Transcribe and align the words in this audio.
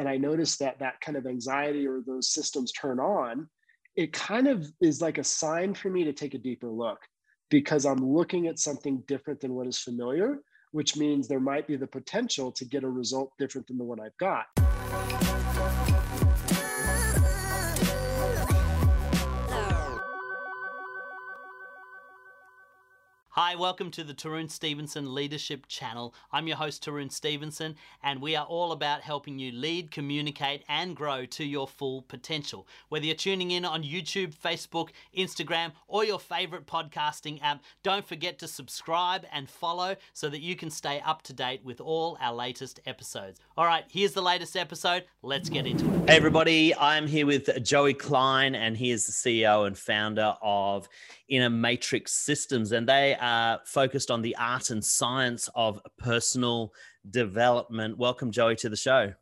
and 0.00 0.08
I 0.08 0.16
notice 0.16 0.56
that 0.56 0.78
that 0.78 0.98
kind 1.02 1.18
of 1.18 1.26
anxiety 1.26 1.86
or 1.86 2.00
those 2.00 2.30
systems 2.30 2.72
turn 2.72 2.98
on, 2.98 3.46
it 3.96 4.14
kind 4.14 4.48
of 4.48 4.66
is 4.80 5.02
like 5.02 5.18
a 5.18 5.24
sign 5.24 5.74
for 5.74 5.90
me 5.90 6.04
to 6.04 6.12
take 6.14 6.32
a 6.32 6.38
deeper 6.38 6.70
look 6.70 7.00
because 7.50 7.84
I'm 7.84 7.98
looking 7.98 8.46
at 8.46 8.58
something 8.58 9.02
different 9.06 9.40
than 9.40 9.52
what 9.52 9.66
is 9.66 9.78
familiar, 9.78 10.38
which 10.72 10.96
means 10.96 11.28
there 11.28 11.38
might 11.38 11.66
be 11.66 11.76
the 11.76 11.86
potential 11.86 12.50
to 12.50 12.64
get 12.64 12.82
a 12.82 12.88
result 12.88 13.32
different 13.38 13.66
than 13.66 13.76
the 13.76 13.84
one 13.84 14.00
I've 14.00 14.16
got. 14.16 14.46
Hi, 23.42 23.54
welcome 23.54 23.90
to 23.92 24.04
the 24.04 24.12
Tarun 24.12 24.50
Stevenson 24.50 25.14
Leadership 25.14 25.66
Channel. 25.66 26.14
I'm 26.30 26.46
your 26.46 26.58
host, 26.58 26.84
Tarun 26.84 27.10
Stevenson, 27.10 27.74
and 28.02 28.20
we 28.20 28.36
are 28.36 28.44
all 28.44 28.70
about 28.70 29.00
helping 29.00 29.38
you 29.38 29.50
lead, 29.50 29.90
communicate, 29.90 30.62
and 30.68 30.94
grow 30.94 31.24
to 31.24 31.42
your 31.42 31.66
full 31.66 32.02
potential. 32.02 32.68
Whether 32.90 33.06
you're 33.06 33.14
tuning 33.14 33.52
in 33.52 33.64
on 33.64 33.82
YouTube, 33.82 34.34
Facebook, 34.34 34.90
Instagram, 35.16 35.72
or 35.88 36.04
your 36.04 36.20
favorite 36.20 36.66
podcasting 36.66 37.42
app, 37.42 37.62
don't 37.82 38.06
forget 38.06 38.38
to 38.40 38.46
subscribe 38.46 39.24
and 39.32 39.48
follow 39.48 39.96
so 40.12 40.28
that 40.28 40.42
you 40.42 40.54
can 40.54 40.68
stay 40.68 41.00
up 41.06 41.22
to 41.22 41.32
date 41.32 41.64
with 41.64 41.80
all 41.80 42.18
our 42.20 42.34
latest 42.34 42.80
episodes. 42.84 43.40
All 43.56 43.64
right, 43.64 43.84
here's 43.88 44.12
the 44.12 44.20
latest 44.20 44.54
episode. 44.54 45.04
Let's 45.22 45.48
get 45.48 45.66
into 45.66 45.86
it. 45.86 46.10
Hey, 46.10 46.16
everybody, 46.18 46.76
I'm 46.76 47.06
here 47.06 47.24
with 47.24 47.48
Joey 47.64 47.94
Klein, 47.94 48.54
and 48.54 48.76
he 48.76 48.90
is 48.90 49.06
the 49.06 49.12
CEO 49.12 49.66
and 49.66 49.78
founder 49.78 50.36
of 50.42 50.90
Inner 51.28 51.48
Matrix 51.48 52.12
Systems, 52.12 52.72
and 52.72 52.86
they 52.86 53.14
are 53.14 53.29
focused 53.64 54.10
on 54.10 54.22
the 54.22 54.36
art 54.36 54.70
and 54.70 54.84
science 54.84 55.48
of 55.54 55.80
personal 55.98 56.72
development. 57.10 57.98
Welcome, 57.98 58.30
Joey, 58.30 58.56
to 58.56 58.68
the 58.68 58.76
show. 58.76 59.12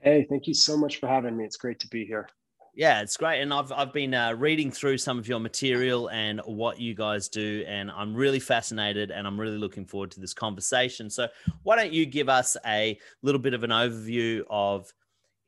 Hey, 0.00 0.26
thank 0.28 0.46
you 0.46 0.54
so 0.54 0.76
much 0.76 0.98
for 0.98 1.08
having 1.08 1.36
me. 1.36 1.44
It's 1.44 1.56
great 1.56 1.78
to 1.80 1.88
be 1.88 2.04
here. 2.04 2.28
Yeah, 2.74 3.02
it's 3.02 3.16
great, 3.16 3.42
and 3.42 3.52
I've 3.52 3.72
I've 3.72 3.92
been 3.92 4.14
uh, 4.14 4.32
reading 4.34 4.70
through 4.70 4.98
some 4.98 5.18
of 5.18 5.26
your 5.26 5.40
material 5.40 6.08
and 6.10 6.40
what 6.46 6.80
you 6.80 6.94
guys 6.94 7.28
do, 7.28 7.64
and 7.66 7.90
I'm 7.90 8.14
really 8.14 8.38
fascinated, 8.38 9.10
and 9.10 9.26
I'm 9.26 9.38
really 9.38 9.58
looking 9.58 9.84
forward 9.84 10.12
to 10.12 10.20
this 10.20 10.32
conversation. 10.32 11.10
So, 11.10 11.26
why 11.64 11.76
don't 11.76 11.92
you 11.92 12.06
give 12.06 12.28
us 12.28 12.56
a 12.64 12.96
little 13.22 13.40
bit 13.40 13.54
of 13.54 13.64
an 13.64 13.70
overview 13.70 14.44
of 14.48 14.92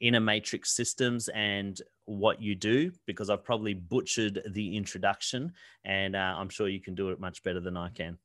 inner 0.02 0.20
matrix 0.20 0.74
systems 0.74 1.28
and 1.28 1.80
what 2.06 2.42
you 2.42 2.54
do 2.54 2.90
because 3.06 3.30
I've 3.30 3.44
probably 3.44 3.72
butchered 3.72 4.42
the 4.50 4.76
introduction 4.76 5.52
and 5.84 6.14
uh, 6.14 6.34
I'm 6.36 6.48
sure 6.48 6.68
you 6.68 6.80
can 6.80 6.94
do 6.94 7.10
it 7.10 7.20
much 7.20 7.42
better 7.42 7.60
than 7.60 7.76
I 7.76 7.88
can. 7.88 8.18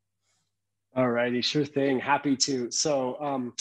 All 0.95 1.09
righty, 1.09 1.42
sure 1.42 1.66
thing. 1.66 2.00
Happy 2.00 2.36
to. 2.38 2.72
So, 2.72 3.22
um, 3.22 3.53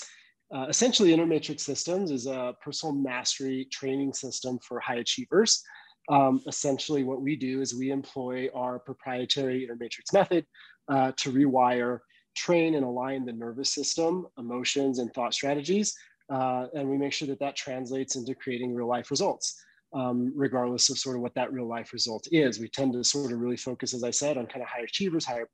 uh, 0.54 0.66
essentially, 0.68 1.12
Inner 1.12 1.26
Matrix 1.26 1.64
Systems 1.64 2.10
is 2.10 2.26
a 2.26 2.54
personal 2.62 2.94
mastery 2.94 3.66
training 3.70 4.14
system 4.14 4.58
for 4.60 4.80
high 4.80 4.96
achievers. 4.96 5.62
Um, 6.08 6.40
essentially, 6.46 7.02
what 7.02 7.20
we 7.20 7.34
do 7.34 7.60
is 7.60 7.74
we 7.74 7.90
employ 7.90 8.48
our 8.54 8.78
proprietary 8.78 9.64
Inner 9.64 9.76
Matrix 9.78 10.12
method 10.12 10.46
uh, 10.88 11.12
to 11.16 11.32
rewire, 11.32 11.98
train, 12.36 12.76
and 12.76 12.84
align 12.84 13.26
the 13.26 13.32
nervous 13.32 13.74
system, 13.74 14.28
emotions, 14.38 15.00
and 15.00 15.12
thought 15.12 15.34
strategies 15.34 15.94
uh, 16.30 16.66
and 16.74 16.88
we 16.88 16.96
make 16.96 17.12
sure 17.12 17.28
that 17.28 17.40
that 17.40 17.56
translates 17.56 18.16
into 18.16 18.34
creating 18.34 18.74
real 18.74 18.88
life 18.88 19.10
results, 19.10 19.62
um, 19.94 20.32
regardless 20.34 20.90
of 20.90 20.98
sort 20.98 21.16
of 21.16 21.22
what 21.22 21.34
that 21.34 21.52
real 21.52 21.68
life 21.68 21.92
result 21.92 22.26
is. 22.32 22.58
We 22.58 22.68
tend 22.68 22.92
to 22.94 23.04
sort 23.04 23.32
of 23.32 23.40
really 23.40 23.56
focus, 23.56 23.94
as 23.94 24.02
I 24.04 24.10
said, 24.10 24.36
on 24.36 24.46
kind 24.46 24.62
of 24.62 24.68
high 24.68 24.82
achievers, 24.82 25.24
higher 25.24 25.48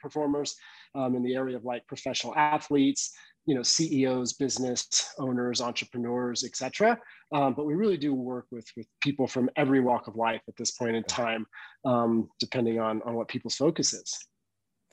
performers 0.00 0.56
um, 0.94 1.14
in 1.16 1.22
the 1.22 1.34
area 1.34 1.56
of 1.56 1.64
like 1.64 1.86
professional 1.86 2.34
athletes, 2.36 3.12
you 3.46 3.54
know, 3.54 3.62
CEOs, 3.62 4.34
business 4.34 5.12
owners, 5.18 5.60
entrepreneurs, 5.60 6.44
etc. 6.44 6.98
Um, 7.32 7.52
but 7.54 7.66
we 7.66 7.74
really 7.74 7.98
do 7.98 8.14
work 8.14 8.46
with 8.50 8.66
with 8.76 8.86
people 9.02 9.26
from 9.26 9.50
every 9.56 9.80
walk 9.80 10.06
of 10.06 10.16
life 10.16 10.40
at 10.48 10.56
this 10.56 10.70
point 10.70 10.96
in 10.96 11.04
time, 11.04 11.46
um, 11.84 12.28
depending 12.40 12.80
on 12.80 13.02
on 13.02 13.14
what 13.14 13.28
people's 13.28 13.56
focus 13.56 13.92
is. 13.92 14.26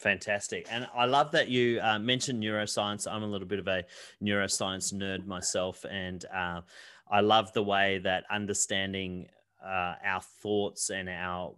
Fantastic. 0.02 0.66
And 0.72 0.88
I 0.96 1.06
love 1.06 1.32
that 1.34 1.48
you 1.48 1.80
uh, 1.80 2.00
mentioned 2.00 2.42
neuroscience. 2.42 3.08
I'm 3.08 3.22
a 3.22 3.28
little 3.28 3.48
bit 3.48 3.60
of 3.60 3.68
a 3.68 3.84
neuroscience 4.22 4.92
nerd 4.92 5.28
myself. 5.28 5.86
And 5.88 6.26
uh, 6.34 6.62
I 7.10 7.22
love 7.22 7.54
the 7.54 7.62
way 7.62 8.00
that 8.00 8.24
understanding 8.32 9.28
uh, 9.64 9.94
our 10.04 10.22
thoughts 10.42 10.90
and 10.90 11.08
our 11.08 11.54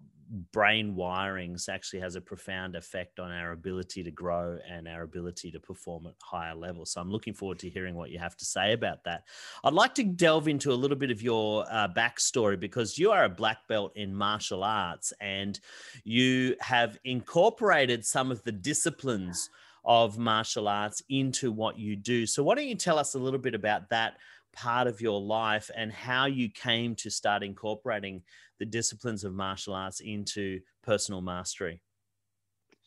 brain 0.51 0.95
wirings 0.95 1.69
actually 1.69 1.99
has 1.99 2.15
a 2.15 2.21
profound 2.21 2.75
effect 2.75 3.19
on 3.19 3.31
our 3.31 3.51
ability 3.51 4.03
to 4.03 4.11
grow 4.11 4.57
and 4.69 4.87
our 4.87 5.03
ability 5.03 5.51
to 5.51 5.59
perform 5.59 6.07
at 6.07 6.15
higher 6.21 6.55
levels. 6.55 6.91
So 6.91 7.01
I'm 7.01 7.11
looking 7.11 7.33
forward 7.33 7.59
to 7.59 7.69
hearing 7.69 7.95
what 7.95 8.09
you 8.09 8.19
have 8.19 8.35
to 8.37 8.45
say 8.45 8.73
about 8.73 9.03
that. 9.03 9.23
I'd 9.63 9.73
like 9.73 9.95
to 9.95 10.03
delve 10.03 10.47
into 10.47 10.71
a 10.71 10.75
little 10.75 10.97
bit 10.97 11.11
of 11.11 11.21
your 11.21 11.65
uh, 11.69 11.87
backstory 11.87 12.59
because 12.59 12.97
you 12.97 13.11
are 13.11 13.25
a 13.25 13.29
black 13.29 13.67
belt 13.67 13.91
in 13.95 14.13
martial 14.13 14.63
arts 14.63 15.13
and 15.19 15.59
you 16.03 16.55
have 16.59 16.97
incorporated 17.03 18.05
some 18.05 18.31
of 18.31 18.43
the 18.43 18.51
disciplines 18.51 19.49
of 19.85 20.17
martial 20.17 20.67
arts 20.67 21.01
into 21.09 21.51
what 21.51 21.77
you 21.77 21.95
do. 21.95 22.25
So 22.25 22.43
why 22.43 22.55
don't 22.55 22.67
you 22.67 22.75
tell 22.75 22.97
us 22.97 23.15
a 23.15 23.19
little 23.19 23.39
bit 23.39 23.53
about 23.53 23.89
that? 23.89 24.17
Part 24.53 24.87
of 24.87 25.01
your 25.01 25.19
life 25.19 25.69
and 25.75 25.91
how 25.91 26.25
you 26.25 26.49
came 26.49 26.95
to 26.95 27.09
start 27.09 27.43
incorporating 27.43 28.23
the 28.59 28.65
disciplines 28.65 29.23
of 29.23 29.33
martial 29.33 29.73
arts 29.73 29.99
into 29.99 30.59
personal 30.83 31.21
mastery. 31.21 31.81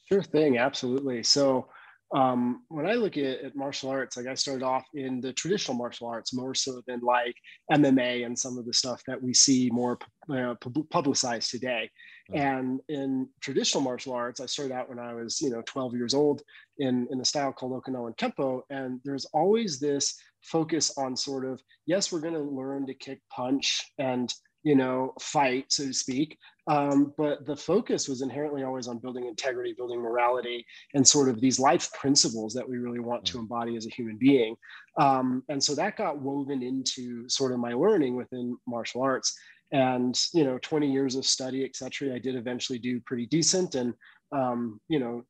Sure 0.09 0.23
thing, 0.23 0.59
absolutely. 0.59 1.23
So, 1.23 1.69
um, 2.15 2.63
when 2.69 2.87
I 2.87 2.95
look 2.95 3.17
at, 3.17 3.41
at, 3.41 3.57
martial 3.57 3.91
arts, 3.91 4.17
like 4.17 4.27
I 4.27 4.35
started 4.35 4.63
off 4.63 4.85
in 4.95 5.21
the 5.21 5.33
traditional 5.33 5.77
martial 5.77 6.07
arts 6.07 6.33
more 6.33 6.55
so 6.55 6.81
than 6.87 7.01
like 7.01 7.35
MMA 7.73 8.25
and 8.25 8.39
some 8.39 8.59
of 8.59 8.65
the 8.65 8.73
stuff 8.73 9.03
that 9.09 9.21
we 9.21 9.35
see 9.35 9.71
more 9.73 9.99
uh, 10.33 10.55
publicized 10.91 11.51
today. 11.51 11.91
Mm-hmm. 12.31 12.41
And 12.41 12.81
in 12.89 13.29
traditional 13.41 13.83
martial 13.83 14.13
arts, 14.13 14.41
I 14.41 14.47
started 14.47 14.73
out 14.73 14.89
when 14.89 15.01
I 15.01 15.15
was, 15.15 15.41
you 15.41 15.51
know, 15.51 15.63
12 15.67 15.95
years 15.95 16.15
old 16.15 16.43
in, 16.79 17.09
in 17.11 17.21
a 17.21 17.25
style 17.25 17.53
called 17.53 17.73
Okinawan 17.73 18.17
Kempo. 18.17 18.63
And 18.71 19.01
there's 19.05 19.25
always 19.27 19.81
this 19.81 20.17
focus 20.47 20.97
on 20.97 21.17
sort 21.17 21.45
of, 21.45 21.61
yes, 21.87 22.13
we're 22.13 22.21
going 22.21 22.35
to 22.35 22.41
learn 22.41 22.87
to 22.87 22.95
kick, 22.95 23.21
punch, 23.31 23.83
and 23.99 24.33
you 24.67 24.75
know, 24.75 25.13
fight, 25.21 25.67
so 25.69 25.85
to 25.85 25.93
speak. 25.93 26.37
Um, 26.67 27.15
but 27.17 27.47
the 27.47 27.55
focus 27.55 28.09
was 28.09 28.21
inherently 28.21 28.65
always 28.65 28.89
on 28.89 28.99
building 28.99 29.27
integrity, 29.27 29.73
building 29.77 30.01
morality, 30.01 30.67
and 30.95 31.07
sort 31.07 31.29
of 31.29 31.41
these 31.41 31.61
life 31.61 31.89
principles 31.93 32.53
that 32.55 32.69
we 32.69 32.79
really 32.79 32.99
want 32.99 33.25
to 33.27 33.37
mm. 33.37 33.41
embody 33.43 33.77
as 33.77 33.87
a 33.87 33.91
human 33.91 34.17
being. 34.17 34.57
Um, 34.99 35.45
and 35.49 35.63
so 35.63 35.77
that 35.77 35.97
got 35.97 36.21
woven 36.21 36.65
into 36.65 37.29
sort 37.29 37.53
of 37.53 37.61
my 37.61 37.75
learning 37.75 38.17
within 38.17 38.57
martial 38.67 39.03
arts. 39.03 39.39
And 39.71 40.19
you 40.35 40.43
know, 40.43 40.59
20 40.59 40.91
years 40.91 41.15
of 41.15 41.25
study, 41.25 41.65
et 41.65 41.77
cetera, 41.77 42.17
I 42.17 42.19
did 42.19 42.35
eventually 42.35 42.81
do 42.81 43.01
pretty 43.03 43.27
decent, 43.27 43.77
and 43.77 43.95
um, 44.33 44.81
you 44.89 44.99
know, 44.99 45.25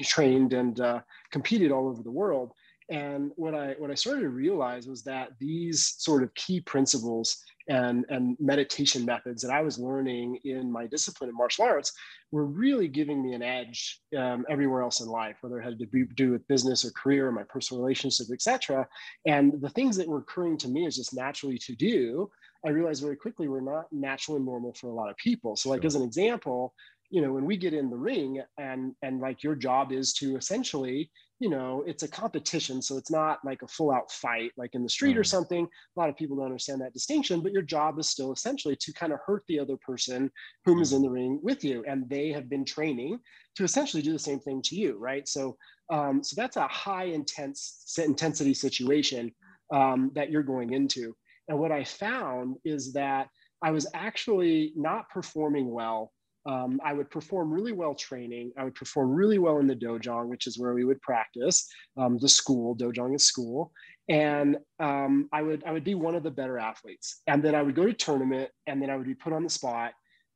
trained 0.00 0.54
and 0.54 0.80
uh, 0.80 1.00
competed 1.30 1.70
all 1.70 1.86
over 1.86 2.02
the 2.02 2.10
world. 2.10 2.52
And 2.90 3.30
what 3.36 3.54
I 3.54 3.74
what 3.78 3.90
I 3.90 3.94
started 3.94 4.22
to 4.22 4.30
realize 4.30 4.88
was 4.88 5.02
that 5.04 5.30
these 5.38 5.94
sort 5.98 6.22
of 6.22 6.34
key 6.34 6.60
principles 6.60 7.42
and, 7.68 8.04
and 8.08 8.36
meditation 8.40 9.04
methods 9.04 9.42
that 9.42 9.52
I 9.52 9.62
was 9.62 9.78
learning 9.78 10.40
in 10.44 10.70
my 10.70 10.88
discipline 10.88 11.30
in 11.30 11.36
martial 11.36 11.64
arts 11.64 11.92
were 12.32 12.46
really 12.46 12.88
giving 12.88 13.22
me 13.22 13.32
an 13.32 13.42
edge 13.42 14.00
um, 14.18 14.44
everywhere 14.50 14.82
else 14.82 15.00
in 15.00 15.06
life, 15.06 15.36
whether 15.40 15.60
it 15.60 15.64
had 15.64 15.78
to 15.78 15.86
be, 15.86 16.04
do 16.16 16.32
with 16.32 16.46
business 16.48 16.84
or 16.84 16.90
career, 16.90 17.28
or 17.28 17.32
my 17.32 17.44
personal 17.44 17.80
relationships, 17.80 18.32
etc. 18.32 18.88
And 19.24 19.60
the 19.60 19.70
things 19.70 19.96
that 19.96 20.08
were 20.08 20.18
occurring 20.18 20.56
to 20.58 20.68
me 20.68 20.84
as 20.86 20.96
just 20.96 21.14
naturally 21.14 21.58
to 21.58 21.76
do, 21.76 22.28
I 22.66 22.70
realized 22.70 23.02
very 23.02 23.16
quickly 23.16 23.46
were 23.46 23.60
not 23.60 23.86
natural 23.92 24.36
and 24.36 24.46
normal 24.46 24.74
for 24.74 24.88
a 24.88 24.94
lot 24.94 25.10
of 25.10 25.16
people. 25.16 25.54
So, 25.54 25.70
like 25.70 25.82
sure. 25.82 25.86
as 25.86 25.94
an 25.94 26.02
example, 26.02 26.74
you 27.10 27.22
know, 27.22 27.32
when 27.32 27.44
we 27.44 27.56
get 27.56 27.74
in 27.74 27.88
the 27.88 27.96
ring 27.96 28.42
and 28.58 28.94
and 29.02 29.20
like 29.20 29.44
your 29.44 29.54
job 29.54 29.92
is 29.92 30.12
to 30.14 30.36
essentially 30.36 31.10
you 31.40 31.48
know 31.48 31.82
it's 31.86 32.02
a 32.02 32.08
competition 32.08 32.80
so 32.80 32.96
it's 32.96 33.10
not 33.10 33.38
like 33.44 33.62
a 33.62 33.66
full 33.66 33.90
out 33.90 34.12
fight 34.12 34.52
like 34.56 34.74
in 34.74 34.82
the 34.82 34.88
street 34.88 35.16
mm. 35.16 35.18
or 35.18 35.24
something 35.24 35.64
a 35.64 36.00
lot 36.00 36.08
of 36.08 36.16
people 36.16 36.36
don't 36.36 36.44
understand 36.44 36.80
that 36.80 36.92
distinction 36.92 37.40
but 37.40 37.52
your 37.52 37.62
job 37.62 37.98
is 37.98 38.08
still 38.08 38.32
essentially 38.32 38.76
to 38.76 38.92
kind 38.92 39.12
of 39.12 39.18
hurt 39.26 39.42
the 39.48 39.58
other 39.58 39.76
person 39.78 40.30
whom 40.64 40.78
mm. 40.78 40.82
is 40.82 40.92
in 40.92 41.02
the 41.02 41.10
ring 41.10 41.40
with 41.42 41.64
you 41.64 41.82
and 41.88 42.08
they 42.08 42.28
have 42.28 42.48
been 42.48 42.64
training 42.64 43.18
to 43.56 43.64
essentially 43.64 44.02
do 44.02 44.12
the 44.12 44.18
same 44.18 44.38
thing 44.38 44.62
to 44.62 44.76
you 44.76 44.96
right 44.98 45.26
so 45.26 45.56
um, 45.90 46.22
so 46.22 46.40
that's 46.40 46.56
a 46.56 46.68
high 46.68 47.04
intense 47.04 47.96
intensity 47.98 48.54
situation 48.54 49.32
um, 49.72 50.12
that 50.14 50.30
you're 50.30 50.42
going 50.42 50.72
into 50.74 51.16
and 51.48 51.58
what 51.58 51.72
i 51.72 51.82
found 51.82 52.56
is 52.64 52.92
that 52.92 53.28
i 53.62 53.70
was 53.70 53.86
actually 53.94 54.72
not 54.76 55.08
performing 55.08 55.70
well 55.70 56.12
um, 56.46 56.80
I 56.84 56.92
would 56.92 57.10
perform 57.10 57.52
really 57.52 57.72
well 57.72 57.94
training. 57.94 58.52
I 58.56 58.64
would 58.64 58.74
perform 58.74 59.10
really 59.10 59.38
well 59.38 59.58
in 59.58 59.66
the 59.66 59.76
dojang, 59.76 60.28
which 60.28 60.46
is 60.46 60.58
where 60.58 60.74
we 60.74 60.84
would 60.84 61.00
practice. 61.02 61.68
Um, 61.96 62.18
the 62.18 62.28
school 62.28 62.74
dojang 62.76 63.14
is 63.14 63.24
school, 63.24 63.72
and 64.08 64.56
um, 64.78 65.28
I 65.32 65.42
would 65.42 65.62
I 65.64 65.72
would 65.72 65.84
be 65.84 65.94
one 65.94 66.14
of 66.14 66.22
the 66.22 66.30
better 66.30 66.58
athletes. 66.58 67.20
And 67.26 67.42
then 67.42 67.54
I 67.54 67.62
would 67.62 67.74
go 67.74 67.84
to 67.84 67.92
tournament, 67.92 68.50
and 68.66 68.80
then 68.80 68.90
I 68.90 68.96
would 68.96 69.06
be 69.06 69.14
put 69.14 69.32
on 69.32 69.44
the 69.44 69.50
spot, 69.50 69.92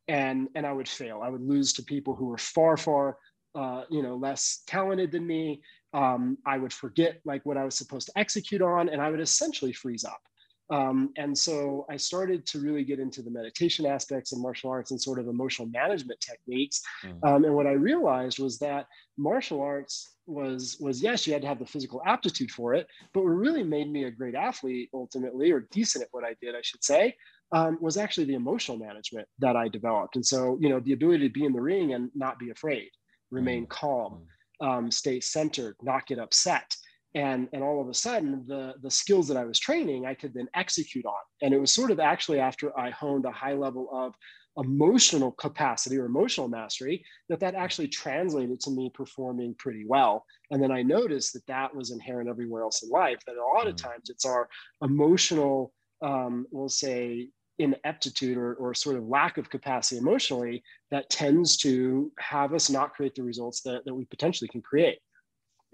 and 0.09 0.49
and 0.55 0.67
I 0.67 0.73
would 0.73 0.89
fail. 0.89 1.23
I 1.23 1.31
would 1.31 1.43
lose 1.43 1.73
to 1.75 1.83
people 1.83 2.15
who 2.15 2.27
were 2.27 2.39
far 2.39 2.77
far 2.77 3.17
uh, 3.55 3.85
you 3.91 4.03
know 4.03 4.17
less 4.17 4.63
talented 4.67 5.11
than 5.11 5.27
me. 5.27 5.63
Um, 5.95 6.39
I 6.45 6.59
would 6.59 6.73
forget 6.73 7.21
like 7.25 7.47
what 7.47 7.57
I 7.57 7.65
was 7.65 7.77
supposed 7.77 8.09
to 8.09 8.19
execute 8.19 8.61
on, 8.61 8.89
and 8.89 9.01
I 9.01 9.11
would 9.11 9.21
essentially 9.21 9.73
freeze 9.73 10.05
up. 10.05 10.21
Um, 10.71 11.13
and 11.17 11.37
so 11.37 11.85
I 11.91 11.97
started 11.97 12.47
to 12.47 12.59
really 12.59 12.85
get 12.85 12.99
into 12.99 13.23
the 13.23 13.31
meditation 13.31 13.85
aspects 13.85 14.33
of 14.33 14.39
martial 14.39 14.71
arts 14.71 14.91
and 14.93 15.01
sort 15.01 15.19
of 15.19 15.29
emotional 15.29 15.69
management 15.69 16.21
techniques. 16.21 16.81
Mm. 17.05 17.29
Um, 17.29 17.45
and 17.45 17.55
what 17.55 17.67
I 17.67 17.73
realized 17.73 18.39
was 18.39 18.59
that 18.59 18.87
martial 19.19 19.61
arts 19.61 20.15
was 20.27 20.79
was 20.81 21.03
yes, 21.03 21.27
you 21.27 21.35
had 21.35 21.43
to 21.43 21.49
have 21.49 21.59
the 21.59 21.67
physical 21.67 22.01
aptitude 22.07 22.51
for 22.51 22.73
it, 22.73 22.87
but 23.13 23.23
what 23.23 23.31
really 23.31 23.63
made 23.63 23.91
me 23.91 24.05
a 24.05 24.11
great 24.11 24.35
athlete 24.35 24.89
ultimately, 24.95 25.51
or 25.51 25.69
decent 25.71 26.03
at 26.03 26.09
what 26.13 26.25
I 26.25 26.35
did, 26.41 26.55
I 26.55 26.63
should 26.63 26.83
say, 26.83 27.15
um, 27.53 27.77
was 27.81 27.99
actually 27.99 28.25
the 28.25 28.35
emotional 28.35 28.79
management 28.79 29.29
that 29.41 29.57
I 29.57 29.69
developed. 29.69 30.17
And 30.17 30.25
so, 30.25 30.57
you 30.61 30.71
know, 30.71 30.81
the 30.81 30.95
ability 30.95 31.29
to 31.29 31.33
be 31.33 31.45
in 31.45 31.53
the 31.53 31.61
ring 31.61 31.93
and 31.93 32.11
not 32.15 32.39
be 32.39 32.51
afraid, 32.51 32.89
remain 33.31 33.67
mm. 33.67 33.69
calm, 33.69 34.23
mm. 34.63 34.67
um, 34.67 34.91
stay 34.91 35.21
centered, 35.21 35.77
not 35.83 36.07
get 36.07 36.19
upset 36.19 36.75
and 37.15 37.49
and 37.53 37.63
all 37.63 37.81
of 37.81 37.89
a 37.89 37.95
sudden 37.95 38.45
the 38.47 38.75
the 38.83 38.91
skills 38.91 39.29
that 39.29 39.37
i 39.37 39.45
was 39.45 39.59
training 39.59 40.07
i 40.07 40.15
could 40.15 40.35
then 40.35 40.49
execute 40.55 41.07
on. 41.07 41.15
And 41.43 41.55
it 41.55 41.61
was 41.61 41.73
sort 41.73 41.91
of 41.91 42.01
actually 42.01 42.41
after 42.41 42.77
i 42.79 42.91
honed 42.91 43.25
a 43.25 43.31
high 43.31 43.55
level 43.55 43.89
of 43.93 44.15
emotional 44.57 45.33
capacity 45.33 45.99
or 45.99 46.07
emotional 46.07 46.47
mastery 46.47 47.05
that 47.29 47.41
that 47.41 47.57
actually 47.57 47.89
translated 47.89 48.61
to 48.61 48.71
me 48.71 48.89
performing 48.95 49.53
pretty 49.59 49.85
well. 49.87 50.25
And 50.51 50.63
then 50.63 50.71
i 50.71 50.83
noticed 50.83 51.33
that 51.35 51.47
that 51.47 51.75
was 51.75 51.91
inherent 51.91 52.29
everywhere 52.29 52.63
else 52.63 52.83
in 52.83 52.91
life 52.91 53.19
that 53.27 53.37
a 53.37 53.57
lot 53.57 53.67
of 53.67 53.75
mm. 53.75 53.83
times 53.83 54.11
it's 54.11 54.25
our 54.25 54.49
emotional 54.83 55.73
um, 56.03 56.47
we'll 56.51 56.69
say 56.69 57.29
ineptitude 57.59 58.37
or, 58.37 58.55
or 58.55 58.75
sort 58.75 58.97
of 58.97 59.07
lack 59.07 59.39
of 59.39 59.49
capacity 59.49 59.97
emotionally 59.97 60.63
that 60.91 61.09
tends 61.09 61.57
to 61.59 62.13
have 62.19 62.53
us 62.53 62.69
not 62.69 62.93
create 62.93 63.15
the 63.15 63.23
results 63.23 63.63
that, 63.63 63.85
that 63.85 63.95
we 63.95 64.05
potentially 64.07 64.49
can 64.49 64.61
create 64.61 64.99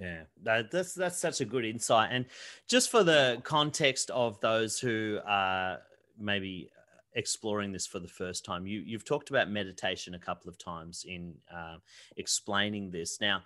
yeah, 0.01 0.23
that, 0.45 0.71
that's 0.71 0.95
that's 0.95 1.19
such 1.19 1.43
a 1.43 1.45
good 1.45 1.65
insight. 1.65 2.09
And 2.11 2.25
just 2.67 2.91
for 2.91 3.05
the 3.05 3.41
context 3.45 4.11
of 4.11 4.41
those 4.41 4.81
who 4.81 5.19
are 5.27 5.79
maybe 6.19 6.71
exploring 7.15 7.71
this 7.71 7.87
for 7.87 7.99
the 7.99 8.09
first 8.09 8.45
time, 8.45 8.67
you 8.67 8.81
you've 8.81 9.05
talked 9.05 9.29
about 9.29 9.51
meditation 9.51 10.15
a 10.15 10.19
couple 10.19 10.49
of 10.49 10.57
times 10.57 11.05
in 11.07 11.35
uh, 11.55 11.77
explaining 12.17 12.91
this. 12.91 13.21
Now, 13.21 13.43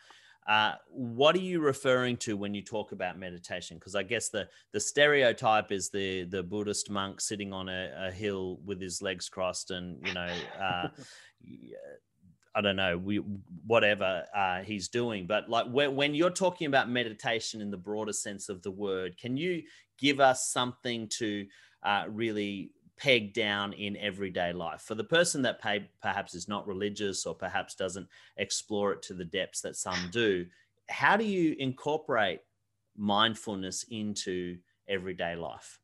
uh, 0.47 0.75
what 0.91 1.35
are 1.35 1.41
you 1.41 1.59
referring 1.59 2.19
to 2.19 2.37
when 2.37 2.55
you 2.55 2.63
talk 2.63 2.93
about 2.93 3.19
meditation? 3.19 3.77
Because 3.79 3.97
I 3.97 4.05
guess 4.05 4.29
the 4.29 4.49
the 4.71 4.81
stereotype 4.81 5.73
is 5.73 5.91
the 5.91 6.23
the 6.23 6.45
Buddhist 6.45 6.89
monk 6.89 7.21
sitting 7.21 7.53
on 7.53 7.69
a, 7.69 7.91
a 7.99 8.11
hill 8.13 8.61
with 8.65 8.81
his 8.81 9.03
legs 9.03 9.29
crossed 9.29 9.73
and 9.73 10.07
you 10.07 10.15
know 10.15 10.31
uh, 10.61 10.89
I 12.55 12.61
don't 12.61 12.77
know, 12.77 12.97
we, 12.97 13.17
whatever 13.67 14.25
uh, 14.35 14.63
he's 14.63 14.89
doing. 14.89 15.27
But 15.27 15.49
like 15.49 15.67
when, 15.67 15.97
when 15.97 16.15
you're 16.15 16.31
talking 16.31 16.67
about 16.67 16.89
meditation 16.89 17.61
in 17.61 17.71
the 17.71 17.77
broader 17.77 18.13
sense 18.13 18.49
of 18.49 18.63
the 18.63 18.71
word, 18.71 19.17
can 19.19 19.37
you 19.37 19.63
give 19.99 20.21
us 20.21 20.51
something 20.51 21.09
to 21.09 21.47
uh, 21.83 22.05
really 22.09 22.71
peg 22.97 23.35
down 23.35 23.73
in 23.73 23.97
everyday 23.97 24.53
life 24.53 24.83
for 24.83 24.95
the 24.95 25.05
person 25.05 25.43
that 25.43 25.61
pay, 25.61 25.89
perhaps 26.01 26.35
is 26.35 26.49
not 26.49 26.67
religious 26.67 27.27
or 27.27 27.35
perhaps 27.35 27.75
doesn't 27.75 28.07
explore 28.37 28.93
it 28.93 29.03
to 29.03 29.15
the 29.15 29.25
depths 29.25 29.61
that 29.63 29.77
some 29.77 30.09
do? 30.13 30.47
How 30.89 31.17
do 31.17 31.25
you 31.25 31.57
incorporate 31.59 32.41
mindfulness 32.97 33.85
into 33.91 34.59
everyday 34.89 35.35
life? 35.35 35.81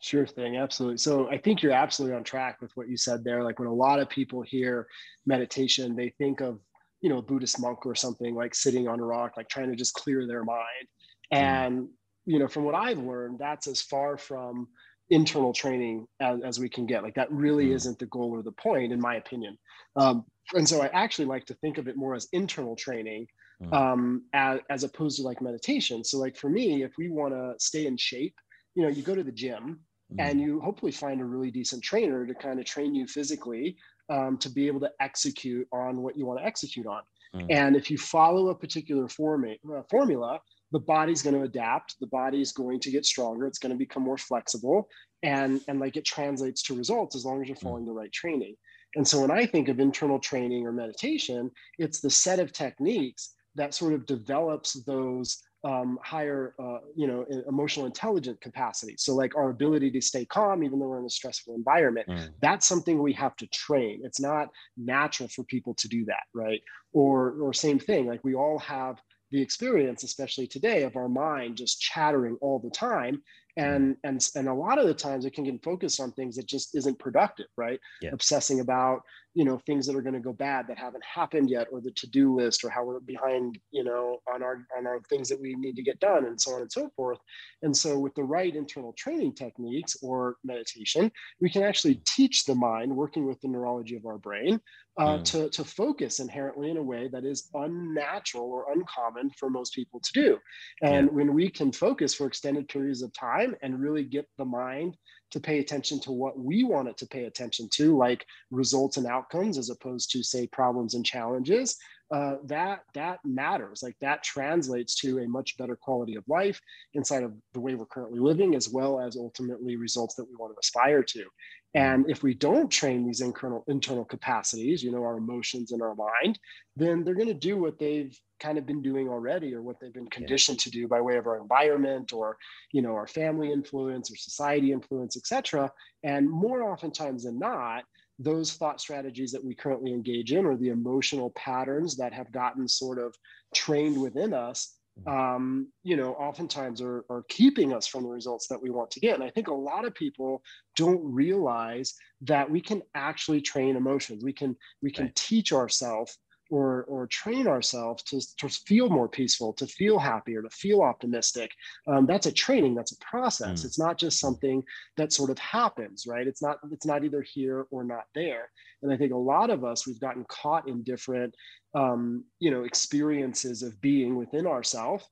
Sure 0.00 0.26
thing, 0.26 0.56
absolutely. 0.56 0.96
So 0.96 1.28
I 1.30 1.36
think 1.36 1.62
you're 1.62 1.72
absolutely 1.72 2.16
on 2.16 2.24
track 2.24 2.62
with 2.62 2.74
what 2.74 2.88
you 2.88 2.96
said 2.96 3.22
there. 3.22 3.44
Like 3.44 3.58
when 3.58 3.68
a 3.68 3.74
lot 3.74 4.00
of 4.00 4.08
people 4.08 4.40
hear 4.40 4.86
meditation, 5.26 5.94
they 5.94 6.08
think 6.16 6.40
of 6.40 6.58
you 7.02 7.10
know 7.10 7.18
a 7.18 7.22
Buddhist 7.22 7.60
monk 7.60 7.84
or 7.84 7.94
something 7.94 8.34
like 8.34 8.54
sitting 8.54 8.88
on 8.88 8.98
a 8.98 9.04
rock, 9.04 9.36
like 9.36 9.48
trying 9.48 9.70
to 9.70 9.76
just 9.76 9.94
clear 9.94 10.26
their 10.26 10.42
mind. 10.42 10.88
Mm. 11.32 11.38
And 11.38 11.88
you 12.24 12.38
know, 12.38 12.48
from 12.48 12.64
what 12.64 12.74
I've 12.74 12.98
learned, 12.98 13.38
that's 13.38 13.66
as 13.66 13.82
far 13.82 14.16
from 14.16 14.68
internal 15.10 15.52
training 15.52 16.06
as, 16.20 16.40
as 16.42 16.60
we 16.60 16.68
can 16.68 16.86
get. 16.86 17.02
Like 17.02 17.14
that 17.16 17.30
really 17.30 17.68
mm. 17.68 17.74
isn't 17.74 17.98
the 17.98 18.06
goal 18.06 18.30
or 18.30 18.42
the 18.42 18.52
point, 18.52 18.92
in 18.92 19.00
my 19.00 19.16
opinion. 19.16 19.58
Um, 19.96 20.24
and 20.54 20.66
so 20.66 20.82
I 20.82 20.86
actually 20.88 21.26
like 21.26 21.44
to 21.46 21.54
think 21.54 21.78
of 21.78 21.88
it 21.88 21.96
more 21.96 22.14
as 22.14 22.28
internal 22.32 22.76
training 22.76 23.26
mm. 23.62 23.72
um, 23.72 24.22
as, 24.32 24.60
as 24.70 24.84
opposed 24.84 25.18
to 25.18 25.24
like 25.24 25.42
meditation. 25.42 26.04
So 26.04 26.18
like 26.18 26.36
for 26.36 26.48
me, 26.48 26.84
if 26.84 26.92
we 26.96 27.10
want 27.10 27.34
to 27.34 27.54
stay 27.58 27.86
in 27.86 27.96
shape, 27.96 28.34
you 28.74 28.82
know, 28.82 28.88
you 28.88 29.02
go 29.02 29.14
to 29.14 29.24
the 29.24 29.32
gym 29.32 29.80
and 30.18 30.38
mm. 30.38 30.42
you 30.42 30.60
hopefully 30.60 30.92
find 30.92 31.20
a 31.20 31.24
really 31.24 31.50
decent 31.50 31.82
trainer 31.82 32.26
to 32.26 32.34
kind 32.34 32.58
of 32.58 32.64
train 32.64 32.94
you 32.94 33.06
physically 33.06 33.76
um, 34.08 34.36
to 34.38 34.48
be 34.48 34.66
able 34.66 34.80
to 34.80 34.90
execute 35.00 35.66
on 35.72 36.02
what 36.02 36.16
you 36.16 36.26
want 36.26 36.40
to 36.40 36.44
execute 36.44 36.86
on. 36.86 37.02
Mm. 37.34 37.46
And 37.50 37.76
if 37.76 37.90
you 37.90 37.98
follow 37.98 38.48
a 38.48 38.54
particular 38.54 39.08
forma- 39.08 39.54
uh, 39.72 39.82
formula, 39.88 40.40
the 40.72 40.80
body's 40.80 41.22
going 41.22 41.36
to 41.36 41.42
adapt. 41.42 41.96
The 42.00 42.06
body 42.08 42.40
is 42.40 42.52
going 42.52 42.80
to 42.80 42.90
get 42.90 43.06
stronger. 43.06 43.46
It's 43.46 43.58
going 43.58 43.72
to 43.72 43.78
become 43.78 44.02
more 44.02 44.18
flexible, 44.18 44.88
and 45.22 45.60
and 45.68 45.80
like 45.80 45.96
it 45.96 46.04
translates 46.04 46.62
to 46.64 46.76
results 46.76 47.16
as 47.16 47.24
long 47.24 47.42
as 47.42 47.48
you're 47.48 47.56
mm. 47.56 47.62
following 47.62 47.84
mm. 47.84 47.88
the 47.88 47.92
right 47.92 48.12
training. 48.12 48.56
And 48.96 49.06
so 49.06 49.20
when 49.20 49.30
I 49.30 49.46
think 49.46 49.68
of 49.68 49.78
internal 49.78 50.18
training 50.18 50.66
or 50.66 50.72
meditation, 50.72 51.50
it's 51.78 52.00
the 52.00 52.10
set 52.10 52.40
of 52.40 52.52
techniques 52.52 53.34
that 53.54 53.74
sort 53.74 53.92
of 53.92 54.06
develops 54.06 54.82
those 54.84 55.38
um, 55.64 55.98
higher, 56.02 56.54
uh, 56.58 56.78
you 56.96 57.06
know, 57.06 57.26
emotional 57.48 57.86
intelligent 57.86 58.40
capacity. 58.40 58.94
So 58.98 59.14
like 59.14 59.36
our 59.36 59.50
ability 59.50 59.90
to 59.92 60.00
stay 60.00 60.24
calm, 60.24 60.64
even 60.64 60.78
though 60.78 60.88
we're 60.88 61.00
in 61.00 61.06
a 61.06 61.10
stressful 61.10 61.54
environment, 61.54 62.08
mm. 62.08 62.28
that's 62.40 62.66
something 62.66 63.02
we 63.02 63.12
have 63.14 63.36
to 63.36 63.46
train. 63.48 64.00
It's 64.02 64.20
not 64.20 64.48
natural 64.76 65.28
for 65.28 65.44
people 65.44 65.74
to 65.74 65.88
do 65.88 66.04
that, 66.06 66.22
right? 66.34 66.62
Or, 66.92 67.34
or 67.40 67.52
same 67.52 67.78
thing, 67.78 68.06
like 68.06 68.24
we 68.24 68.34
all 68.34 68.58
have 68.60 69.00
the 69.30 69.40
experience, 69.40 70.02
especially 70.02 70.46
today, 70.46 70.82
of 70.82 70.96
our 70.96 71.08
mind 71.08 71.56
just 71.56 71.80
chattering 71.80 72.36
all 72.40 72.58
the 72.58 72.70
time. 72.70 73.22
And, 73.60 73.96
and, 74.04 74.26
and 74.34 74.48
a 74.48 74.54
lot 74.54 74.78
of 74.78 74.86
the 74.86 74.94
times 74.94 75.24
it 75.24 75.34
can 75.34 75.44
get 75.44 75.62
focused 75.62 76.00
on 76.00 76.12
things 76.12 76.36
that 76.36 76.46
just 76.46 76.74
isn't 76.74 76.98
productive, 76.98 77.46
right? 77.56 77.80
Yeah. 78.02 78.10
Obsessing 78.12 78.60
about 78.60 79.02
you 79.34 79.44
know 79.44 79.58
things 79.64 79.86
that 79.86 79.94
are 79.94 80.02
going 80.02 80.14
to 80.14 80.20
go 80.20 80.32
bad 80.32 80.66
that 80.66 80.78
haven't 80.78 81.04
happened 81.04 81.50
yet 81.50 81.68
or 81.70 81.80
the 81.80 81.92
to-do 81.92 82.34
list 82.34 82.64
or 82.64 82.70
how 82.70 82.84
we're 82.84 83.00
behind 83.00 83.58
you 83.70 83.84
know 83.84 84.18
on 84.32 84.42
our 84.42 84.66
on 84.76 84.86
our 84.86 85.00
things 85.08 85.28
that 85.28 85.40
we 85.40 85.54
need 85.54 85.76
to 85.76 85.82
get 85.82 86.00
done 86.00 86.26
and 86.26 86.40
so 86.40 86.52
on 86.52 86.62
and 86.62 86.72
so 86.72 86.90
forth 86.96 87.18
and 87.62 87.76
so 87.76 87.98
with 87.98 88.14
the 88.14 88.22
right 88.22 88.56
internal 88.56 88.92
training 88.94 89.32
techniques 89.32 89.96
or 90.02 90.36
meditation 90.42 91.10
we 91.40 91.48
can 91.48 91.62
actually 91.62 92.00
teach 92.06 92.44
the 92.44 92.54
mind 92.54 92.94
working 92.94 93.26
with 93.26 93.40
the 93.40 93.48
neurology 93.48 93.96
of 93.96 94.04
our 94.04 94.18
brain 94.18 94.60
uh, 94.98 95.18
mm. 95.18 95.24
to, 95.24 95.48
to 95.50 95.64
focus 95.64 96.18
inherently 96.18 96.68
in 96.68 96.76
a 96.76 96.82
way 96.82 97.08
that 97.08 97.24
is 97.24 97.48
unnatural 97.54 98.50
or 98.50 98.72
uncommon 98.72 99.30
for 99.38 99.48
most 99.48 99.72
people 99.72 100.00
to 100.00 100.12
do 100.12 100.38
and 100.82 101.06
yeah. 101.06 101.12
when 101.12 101.32
we 101.32 101.48
can 101.48 101.70
focus 101.70 102.12
for 102.12 102.26
extended 102.26 102.66
periods 102.68 103.02
of 103.02 103.12
time 103.12 103.49
and 103.62 103.80
really 103.80 104.04
get 104.04 104.26
the 104.38 104.44
mind 104.44 104.96
to 105.30 105.40
pay 105.40 105.58
attention 105.58 106.00
to 106.00 106.12
what 106.12 106.38
we 106.38 106.64
want 106.64 106.88
it 106.88 106.96
to 106.98 107.06
pay 107.06 107.24
attention 107.24 107.68
to, 107.74 107.96
like 107.96 108.26
results 108.50 108.96
and 108.96 109.06
outcomes, 109.06 109.58
as 109.58 109.70
opposed 109.70 110.10
to 110.12 110.22
say 110.22 110.46
problems 110.46 110.94
and 110.94 111.04
challenges. 111.04 111.76
Uh, 112.12 112.36
that 112.44 112.80
that 112.92 113.20
matters. 113.24 113.84
Like 113.84 113.94
that 114.00 114.24
translates 114.24 114.96
to 114.96 115.20
a 115.20 115.28
much 115.28 115.56
better 115.56 115.76
quality 115.76 116.16
of 116.16 116.24
life 116.26 116.60
inside 116.94 117.22
of 117.22 117.32
the 117.54 117.60
way 117.60 117.76
we're 117.76 117.86
currently 117.86 118.18
living, 118.18 118.56
as 118.56 118.68
well 118.68 118.98
as 119.00 119.16
ultimately 119.16 119.76
results 119.76 120.16
that 120.16 120.24
we 120.28 120.34
want 120.34 120.52
to 120.52 120.58
aspire 120.60 121.04
to. 121.04 121.24
And 121.74 122.10
if 122.10 122.22
we 122.22 122.34
don't 122.34 122.68
train 122.68 123.06
these 123.06 123.20
internal 123.20 123.64
internal 123.68 124.04
capacities, 124.04 124.82
you 124.82 124.90
know, 124.90 125.04
our 125.04 125.18
emotions 125.18 125.70
and 125.72 125.82
our 125.82 125.94
mind, 125.94 126.38
then 126.76 127.04
they're 127.04 127.14
going 127.14 127.28
to 127.28 127.34
do 127.34 127.56
what 127.56 127.78
they've 127.78 128.16
kind 128.40 128.58
of 128.58 128.66
been 128.66 128.82
doing 128.82 129.08
already 129.08 129.54
or 129.54 129.62
what 129.62 129.78
they've 129.80 129.92
been 129.92 130.08
conditioned 130.08 130.58
yeah. 130.58 130.64
to 130.64 130.70
do 130.70 130.88
by 130.88 131.00
way 131.00 131.16
of 131.16 131.26
our 131.26 131.38
environment 131.40 132.12
or 132.12 132.36
you 132.72 132.82
know 132.82 132.94
our 132.94 133.06
family 133.06 133.52
influence 133.52 134.10
or 134.10 134.16
society 134.16 134.72
influence 134.72 135.16
etc 135.16 135.70
and 136.02 136.28
more 136.28 136.62
oftentimes 136.62 137.24
than 137.24 137.38
not 137.38 137.84
those 138.18 138.54
thought 138.54 138.80
strategies 138.80 139.30
that 139.30 139.44
we 139.44 139.54
currently 139.54 139.92
engage 139.92 140.32
in 140.32 140.44
or 140.44 140.56
the 140.56 140.68
emotional 140.68 141.30
patterns 141.36 141.96
that 141.96 142.12
have 142.12 142.32
gotten 142.32 142.66
sort 142.66 142.98
of 142.98 143.14
trained 143.54 144.00
within 144.00 144.34
us 144.34 144.76
um, 145.06 145.68
you 145.82 145.96
know, 145.96 146.12
oftentimes 146.14 146.80
are, 146.80 147.04
are 147.08 147.24
keeping 147.28 147.72
us 147.72 147.86
from 147.86 148.02
the 148.02 148.08
results 148.08 148.46
that 148.48 148.60
we 148.60 148.70
want 148.70 148.90
to 148.92 149.00
get. 149.00 149.14
And 149.14 149.24
I 149.24 149.30
think 149.30 149.48
a 149.48 149.54
lot 149.54 149.84
of 149.84 149.94
people 149.94 150.42
don't 150.76 151.00
realize 151.02 151.94
that 152.22 152.50
we 152.50 152.60
can 152.60 152.82
actually 152.94 153.40
train 153.40 153.76
emotions. 153.76 154.22
We 154.24 154.32
can 154.32 154.56
we 154.82 154.90
can 154.90 155.06
right. 155.06 155.16
teach 155.16 155.52
ourselves 155.52 156.18
or 156.50 156.84
or 156.84 157.06
train 157.06 157.46
ourselves 157.46 158.02
to, 158.02 158.20
to 158.36 158.48
feel 158.48 158.88
more 158.88 159.08
peaceful, 159.08 159.52
to 159.54 159.66
feel 159.66 159.98
happier, 159.98 160.42
to 160.42 160.50
feel 160.50 160.82
optimistic. 160.82 161.50
Um, 161.86 162.06
that's 162.06 162.26
a 162.26 162.32
training. 162.32 162.74
That's 162.74 162.92
a 162.92 162.98
process. 162.98 163.62
Mm. 163.62 163.64
It's 163.64 163.78
not 163.78 163.98
just 163.98 164.20
something 164.20 164.62
that 164.96 165.12
sort 165.12 165.30
of 165.30 165.38
happens, 165.38 166.06
right? 166.06 166.26
It's 166.26 166.42
not 166.42 166.58
it's 166.72 166.86
not 166.86 167.04
either 167.04 167.22
here 167.22 167.66
or 167.70 167.84
not 167.84 168.04
there. 168.14 168.50
And 168.82 168.92
I 168.92 168.96
think 168.96 169.12
a 169.12 169.16
lot 169.16 169.50
of 169.50 169.64
us 169.64 169.86
we've 169.86 170.00
gotten 170.00 170.24
caught 170.28 170.68
in 170.68 170.82
different 170.82 171.34
um, 171.74 172.24
you 172.38 172.50
know 172.50 172.64
experiences 172.64 173.62
of 173.62 173.80
being 173.80 174.16
within 174.16 174.46
ourselves 174.46 175.06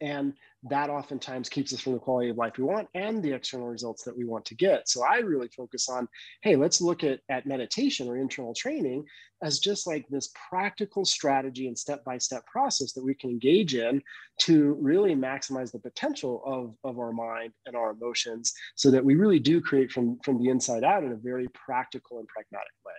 and 0.00 0.34
that 0.64 0.90
oftentimes 0.90 1.48
keeps 1.48 1.72
us 1.72 1.80
from 1.80 1.92
the 1.92 1.98
quality 1.98 2.30
of 2.30 2.36
life 2.36 2.58
we 2.58 2.64
want 2.64 2.88
and 2.94 3.22
the 3.22 3.32
external 3.32 3.68
results 3.68 4.02
that 4.02 4.16
we 4.16 4.24
want 4.24 4.44
to 4.46 4.56
get. 4.56 4.88
So 4.88 5.04
I 5.04 5.18
really 5.18 5.48
focus 5.56 5.88
on, 5.88 6.08
hey, 6.42 6.56
let's 6.56 6.80
look 6.80 7.04
at, 7.04 7.20
at 7.28 7.46
meditation 7.46 8.08
or 8.08 8.16
internal 8.16 8.54
training 8.54 9.04
as 9.42 9.60
just 9.60 9.86
like 9.86 10.04
this 10.08 10.32
practical 10.50 11.04
strategy 11.04 11.68
and 11.68 11.78
step-by-step 11.78 12.44
process 12.46 12.92
that 12.92 13.04
we 13.04 13.14
can 13.14 13.30
engage 13.30 13.76
in 13.76 14.02
to 14.40 14.76
really 14.80 15.14
maximize 15.14 15.70
the 15.70 15.78
potential 15.78 16.42
of, 16.44 16.74
of 16.82 16.98
our 16.98 17.12
mind 17.12 17.52
and 17.66 17.76
our 17.76 17.90
emotions 17.90 18.52
so 18.74 18.90
that 18.90 19.04
we 19.04 19.14
really 19.14 19.38
do 19.38 19.60
create 19.60 19.92
from, 19.92 20.18
from 20.24 20.42
the 20.42 20.48
inside 20.48 20.82
out 20.82 21.04
in 21.04 21.12
a 21.12 21.16
very 21.16 21.46
practical 21.54 22.18
and 22.18 22.26
pragmatic 22.26 22.72
way. 22.84 22.92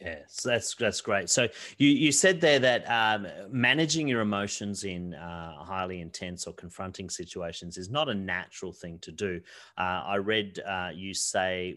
Yes, 0.00 0.40
that's 0.42 0.74
that's 0.76 1.00
great. 1.02 1.28
So 1.28 1.48
you 1.76 1.88
you 1.88 2.10
said 2.10 2.40
there 2.40 2.58
that 2.58 2.84
um, 2.90 3.26
managing 3.50 4.08
your 4.08 4.22
emotions 4.22 4.84
in 4.84 5.12
uh, 5.14 5.62
highly 5.62 6.00
intense 6.00 6.46
or 6.46 6.54
confronting 6.54 7.10
situations 7.10 7.76
is 7.76 7.90
not 7.90 8.08
a 8.08 8.14
natural 8.14 8.72
thing 8.72 8.98
to 9.00 9.12
do. 9.12 9.40
Uh, 9.76 10.02
I 10.06 10.16
read 10.16 10.58
uh, 10.66 10.90
you 10.94 11.12
say 11.12 11.76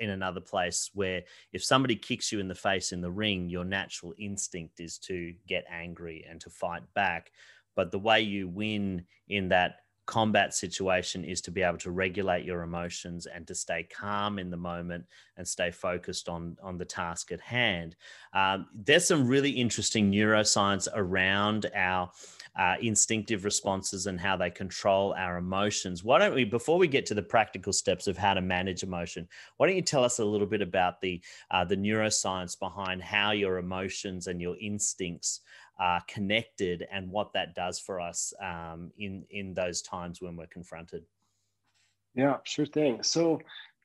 in 0.00 0.10
another 0.10 0.40
place 0.40 0.90
where 0.94 1.22
if 1.52 1.62
somebody 1.62 1.94
kicks 1.94 2.32
you 2.32 2.40
in 2.40 2.48
the 2.48 2.54
face 2.54 2.90
in 2.92 3.00
the 3.00 3.10
ring, 3.10 3.48
your 3.48 3.64
natural 3.64 4.14
instinct 4.18 4.80
is 4.80 4.98
to 4.98 5.32
get 5.46 5.64
angry 5.70 6.26
and 6.28 6.40
to 6.40 6.50
fight 6.50 6.82
back. 6.94 7.30
But 7.76 7.92
the 7.92 7.98
way 8.00 8.20
you 8.22 8.48
win 8.48 9.04
in 9.28 9.48
that 9.50 9.76
combat 10.08 10.54
situation 10.54 11.22
is 11.22 11.42
to 11.42 11.50
be 11.50 11.60
able 11.60 11.76
to 11.76 11.90
regulate 11.90 12.42
your 12.42 12.62
emotions 12.62 13.26
and 13.26 13.46
to 13.46 13.54
stay 13.54 13.82
calm 13.82 14.38
in 14.38 14.48
the 14.48 14.56
moment 14.56 15.04
and 15.36 15.46
stay 15.46 15.70
focused 15.70 16.30
on 16.30 16.56
on 16.62 16.78
the 16.78 16.84
task 16.84 17.30
at 17.30 17.40
hand. 17.40 17.94
Um, 18.32 18.66
there's 18.74 19.06
some 19.06 19.28
really 19.28 19.50
interesting 19.50 20.10
neuroscience 20.10 20.88
around 20.94 21.70
our 21.76 22.10
uh, 22.58 22.76
instinctive 22.80 23.44
responses 23.44 24.06
and 24.06 24.18
how 24.18 24.34
they 24.36 24.50
control 24.50 25.14
our 25.16 25.36
emotions. 25.36 26.02
Why 26.02 26.18
don't 26.18 26.34
we, 26.34 26.44
before 26.44 26.78
we 26.78 26.88
get 26.88 27.04
to 27.06 27.14
the 27.14 27.22
practical 27.22 27.72
steps 27.72 28.08
of 28.08 28.16
how 28.16 28.32
to 28.34 28.40
manage 28.40 28.82
emotion, 28.82 29.28
why 29.58 29.66
don't 29.66 29.76
you 29.76 29.82
tell 29.82 30.04
us 30.04 30.18
a 30.18 30.24
little 30.24 30.46
bit 30.46 30.62
about 30.62 31.02
the 31.02 31.20
uh, 31.50 31.66
the 31.66 31.76
neuroscience 31.76 32.58
behind 32.58 33.02
how 33.02 33.32
your 33.32 33.58
emotions 33.58 34.26
and 34.26 34.40
your 34.40 34.56
instincts 34.58 35.40
are 35.78 36.02
connected 36.08 36.86
and 36.90 37.10
what 37.10 37.32
that 37.32 37.54
does 37.54 37.78
for 37.78 38.00
us 38.00 38.32
um, 38.42 38.90
in 38.98 39.24
in 39.30 39.54
those 39.54 39.82
times 39.82 40.20
when 40.20 40.36
we're 40.36 40.46
confronted. 40.46 41.04
Yeah, 42.14 42.38
sure 42.44 42.66
thing. 42.66 43.02
So 43.02 43.38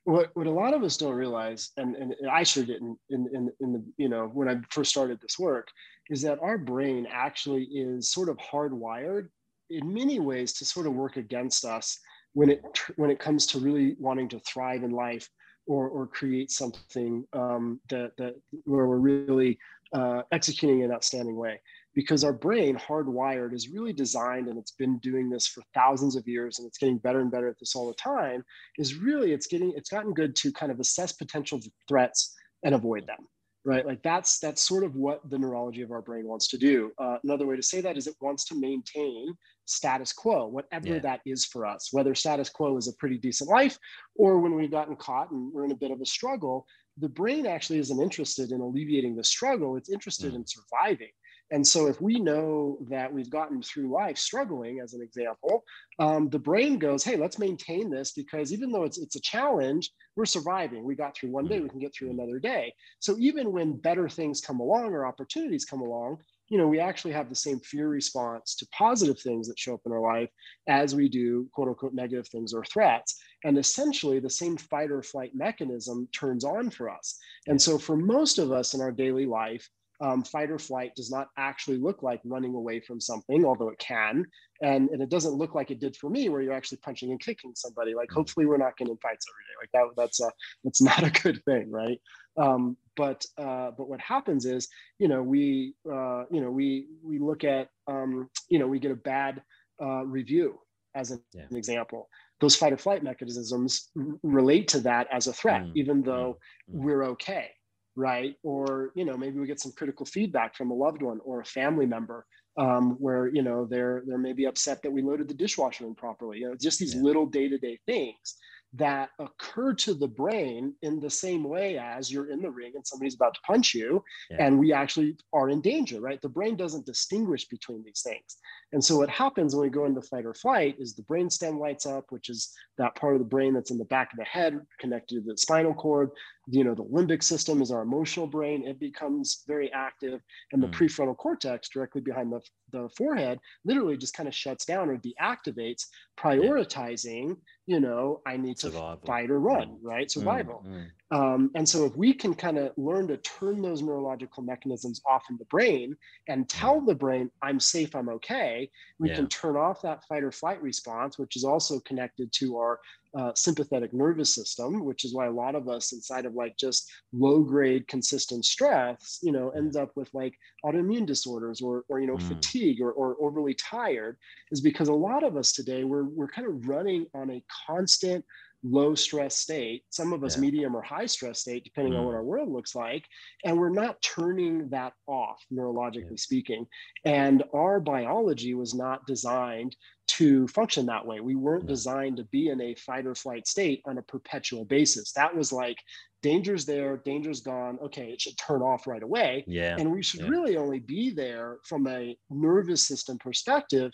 what, 0.04 0.30
what 0.34 0.46
a 0.46 0.50
lot 0.50 0.74
of 0.74 0.82
us 0.82 0.96
don't 0.96 1.14
realize, 1.14 1.70
and, 1.76 1.96
and 1.96 2.14
I 2.30 2.42
sure 2.42 2.64
didn't 2.64 2.98
in, 3.10 3.28
in, 3.32 3.50
in 3.60 3.72
the, 3.72 3.84
you 3.96 4.08
know, 4.08 4.26
when 4.26 4.48
I 4.48 4.60
first 4.70 4.90
started 4.90 5.18
this 5.20 5.38
work, 5.38 5.68
is 6.10 6.20
that 6.22 6.38
our 6.40 6.58
brain 6.58 7.06
actually 7.10 7.64
is 7.64 8.10
sort 8.10 8.28
of 8.28 8.36
hardwired 8.36 9.28
in 9.70 9.92
many 9.92 10.20
ways 10.20 10.52
to 10.54 10.64
sort 10.64 10.86
of 10.86 10.92
work 10.92 11.16
against 11.16 11.64
us 11.64 11.98
when 12.34 12.50
it, 12.50 12.62
when 12.96 13.10
it 13.10 13.18
comes 13.18 13.46
to 13.46 13.58
really 13.58 13.96
wanting 13.98 14.28
to 14.28 14.40
thrive 14.40 14.82
in 14.82 14.90
life 14.90 15.28
or, 15.66 15.88
or 15.88 16.06
create 16.06 16.50
something 16.50 17.24
um, 17.32 17.80
that, 17.88 18.12
that 18.18 18.34
where 18.64 18.86
we're 18.86 18.96
really 18.96 19.58
uh, 19.94 20.22
executing 20.32 20.80
in 20.80 20.86
an 20.86 20.92
outstanding 20.92 21.36
way 21.36 21.58
because 21.94 22.24
our 22.24 22.32
brain 22.32 22.76
hardwired 22.76 23.54
is 23.54 23.68
really 23.68 23.92
designed 23.92 24.48
and 24.48 24.58
it's 24.58 24.72
been 24.72 24.98
doing 24.98 25.30
this 25.30 25.46
for 25.46 25.62
thousands 25.74 26.16
of 26.16 26.26
years 26.26 26.58
and 26.58 26.66
it's 26.66 26.78
getting 26.78 26.98
better 26.98 27.20
and 27.20 27.30
better 27.30 27.48
at 27.48 27.58
this 27.58 27.74
all 27.74 27.88
the 27.88 27.94
time 27.94 28.44
is 28.78 28.96
really 28.96 29.32
it's 29.32 29.46
getting 29.46 29.72
it's 29.76 29.90
gotten 29.90 30.12
good 30.12 30.34
to 30.36 30.52
kind 30.52 30.72
of 30.72 30.80
assess 30.80 31.12
potential 31.12 31.60
threats 31.88 32.34
and 32.64 32.74
avoid 32.74 33.06
them 33.06 33.26
right 33.64 33.86
like 33.86 34.02
that's 34.02 34.38
that's 34.38 34.62
sort 34.62 34.84
of 34.84 34.94
what 34.94 35.20
the 35.30 35.38
neurology 35.38 35.82
of 35.82 35.90
our 35.90 36.02
brain 36.02 36.26
wants 36.26 36.48
to 36.48 36.58
do 36.58 36.90
uh, 36.98 37.16
another 37.24 37.46
way 37.46 37.56
to 37.56 37.62
say 37.62 37.80
that 37.80 37.96
is 37.96 38.06
it 38.06 38.14
wants 38.20 38.44
to 38.44 38.58
maintain 38.58 39.34
status 39.66 40.12
quo 40.12 40.46
whatever 40.46 40.88
yeah. 40.88 40.98
that 40.98 41.20
is 41.24 41.44
for 41.44 41.64
us 41.64 41.88
whether 41.92 42.14
status 42.14 42.50
quo 42.50 42.76
is 42.76 42.88
a 42.88 42.92
pretty 42.94 43.16
decent 43.16 43.48
life 43.48 43.78
or 44.16 44.38
when 44.40 44.54
we've 44.54 44.70
gotten 44.70 44.96
caught 44.96 45.30
and 45.30 45.52
we're 45.52 45.64
in 45.64 45.72
a 45.72 45.76
bit 45.76 45.90
of 45.90 46.00
a 46.00 46.06
struggle 46.06 46.66
the 46.98 47.08
brain 47.08 47.46
actually 47.46 47.78
isn't 47.78 48.00
interested 48.00 48.52
in 48.52 48.60
alleviating 48.60 49.16
the 49.16 49.24
struggle 49.24 49.76
it's 49.76 49.90
interested 49.90 50.32
mm. 50.32 50.36
in 50.36 50.44
surviving 50.46 51.10
and 51.50 51.66
so, 51.66 51.86
if 51.86 52.00
we 52.00 52.18
know 52.18 52.78
that 52.88 53.12
we've 53.12 53.30
gotten 53.30 53.60
through 53.62 53.92
life 53.92 54.16
struggling, 54.16 54.80
as 54.80 54.94
an 54.94 55.02
example, 55.02 55.64
um, 55.98 56.30
the 56.30 56.38
brain 56.38 56.78
goes, 56.78 57.04
"Hey, 57.04 57.16
let's 57.16 57.38
maintain 57.38 57.90
this 57.90 58.12
because 58.12 58.52
even 58.52 58.72
though 58.72 58.84
it's 58.84 58.98
it's 58.98 59.16
a 59.16 59.20
challenge, 59.20 59.90
we're 60.16 60.24
surviving. 60.24 60.84
We 60.84 60.94
got 60.94 61.14
through 61.14 61.30
one 61.30 61.46
day, 61.46 61.60
we 61.60 61.68
can 61.68 61.80
get 61.80 61.94
through 61.94 62.10
another 62.10 62.38
day." 62.38 62.74
So 62.98 63.16
even 63.18 63.52
when 63.52 63.76
better 63.76 64.08
things 64.08 64.40
come 64.40 64.60
along 64.60 64.94
or 64.94 65.06
opportunities 65.06 65.66
come 65.66 65.82
along, 65.82 66.22
you 66.48 66.56
know, 66.56 66.66
we 66.66 66.80
actually 66.80 67.12
have 67.12 67.28
the 67.28 67.34
same 67.34 67.60
fear 67.60 67.88
response 67.88 68.54
to 68.56 68.66
positive 68.68 69.20
things 69.20 69.46
that 69.48 69.58
show 69.58 69.74
up 69.74 69.80
in 69.84 69.92
our 69.92 70.00
life 70.00 70.30
as 70.66 70.94
we 70.94 71.08
do 71.08 71.48
quote 71.52 71.68
unquote 71.68 71.94
negative 71.94 72.26
things 72.28 72.54
or 72.54 72.64
threats. 72.64 73.20
And 73.44 73.58
essentially, 73.58 74.18
the 74.18 74.30
same 74.30 74.56
fight 74.56 74.90
or 74.90 75.02
flight 75.02 75.34
mechanism 75.34 76.08
turns 76.12 76.44
on 76.44 76.70
for 76.70 76.88
us. 76.88 77.18
And 77.46 77.60
so, 77.60 77.76
for 77.78 77.96
most 77.96 78.38
of 78.38 78.50
us 78.50 78.72
in 78.72 78.80
our 78.80 78.92
daily 78.92 79.26
life, 79.26 79.68
um, 80.04 80.22
fight 80.22 80.50
or 80.50 80.58
flight 80.58 80.94
does 80.94 81.10
not 81.10 81.28
actually 81.38 81.78
look 81.78 82.02
like 82.02 82.20
running 82.24 82.54
away 82.54 82.78
from 82.78 83.00
something, 83.00 83.42
although 83.42 83.70
it 83.70 83.78
can. 83.78 84.26
And, 84.60 84.90
and 84.90 85.00
it 85.00 85.08
doesn't 85.08 85.32
look 85.32 85.54
like 85.54 85.70
it 85.70 85.80
did 85.80 85.96
for 85.96 86.10
me, 86.10 86.28
where 86.28 86.42
you're 86.42 86.52
actually 86.52 86.78
punching 86.78 87.10
and 87.10 87.18
kicking 87.18 87.52
somebody. 87.54 87.94
Like, 87.94 88.10
mm. 88.10 88.14
hopefully, 88.14 88.44
we're 88.44 88.58
not 88.58 88.76
getting 88.76 88.98
fights 88.98 89.26
every 89.30 89.44
day. 89.46 89.54
Like 89.62 89.70
that, 89.72 90.02
that's 90.02 90.20
a, 90.20 90.30
that's 90.62 90.82
not 90.90 91.02
a 91.04 91.22
good 91.22 91.42
thing, 91.44 91.70
right? 91.70 91.98
Um, 92.36 92.76
but 92.96 93.24
uh, 93.38 93.70
but 93.78 93.88
what 93.88 94.00
happens 94.00 94.44
is, 94.44 94.68
you 94.98 95.08
know, 95.08 95.22
we 95.22 95.74
uh, 95.90 96.24
you 96.30 96.40
know 96.42 96.50
we 96.50 96.88
we 97.02 97.18
look 97.18 97.42
at 97.42 97.68
um, 97.86 98.28
you 98.50 98.58
know 98.58 98.66
we 98.66 98.78
get 98.78 98.90
a 98.90 98.96
bad 98.96 99.42
uh, 99.82 100.04
review 100.04 100.58
as 100.94 101.12
an, 101.12 101.20
yeah. 101.32 101.42
an 101.50 101.56
example 101.56 102.08
those 102.40 102.54
fight 102.56 102.72
or 102.72 102.76
flight 102.76 103.02
mechanisms 103.02 103.90
relate 104.22 104.68
to 104.68 104.80
that 104.80 105.06
as 105.10 105.28
a 105.28 105.32
threat, 105.32 105.62
mm. 105.62 105.72
even 105.76 106.02
though 106.02 106.36
mm. 106.70 106.82
we're 106.82 107.04
okay 107.04 107.50
right? 107.96 108.36
Or, 108.42 108.90
you 108.94 109.04
know, 109.04 109.16
maybe 109.16 109.38
we 109.38 109.46
get 109.46 109.60
some 109.60 109.72
critical 109.72 110.06
feedback 110.06 110.54
from 110.54 110.70
a 110.70 110.74
loved 110.74 111.02
one 111.02 111.20
or 111.24 111.40
a 111.40 111.44
family 111.44 111.86
member 111.86 112.26
um, 112.56 112.92
where, 113.00 113.28
you 113.28 113.42
know, 113.42 113.64
they're, 113.64 114.02
they're 114.06 114.18
maybe 114.18 114.44
upset 114.44 114.82
that 114.82 114.90
we 114.90 115.02
loaded 115.02 115.28
the 115.28 115.34
dishwasher 115.34 115.84
improperly, 115.86 116.38
you 116.38 116.48
know, 116.48 116.54
just 116.54 116.78
these 116.78 116.94
yeah. 116.94 117.02
little 117.02 117.26
day-to-day 117.26 117.78
things 117.86 118.36
that 118.76 119.10
occur 119.20 119.72
to 119.72 119.94
the 119.94 120.08
brain 120.08 120.74
in 120.82 120.98
the 120.98 121.10
same 121.10 121.44
way 121.44 121.78
as 121.78 122.10
you're 122.10 122.30
in 122.30 122.40
the 122.40 122.50
ring 122.50 122.72
and 122.74 122.86
somebody's 122.86 123.14
about 123.14 123.34
to 123.34 123.40
punch 123.46 123.72
you 123.72 124.02
yeah. 124.30 124.36
and 124.40 124.58
we 124.58 124.72
actually 124.72 125.16
are 125.32 125.48
in 125.48 125.60
danger 125.60 126.00
right 126.00 126.20
the 126.22 126.28
brain 126.28 126.56
doesn't 126.56 126.84
distinguish 126.84 127.46
between 127.46 127.84
these 127.84 128.02
things 128.02 128.36
and 128.72 128.84
so 128.84 128.96
what 128.96 129.08
happens 129.08 129.54
when 129.54 129.62
we 129.62 129.70
go 129.70 129.84
into 129.84 130.02
fight 130.02 130.26
or 130.26 130.34
flight 130.34 130.74
is 130.78 130.94
the 130.94 131.02
brain 131.02 131.30
stem 131.30 131.58
lights 131.58 131.86
up 131.86 132.06
which 132.10 132.28
is 132.28 132.52
that 132.76 132.94
part 132.96 133.14
of 133.14 133.20
the 133.20 133.24
brain 133.24 133.54
that's 133.54 133.70
in 133.70 133.78
the 133.78 133.84
back 133.84 134.12
of 134.12 134.18
the 134.18 134.24
head 134.24 134.58
connected 134.80 135.16
to 135.16 135.20
the 135.20 135.38
spinal 135.38 135.74
cord 135.74 136.10
you 136.48 136.64
know 136.64 136.74
the 136.74 136.84
limbic 136.84 137.22
system 137.22 137.62
is 137.62 137.70
our 137.70 137.82
emotional 137.82 138.26
brain 138.26 138.66
it 138.66 138.80
becomes 138.80 139.44
very 139.46 139.72
active 139.72 140.20
and 140.52 140.62
the 140.62 140.66
mm. 140.66 140.74
prefrontal 140.74 141.16
cortex 141.16 141.68
directly 141.68 142.00
behind 142.00 142.32
the, 142.32 142.40
the 142.74 142.88
forehead 142.96 143.38
literally 143.64 143.96
just 143.96 144.14
kind 144.14 144.28
of 144.28 144.34
shuts 144.34 144.64
down 144.64 144.88
or 144.90 144.98
deactivates 144.98 145.86
prioritizing 146.18 147.36
you 147.66 147.80
know 147.80 148.20
i 148.26 148.36
need 148.36 148.56
to 148.56 148.70
survival. 148.70 149.00
fight 149.06 149.30
or 149.30 149.40
run 149.40 149.68
mm. 149.68 149.78
right 149.82 150.10
survival 150.10 150.64
mm. 150.66 150.86
Um, 151.14 151.52
and 151.54 151.68
so 151.68 151.84
if 151.84 151.94
we 151.96 152.12
can 152.12 152.34
kind 152.34 152.58
of 152.58 152.72
learn 152.76 153.06
to 153.06 153.16
turn 153.18 153.62
those 153.62 153.82
neurological 153.82 154.42
mechanisms 154.42 155.00
off 155.08 155.22
in 155.30 155.36
the 155.38 155.44
brain 155.44 155.96
and 156.26 156.48
tell 156.48 156.80
the 156.80 156.94
brain 156.94 157.30
i'm 157.40 157.60
safe 157.60 157.94
i'm 157.94 158.08
okay 158.08 158.68
we 158.98 159.08
yeah. 159.08 159.14
can 159.14 159.28
turn 159.28 159.56
off 159.56 159.80
that 159.82 160.02
fight 160.08 160.24
or 160.24 160.32
flight 160.32 160.60
response 160.60 161.16
which 161.16 161.36
is 161.36 161.44
also 161.44 161.78
connected 161.80 162.32
to 162.32 162.56
our 162.56 162.80
uh, 163.16 163.32
sympathetic 163.34 163.92
nervous 163.92 164.34
system, 164.34 164.84
which 164.84 165.04
is 165.04 165.14
why 165.14 165.26
a 165.26 165.30
lot 165.30 165.54
of 165.54 165.68
us 165.68 165.92
inside 165.92 166.26
of 166.26 166.34
like 166.34 166.56
just 166.56 166.90
low 167.12 167.42
grade 167.42 167.86
consistent 167.86 168.44
stress, 168.44 169.20
you 169.22 169.30
know, 169.30 169.50
ends 169.50 169.76
up 169.76 169.90
with 169.94 170.12
like 170.14 170.34
autoimmune 170.64 171.06
disorders 171.06 171.60
or, 171.60 171.84
or 171.88 172.00
you 172.00 172.08
know, 172.08 172.16
mm. 172.16 172.28
fatigue 172.28 172.80
or, 172.80 172.90
or 172.92 173.16
overly 173.20 173.54
tired 173.54 174.16
is 174.50 174.60
because 174.60 174.88
a 174.88 174.92
lot 174.92 175.22
of 175.22 175.36
us 175.36 175.52
today, 175.52 175.84
we're, 175.84 176.04
we're 176.04 176.28
kind 176.28 176.48
of 176.48 176.68
running 176.68 177.06
on 177.14 177.30
a 177.30 177.44
constant 177.66 178.24
low 178.64 178.94
stress 178.94 179.36
state, 179.36 179.84
some 179.90 180.12
of 180.12 180.24
us 180.24 180.36
yeah. 180.36 180.40
medium 180.40 180.74
or 180.74 180.82
high 180.82 181.06
stress 181.06 181.40
state, 181.40 181.64
depending 181.64 181.92
mm. 181.92 181.98
on 181.98 182.06
what 182.06 182.14
our 182.14 182.24
world 182.24 182.50
looks 182.50 182.74
like. 182.74 183.04
And 183.44 183.58
we're 183.58 183.68
not 183.68 184.00
turning 184.02 184.68
that 184.70 184.94
off, 185.06 185.44
neurologically 185.52 186.10
yeah. 186.10 186.16
speaking. 186.16 186.66
And 187.04 187.44
our 187.52 187.78
biology 187.78 188.54
was 188.54 188.74
not 188.74 189.06
designed 189.06 189.76
to 190.06 190.48
function 190.48 190.86
that 190.86 191.06
way. 191.06 191.20
We 191.20 191.34
weren't 191.34 191.66
designed 191.66 192.16
to 192.16 192.24
be 192.24 192.48
in 192.48 192.60
a 192.60 192.74
fight 192.74 193.06
or 193.06 193.14
flight 193.14 193.46
state 193.46 193.82
on 193.84 193.98
a 193.98 194.02
perpetual 194.02 194.64
basis. 194.64 195.12
That 195.12 195.36
was 195.36 195.52
like 195.52 195.76
danger's 196.22 196.64
there, 196.64 196.96
danger's 196.96 197.42
gone. 197.42 197.78
Okay, 197.84 198.10
it 198.10 198.20
should 198.20 198.38
turn 198.38 198.62
off 198.62 198.86
right 198.86 199.02
away. 199.02 199.44
Yeah. 199.46 199.76
And 199.78 199.92
we 199.92 200.02
should 200.02 200.20
yeah. 200.20 200.28
really 200.28 200.56
only 200.56 200.78
be 200.78 201.10
there 201.10 201.58
from 201.64 201.86
a 201.86 202.16
nervous 202.30 202.82
system 202.82 203.18
perspective, 203.18 203.92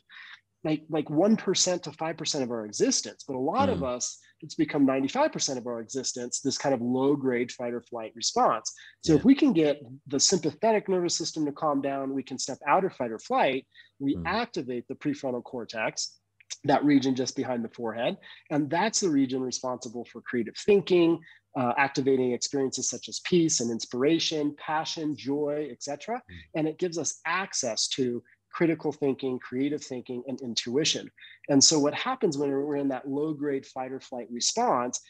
like 0.63 0.83
like 0.89 1.07
1% 1.07 1.83
to 1.83 1.91
5% 1.91 2.43
of 2.43 2.51
our 2.51 2.67
existence. 2.67 3.25
But 3.27 3.37
a 3.37 3.39
lot 3.39 3.69
mm. 3.69 3.73
of 3.73 3.83
us, 3.83 4.19
it's 4.43 4.55
become 4.55 4.87
95% 4.87 5.59
of 5.59 5.67
our 5.67 5.81
existence, 5.81 6.41
this 6.41 6.59
kind 6.59 6.75
of 6.75 6.81
low 6.81 7.15
grade 7.15 7.53
fight 7.53 7.75
or 7.75 7.83
flight 7.83 8.13
response. 8.15 8.73
So 9.05 9.13
yeah. 9.13 9.19
if 9.19 9.25
we 9.25 9.35
can 9.35 9.53
get 9.53 9.81
the 10.07 10.21
sympathetic 10.21 10.89
nervous 10.89 11.17
system 11.17 11.45
to 11.47 11.53
calm 11.53 11.83
down, 11.83 12.15
we 12.15 12.23
can 12.23 12.39
step 12.39 12.59
out 12.67 12.85
of 12.85 12.95
fight 12.95 13.11
or 13.11 13.19
flight, 13.19 13.67
we 13.99 14.17
mm. 14.17 14.23
activate 14.27 14.89
the 14.89 14.95
prefrontal 14.95 15.45
cortex, 15.45 16.21
that 16.65 16.85
region 16.85 17.15
just 17.15 17.37
behind 17.37 17.65
the 17.65 17.69
forehead. 17.69 18.17
And 18.51 18.69
that's 18.69 19.01
the 19.01 19.11
region 19.11 19.41
responsible 19.41 20.07
for 20.11 20.21
creative 20.23 20.57
thinking, 20.57 21.21
uh, 21.59 21.73
activating 21.79 22.33
experiences 22.33 22.89
such 22.89 23.09
as 23.09 23.21
peace 23.21 23.61
and 23.61 23.71
inspiration, 23.71 24.55
passion, 24.59 25.17
joy, 25.17 25.69
etc. 25.71 26.17
Mm. 26.17 26.21
And 26.57 26.69
it 26.69 26.79
gives 26.79 26.99
us 26.99 27.21
access 27.27 27.89
to 27.89 28.23
critical 28.53 28.93
thinking, 28.93 29.39
creative 29.39 29.83
thinking, 29.83 30.23
and 30.27 30.41
intuition. 30.41 31.11
And 31.49 31.63
so 31.63 31.79
what 31.79 31.95
happens 31.95 32.37
when 32.37 32.51
we're 32.51 32.77
in 32.77 32.89
that 32.89 33.09
low 33.09 33.33
grade 33.33 33.67
fight 33.67 33.93
or 33.93 34.01
flight 34.01 34.29
response, 34.31 35.01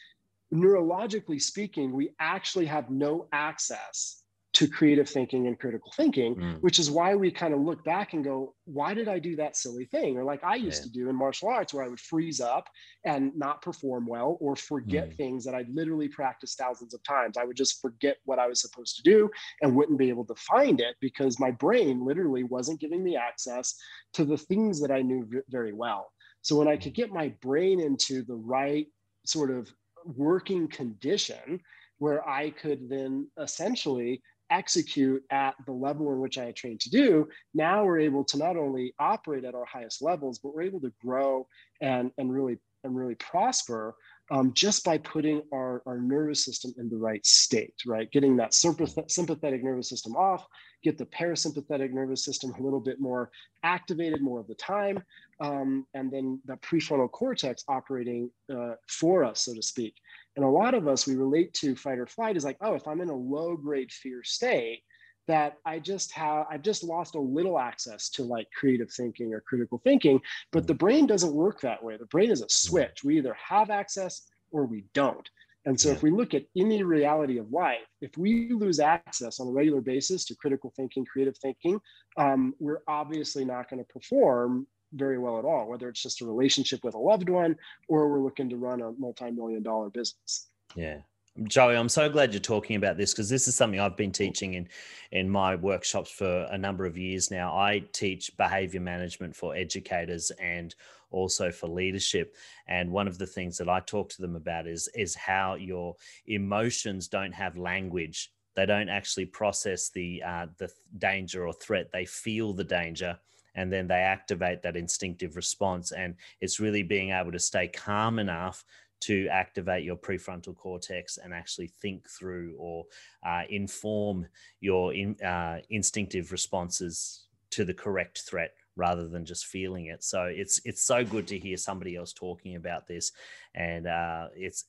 neurologically 0.53 1.41
speaking, 1.41 1.91
we 1.91 2.13
actually 2.19 2.65
have 2.65 2.89
no 2.89 3.27
access 3.31 4.23
to 4.53 4.67
creative 4.67 5.07
thinking 5.07 5.47
and 5.47 5.57
critical 5.57 5.93
thinking, 5.95 6.35
mm. 6.35 6.61
which 6.61 6.77
is 6.77 6.91
why 6.91 7.15
we 7.15 7.31
kind 7.31 7.53
of 7.53 7.61
look 7.61 7.83
back 7.85 8.13
and 8.13 8.23
go, 8.23 8.53
why 8.65 8.93
did 8.93 9.07
I 9.07 9.17
do 9.17 9.37
that 9.37 9.55
silly 9.55 9.85
thing? 9.85 10.17
Or 10.17 10.25
like 10.25 10.43
I 10.43 10.55
used 10.55 10.81
yeah. 10.81 10.87
to 10.87 10.91
do 10.91 11.09
in 11.09 11.15
martial 11.15 11.47
arts 11.47 11.73
where 11.73 11.85
I 11.85 11.87
would 11.87 12.01
freeze 12.01 12.41
up 12.41 12.67
and 13.05 13.31
not 13.37 13.61
perform 13.61 14.05
well 14.07 14.37
or 14.41 14.57
forget 14.57 15.09
mm. 15.09 15.15
things 15.15 15.45
that 15.45 15.55
I'd 15.55 15.73
literally 15.73 16.09
practiced 16.09 16.57
thousands 16.57 16.93
of 16.93 17.01
times. 17.03 17.37
I 17.37 17.45
would 17.45 17.55
just 17.55 17.81
forget 17.81 18.17
what 18.25 18.39
I 18.39 18.47
was 18.47 18.59
supposed 18.59 18.97
to 18.97 19.03
do 19.03 19.29
and 19.61 19.73
wouldn't 19.73 19.99
be 19.99 20.09
able 20.09 20.25
to 20.25 20.35
find 20.35 20.81
it 20.81 20.95
because 20.99 21.39
my 21.39 21.51
brain 21.51 22.05
literally 22.05 22.43
wasn't 22.43 22.81
giving 22.81 23.03
me 23.03 23.15
access 23.15 23.75
to 24.13 24.25
the 24.25 24.37
things 24.37 24.81
that 24.81 24.91
I 24.91 25.01
knew 25.01 25.29
very 25.49 25.71
well. 25.71 26.11
So 26.41 26.57
when 26.57 26.67
I 26.67 26.75
could 26.75 26.91
mm. 26.91 26.95
get 26.97 27.11
my 27.11 27.29
brain 27.41 27.79
into 27.79 28.21
the 28.23 28.35
right 28.35 28.87
sort 29.25 29.49
of 29.49 29.71
working 30.03 30.67
condition, 30.67 31.61
where 32.01 32.27
I 32.27 32.49
could 32.49 32.89
then 32.89 33.29
essentially 33.39 34.23
execute 34.51 35.23
at 35.31 35.55
the 35.65 35.71
level 35.71 36.11
in 36.11 36.19
which 36.19 36.37
I 36.37 36.51
trained 36.51 36.81
to 36.81 36.89
do, 36.89 37.27
now 37.53 37.85
we're 37.85 37.99
able 37.99 38.23
to 38.25 38.37
not 38.37 38.57
only 38.57 38.93
operate 38.99 39.45
at 39.45 39.55
our 39.55 39.65
highest 39.65 40.01
levels, 40.01 40.39
but 40.39 40.53
we're 40.53 40.63
able 40.63 40.81
to 40.81 40.93
grow 41.01 41.47
and, 41.81 42.11
and 42.17 42.31
really 42.31 42.57
and 42.83 42.95
really 42.95 43.15
prosper 43.15 43.95
um, 44.31 44.53
just 44.53 44.85
by 44.85 44.97
putting 44.97 45.41
our, 45.53 45.83
our 45.85 45.99
nervous 45.99 46.45
system 46.45 46.73
in 46.77 46.89
the 46.89 46.97
right 46.97 47.25
state, 47.25 47.73
right? 47.85 48.09
Getting 48.11 48.37
that 48.37 48.53
sympathetic 48.53 49.63
nervous 49.63 49.89
system 49.89 50.15
off, 50.15 50.45
get 50.83 50.97
the 50.97 51.05
parasympathetic 51.05 51.91
nervous 51.91 52.23
system 52.23 52.53
a 52.57 52.61
little 52.61 52.79
bit 52.79 52.99
more 52.99 53.29
activated 53.63 54.21
more 54.21 54.39
of 54.39 54.47
the 54.47 54.55
time, 54.55 55.03
um, 55.41 55.85
and 55.93 56.11
then 56.11 56.39
the 56.45 56.53
prefrontal 56.55 57.11
cortex 57.11 57.63
operating 57.67 58.31
uh, 58.53 58.75
for 58.87 59.23
us, 59.25 59.41
so 59.41 59.53
to 59.53 59.61
speak. 59.61 59.95
And 60.41 60.49
a 60.49 60.51
lot 60.51 60.73
of 60.73 60.87
us, 60.87 61.05
we 61.05 61.13
relate 61.13 61.53
to 61.55 61.75
fight 61.75 61.99
or 61.99 62.07
flight 62.07 62.35
is 62.35 62.43
like, 62.43 62.57
oh, 62.61 62.73
if 62.73 62.87
I'm 62.87 62.99
in 62.99 63.09
a 63.09 63.15
low 63.15 63.55
grade 63.55 63.91
fear 63.91 64.23
state, 64.23 64.81
that 65.27 65.57
I 65.67 65.77
just 65.77 66.11
have, 66.13 66.47
I've 66.49 66.63
just 66.63 66.83
lost 66.83 67.13
a 67.13 67.19
little 67.19 67.59
access 67.59 68.09
to 68.13 68.23
like 68.23 68.47
creative 68.59 68.91
thinking 68.91 69.35
or 69.35 69.41
critical 69.41 69.79
thinking. 69.83 70.19
But 70.51 70.65
the 70.65 70.73
brain 70.73 71.05
doesn't 71.05 71.35
work 71.35 71.61
that 71.61 71.83
way. 71.83 71.95
The 71.95 72.07
brain 72.07 72.31
is 72.31 72.41
a 72.41 72.49
switch. 72.49 73.03
We 73.03 73.19
either 73.19 73.35
have 73.35 73.69
access 73.69 74.31
or 74.49 74.65
we 74.65 74.85
don't. 74.95 75.29
And 75.65 75.79
so, 75.79 75.89
if 75.89 76.01
we 76.01 76.09
look 76.09 76.33
at 76.33 76.45
any 76.57 76.81
reality 76.81 77.37
of 77.37 77.51
life, 77.51 77.85
if 78.01 78.17
we 78.17 78.51
lose 78.51 78.79
access 78.79 79.39
on 79.39 79.47
a 79.47 79.51
regular 79.51 79.79
basis 79.79 80.25
to 80.25 80.35
critical 80.35 80.73
thinking, 80.75 81.05
creative 81.05 81.37
thinking, 81.37 81.79
um, 82.17 82.55
we're 82.57 82.81
obviously 82.87 83.45
not 83.45 83.69
going 83.69 83.77
to 83.77 83.93
perform 83.93 84.65
very 84.93 85.17
well 85.17 85.39
at 85.39 85.45
all, 85.45 85.67
whether 85.67 85.89
it's 85.89 86.01
just 86.01 86.21
a 86.21 86.25
relationship 86.25 86.83
with 86.83 86.95
a 86.95 86.99
loved 86.99 87.29
one 87.29 87.55
or 87.87 88.09
we're 88.09 88.21
looking 88.21 88.49
to 88.49 88.57
run 88.57 88.81
a 88.81 88.91
multi-million 88.97 89.63
dollar 89.63 89.89
business. 89.89 90.47
Yeah. 90.75 90.97
Joey, 91.43 91.77
I'm 91.77 91.87
so 91.87 92.09
glad 92.09 92.33
you're 92.33 92.41
talking 92.41 92.75
about 92.75 92.97
this 92.97 93.13
because 93.13 93.29
this 93.29 93.47
is 93.47 93.55
something 93.55 93.79
I've 93.79 93.95
been 93.95 94.11
teaching 94.11 94.55
in 94.55 94.67
in 95.13 95.29
my 95.29 95.55
workshops 95.55 96.11
for 96.11 96.45
a 96.51 96.57
number 96.57 96.85
of 96.85 96.97
years 96.97 97.31
now. 97.31 97.55
I 97.55 97.83
teach 97.93 98.35
behavior 98.35 98.81
management 98.81 99.33
for 99.33 99.55
educators 99.55 100.31
and 100.41 100.75
also 101.09 101.49
for 101.49 101.67
leadership. 101.67 102.35
And 102.67 102.91
one 102.91 103.07
of 103.07 103.17
the 103.17 103.27
things 103.27 103.57
that 103.59 103.69
I 103.69 103.79
talk 103.79 104.09
to 104.09 104.21
them 104.21 104.35
about 104.35 104.67
is 104.67 104.89
is 104.93 105.15
how 105.15 105.55
your 105.55 105.95
emotions 106.27 107.07
don't 107.07 107.33
have 107.33 107.57
language. 107.57 108.33
They 108.55 108.65
don't 108.65 108.89
actually 108.89 109.25
process 109.27 109.89
the 109.89 110.21
uh, 110.25 110.47
the 110.57 110.69
danger 110.97 111.47
or 111.47 111.53
threat. 111.53 111.91
They 111.93 112.05
feel 112.05 112.51
the 112.51 112.65
danger 112.65 113.17
and 113.55 113.71
then 113.71 113.87
they 113.87 113.95
activate 113.95 114.61
that 114.63 114.75
instinctive 114.75 115.35
response. 115.35 115.91
And 115.91 116.15
it's 116.39 116.59
really 116.59 116.83
being 116.83 117.11
able 117.11 117.31
to 117.31 117.39
stay 117.39 117.67
calm 117.67 118.19
enough 118.19 118.63
to 119.01 119.27
activate 119.29 119.83
your 119.83 119.95
prefrontal 119.97 120.55
cortex 120.55 121.17
and 121.17 121.33
actually 121.33 121.67
think 121.81 122.07
through 122.07 122.55
or 122.57 122.85
uh, 123.25 123.43
inform 123.49 124.27
your 124.59 124.93
in, 124.93 125.19
uh, 125.21 125.59
instinctive 125.69 126.31
responses 126.31 127.25
to 127.49 127.65
the 127.65 127.73
correct 127.73 128.21
threat 128.21 128.53
rather 128.75 129.07
than 129.07 129.25
just 129.25 129.47
feeling 129.47 129.87
it. 129.87 130.03
So 130.03 130.23
it's 130.25 130.61
it's 130.63 130.83
so 130.83 131.03
good 131.03 131.27
to 131.27 131.39
hear 131.39 131.57
somebody 131.57 131.95
else 131.95 132.13
talking 132.13 132.55
about 132.55 132.87
this, 132.87 133.11
and 133.53 133.87
uh, 133.87 134.27
it's 134.35 134.65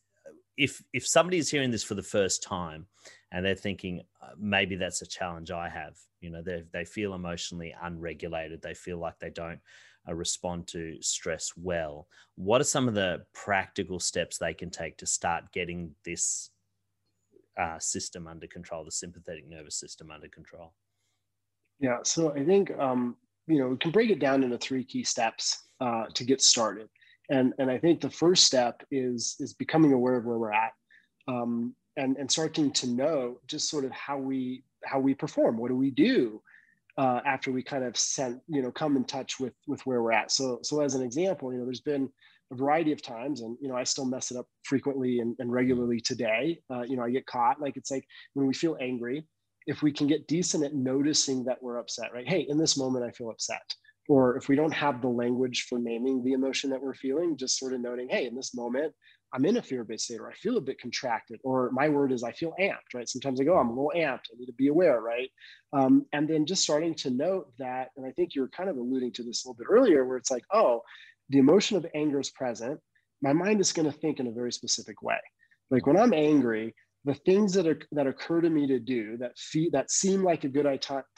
if 0.56 0.82
if 0.92 1.06
somebody 1.06 1.38
is 1.38 1.50
hearing 1.50 1.70
this 1.70 1.84
for 1.84 1.94
the 1.94 2.02
first 2.02 2.42
time 2.42 2.86
and 3.32 3.44
they're 3.44 3.54
thinking 3.54 4.02
uh, 4.22 4.28
maybe 4.38 4.76
that's 4.76 5.02
a 5.02 5.06
challenge 5.06 5.50
I 5.50 5.68
have, 5.68 5.96
you 6.20 6.30
know, 6.30 6.42
they 6.42 6.62
they 6.72 6.84
feel 6.84 7.14
emotionally 7.14 7.74
unregulated, 7.82 8.62
they 8.62 8.74
feel 8.74 8.98
like 8.98 9.18
they 9.18 9.30
don't 9.30 9.60
uh, 10.08 10.14
respond 10.14 10.68
to 10.68 10.96
stress 11.00 11.52
well. 11.56 12.06
What 12.36 12.60
are 12.60 12.64
some 12.64 12.86
of 12.86 12.94
the 12.94 13.24
practical 13.32 13.98
steps 13.98 14.38
they 14.38 14.54
can 14.54 14.70
take 14.70 14.98
to 14.98 15.06
start 15.06 15.52
getting 15.52 15.94
this 16.04 16.50
uh, 17.58 17.78
system 17.78 18.28
under 18.28 18.46
control, 18.46 18.84
the 18.84 18.92
sympathetic 18.92 19.48
nervous 19.48 19.76
system 19.76 20.10
under 20.10 20.28
control? 20.28 20.74
Yeah, 21.80 21.98
so 22.04 22.32
I 22.32 22.44
think 22.44 22.70
um, 22.78 23.16
you 23.46 23.58
know 23.58 23.68
we 23.68 23.76
can 23.78 23.90
break 23.90 24.10
it 24.10 24.20
down 24.20 24.44
into 24.44 24.58
three 24.58 24.84
key 24.84 25.04
steps 25.04 25.64
uh, 25.80 26.04
to 26.14 26.24
get 26.24 26.40
started 26.40 26.88
and 27.30 27.52
and 27.58 27.70
i 27.70 27.78
think 27.78 28.00
the 28.00 28.10
first 28.10 28.44
step 28.44 28.82
is 28.90 29.36
is 29.38 29.54
becoming 29.54 29.92
aware 29.92 30.16
of 30.16 30.24
where 30.24 30.38
we're 30.38 30.52
at 30.52 30.72
um, 31.28 31.74
and 31.96 32.16
and 32.16 32.30
starting 32.30 32.70
to 32.72 32.86
know 32.86 33.38
just 33.46 33.68
sort 33.68 33.84
of 33.84 33.92
how 33.92 34.18
we 34.18 34.64
how 34.84 34.98
we 34.98 35.14
perform. 35.14 35.56
What 35.56 35.68
do 35.68 35.76
we 35.76 35.90
do 35.90 36.42
uh, 36.98 37.20
after 37.24 37.52
we 37.52 37.62
kind 37.62 37.84
of 37.84 37.96
sent 37.96 38.40
you 38.48 38.62
know 38.62 38.70
come 38.70 38.96
in 38.96 39.04
touch 39.04 39.38
with 39.40 39.54
with 39.66 39.84
where 39.86 40.02
we're 40.02 40.12
at? 40.12 40.30
So 40.30 40.58
so 40.62 40.80
as 40.80 40.94
an 40.94 41.02
example 41.02 41.52
you 41.52 41.58
know 41.58 41.64
there's 41.64 41.80
been 41.80 42.08
a 42.52 42.56
variety 42.56 42.92
of 42.92 43.00
times 43.00 43.40
and 43.40 43.56
you 43.62 43.68
know 43.68 43.76
i 43.76 43.82
still 43.82 44.04
mess 44.04 44.30
it 44.30 44.36
up 44.36 44.46
frequently 44.64 45.20
and, 45.20 45.36
and 45.38 45.50
regularly 45.50 46.00
today. 46.00 46.60
Uh, 46.70 46.82
you 46.82 46.96
know 46.96 47.02
i 47.02 47.10
get 47.10 47.26
caught 47.26 47.60
like 47.60 47.76
it's 47.76 47.90
like 47.90 48.06
when 48.34 48.46
we 48.46 48.54
feel 48.54 48.76
angry 48.80 49.26
if 49.66 49.80
we 49.80 49.92
can 49.92 50.08
get 50.08 50.26
decent 50.26 50.64
at 50.64 50.74
noticing 50.74 51.44
that 51.44 51.62
we're 51.62 51.78
upset 51.78 52.12
right? 52.12 52.28
Hey 52.28 52.46
in 52.48 52.58
this 52.58 52.76
moment 52.76 53.04
i 53.04 53.10
feel 53.10 53.30
upset. 53.30 53.74
Or 54.08 54.36
if 54.36 54.48
we 54.48 54.56
don't 54.56 54.72
have 54.72 55.00
the 55.00 55.08
language 55.08 55.66
for 55.68 55.78
naming 55.78 56.24
the 56.24 56.32
emotion 56.32 56.70
that 56.70 56.82
we're 56.82 56.94
feeling, 56.94 57.36
just 57.36 57.58
sort 57.58 57.72
of 57.72 57.80
noting, 57.80 58.08
hey, 58.08 58.26
in 58.26 58.34
this 58.34 58.54
moment, 58.54 58.92
I'm 59.34 59.44
in 59.44 59.56
a 59.56 59.62
fear-based 59.62 60.04
state, 60.04 60.20
or 60.20 60.30
I 60.30 60.34
feel 60.34 60.58
a 60.58 60.60
bit 60.60 60.80
contracted, 60.80 61.40
or 61.42 61.70
my 61.72 61.88
word 61.88 62.12
is 62.12 62.22
I 62.22 62.32
feel 62.32 62.54
amped, 62.60 62.94
right? 62.94 63.08
Sometimes 63.08 63.40
I 63.40 63.44
go, 63.44 63.56
I'm 63.56 63.68
a 63.68 63.72
little 63.72 63.92
amped. 63.96 64.30
I 64.30 64.38
need 64.38 64.46
to 64.46 64.52
be 64.52 64.68
aware, 64.68 65.00
right? 65.00 65.30
Um, 65.72 66.04
and 66.12 66.28
then 66.28 66.44
just 66.44 66.62
starting 66.62 66.94
to 66.96 67.10
note 67.10 67.52
that, 67.58 67.88
and 67.96 68.06
I 68.06 68.10
think 68.12 68.34
you're 68.34 68.48
kind 68.48 68.68
of 68.68 68.76
alluding 68.76 69.12
to 69.12 69.22
this 69.22 69.44
a 69.44 69.48
little 69.48 69.58
bit 69.58 69.68
earlier, 69.70 70.04
where 70.04 70.18
it's 70.18 70.30
like, 70.30 70.44
oh, 70.52 70.82
the 71.30 71.38
emotion 71.38 71.76
of 71.76 71.86
anger 71.94 72.20
is 72.20 72.30
present. 72.30 72.78
My 73.22 73.32
mind 73.32 73.60
is 73.60 73.72
going 73.72 73.90
to 73.90 73.98
think 73.98 74.20
in 74.20 74.26
a 74.26 74.32
very 74.32 74.52
specific 74.52 75.02
way. 75.02 75.20
Like 75.70 75.86
when 75.86 75.96
I'm 75.96 76.12
angry, 76.12 76.74
the 77.04 77.14
things 77.14 77.52
that 77.54 77.66
are 77.66 77.78
that 77.92 78.06
occur 78.06 78.40
to 78.40 78.50
me 78.50 78.66
to 78.66 78.78
do 78.78 79.16
that 79.16 79.36
fee, 79.36 79.70
that 79.72 79.90
seem 79.90 80.22
like 80.22 80.44
a 80.44 80.48
good 80.48 80.66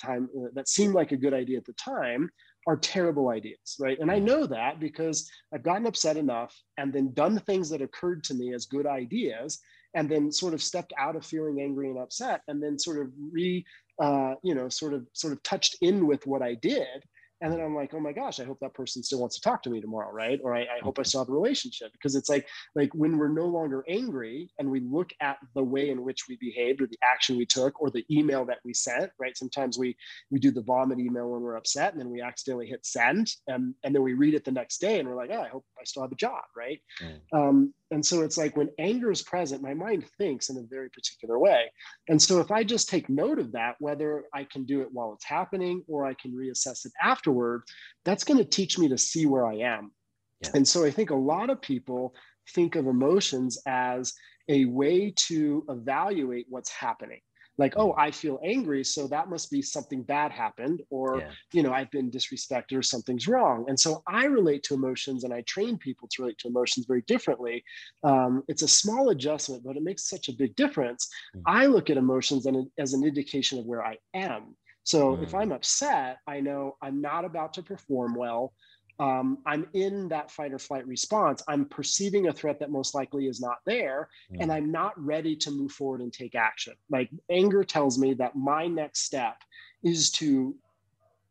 time 0.00 0.28
uh, 0.38 0.48
that 0.54 0.68
seem 0.68 0.92
like 0.92 1.12
a 1.12 1.16
good 1.16 1.34
idea 1.34 1.58
at 1.58 1.64
the 1.66 1.74
time 1.74 2.30
are 2.66 2.76
terrible 2.76 3.28
ideas, 3.28 3.76
right? 3.78 3.98
And 3.98 4.10
I 4.10 4.18
know 4.18 4.46
that 4.46 4.80
because 4.80 5.30
I've 5.52 5.62
gotten 5.62 5.86
upset 5.86 6.16
enough 6.16 6.54
and 6.78 6.92
then 6.92 7.12
done 7.12 7.38
things 7.40 7.68
that 7.70 7.82
occurred 7.82 8.24
to 8.24 8.34
me 8.34 8.54
as 8.54 8.66
good 8.66 8.86
ideas 8.86 9.60
and 9.94 10.10
then 10.10 10.32
sort 10.32 10.54
of 10.54 10.62
stepped 10.62 10.92
out 10.98 11.16
of 11.16 11.24
feeling 11.24 11.60
angry 11.60 11.88
and 11.88 11.98
upset 11.98 12.40
and 12.48 12.62
then 12.62 12.78
sort 12.78 13.00
of 13.00 13.12
re 13.32 13.64
uh, 14.02 14.34
you 14.42 14.54
know 14.54 14.68
sort 14.68 14.92
of 14.92 15.06
sort 15.12 15.32
of 15.32 15.42
touched 15.42 15.76
in 15.80 16.06
with 16.06 16.26
what 16.26 16.42
I 16.42 16.54
did 16.54 17.04
and 17.40 17.52
then 17.52 17.60
i'm 17.60 17.74
like 17.74 17.92
oh 17.94 18.00
my 18.00 18.12
gosh 18.12 18.40
i 18.40 18.44
hope 18.44 18.58
that 18.60 18.74
person 18.74 19.02
still 19.02 19.20
wants 19.20 19.36
to 19.36 19.42
talk 19.42 19.62
to 19.62 19.70
me 19.70 19.80
tomorrow 19.80 20.12
right? 20.12 20.40
Or 20.42 20.54
i, 20.54 20.62
I 20.62 20.78
hope 20.82 20.98
i 20.98 21.02
still 21.02 21.20
have 21.20 21.28
a 21.28 21.32
relationship. 21.32 21.92
Because 21.92 22.14
it's 22.14 22.28
like 22.28 22.46
like 22.74 22.94
when 22.94 23.18
we're 23.18 23.28
no 23.28 23.46
longer 23.46 23.84
angry 23.88 24.50
and 24.58 24.70
we 24.70 24.80
look 24.80 25.10
at 25.20 25.38
the 25.54 25.62
way 25.62 25.90
in 25.90 26.02
which 26.02 26.22
we 26.28 26.36
behaved 26.40 26.80
or 26.80 26.86
the 26.86 26.98
action 27.02 27.36
we 27.36 27.46
took 27.46 27.80
or 27.80 27.90
the 27.90 28.04
email 28.10 28.44
that 28.46 28.58
we 28.64 28.72
sent 28.72 29.10
right? 29.18 29.36
Sometimes 29.36 29.78
we 29.78 29.96
we 30.30 30.38
do 30.38 30.50
the 30.50 30.62
vomit 30.62 30.98
email 30.98 31.30
when 31.30 31.42
we're 31.42 31.56
upset 31.56 31.92
and 31.92 32.00
then 32.00 32.10
we 32.10 32.20
accidentally 32.20 32.66
hit 32.66 32.84
send 32.86 33.32
and 33.48 33.74
and 33.82 33.94
then 33.94 34.02
we 34.02 34.14
read 34.14 34.34
it 34.34 34.44
the 34.44 34.52
next 34.52 34.78
day 34.78 34.98
and 34.98 35.08
we're 35.08 35.16
like 35.16 35.30
oh 35.32 35.40
i 35.40 35.48
hope 35.48 35.64
i 35.80 35.84
still 35.84 36.02
have 36.02 36.12
a 36.12 36.16
job 36.16 36.44
right? 36.56 36.80
Mm. 37.02 37.38
um, 37.38 37.74
and 37.94 38.04
so 38.04 38.22
it's 38.22 38.36
like 38.36 38.56
when 38.56 38.70
anger 38.80 39.12
is 39.12 39.22
present, 39.22 39.62
my 39.62 39.72
mind 39.72 40.04
thinks 40.18 40.50
in 40.50 40.58
a 40.58 40.62
very 40.68 40.90
particular 40.90 41.38
way. 41.38 41.70
And 42.08 42.20
so 42.20 42.40
if 42.40 42.50
I 42.50 42.64
just 42.64 42.88
take 42.88 43.08
note 43.08 43.38
of 43.38 43.52
that, 43.52 43.76
whether 43.78 44.24
I 44.34 44.42
can 44.42 44.64
do 44.64 44.80
it 44.80 44.88
while 44.90 45.12
it's 45.12 45.24
happening 45.24 45.84
or 45.86 46.04
I 46.04 46.14
can 46.14 46.32
reassess 46.32 46.84
it 46.86 46.92
afterward, 47.00 47.62
that's 48.04 48.24
going 48.24 48.38
to 48.38 48.44
teach 48.44 48.80
me 48.80 48.88
to 48.88 48.98
see 48.98 49.26
where 49.26 49.46
I 49.46 49.58
am. 49.58 49.92
Yeah. 50.40 50.50
And 50.54 50.66
so 50.66 50.84
I 50.84 50.90
think 50.90 51.10
a 51.10 51.14
lot 51.14 51.50
of 51.50 51.62
people 51.62 52.16
think 52.52 52.74
of 52.74 52.88
emotions 52.88 53.62
as 53.64 54.12
a 54.48 54.64
way 54.64 55.12
to 55.28 55.64
evaluate 55.68 56.46
what's 56.48 56.70
happening. 56.70 57.20
Like 57.58 57.74
oh 57.76 57.94
i 57.96 58.10
feel 58.10 58.38
angry 58.44 58.84
so 58.84 59.06
that 59.06 59.28
must 59.28 59.50
be 59.50 59.62
something 59.62 60.02
bad 60.02 60.30
happened 60.30 60.82
or 60.90 61.18
yeah. 61.18 61.30
you 61.52 61.62
know 61.62 61.72
i've 61.72 61.90
been 61.90 62.10
disrespected 62.10 62.76
or 62.76 62.82
something's 62.82 63.28
wrong 63.28 63.64
and 63.68 63.78
so 63.78 64.02
i 64.08 64.24
relate 64.24 64.62
to 64.62 64.74
emotions 64.74 65.24
and 65.24 65.32
i 65.32 65.40
train 65.42 65.78
people 65.78 66.08
to 66.10 66.22
relate 66.22 66.38
to 66.38 66.48
emotions 66.48 66.86
very 66.86 67.02
differently 67.06 67.62
um, 68.02 68.42
it's 68.48 68.62
a 68.62 68.68
small 68.68 69.10
adjustment 69.10 69.62
but 69.64 69.76
it 69.76 69.82
makes 69.82 70.08
such 70.08 70.28
a 70.28 70.32
big 70.32 70.54
difference 70.56 71.08
mm. 71.36 71.42
i 71.46 71.66
look 71.66 71.90
at 71.90 71.96
emotions 71.96 72.46
and 72.46 72.66
as 72.78 72.92
an 72.92 73.04
indication 73.04 73.58
of 73.58 73.66
where 73.66 73.84
i 73.84 73.96
am 74.14 74.56
so 74.82 75.16
mm. 75.16 75.22
if 75.22 75.34
i'm 75.34 75.52
upset 75.52 76.18
i 76.26 76.40
know 76.40 76.76
i'm 76.82 77.00
not 77.00 77.24
about 77.24 77.52
to 77.54 77.62
perform 77.62 78.14
well 78.14 78.52
um, 78.98 79.38
I'm 79.44 79.66
in 79.74 80.08
that 80.08 80.30
fight 80.30 80.52
or 80.52 80.58
flight 80.58 80.86
response. 80.86 81.42
I'm 81.48 81.64
perceiving 81.64 82.28
a 82.28 82.32
threat 82.32 82.60
that 82.60 82.70
most 82.70 82.94
likely 82.94 83.26
is 83.26 83.40
not 83.40 83.58
there, 83.66 84.08
mm. 84.32 84.36
and 84.40 84.52
I'm 84.52 84.70
not 84.70 84.92
ready 85.02 85.34
to 85.36 85.50
move 85.50 85.72
forward 85.72 86.00
and 86.00 86.12
take 86.12 86.34
action. 86.34 86.74
Like 86.90 87.10
anger 87.28 87.64
tells 87.64 87.98
me 87.98 88.14
that 88.14 88.36
my 88.36 88.66
next 88.66 89.00
step 89.00 89.36
is 89.82 90.10
to 90.12 90.54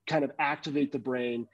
kind 0.07 0.23
of 0.23 0.31
activate 0.39 0.91
the 0.91 0.99
brain 0.99 1.47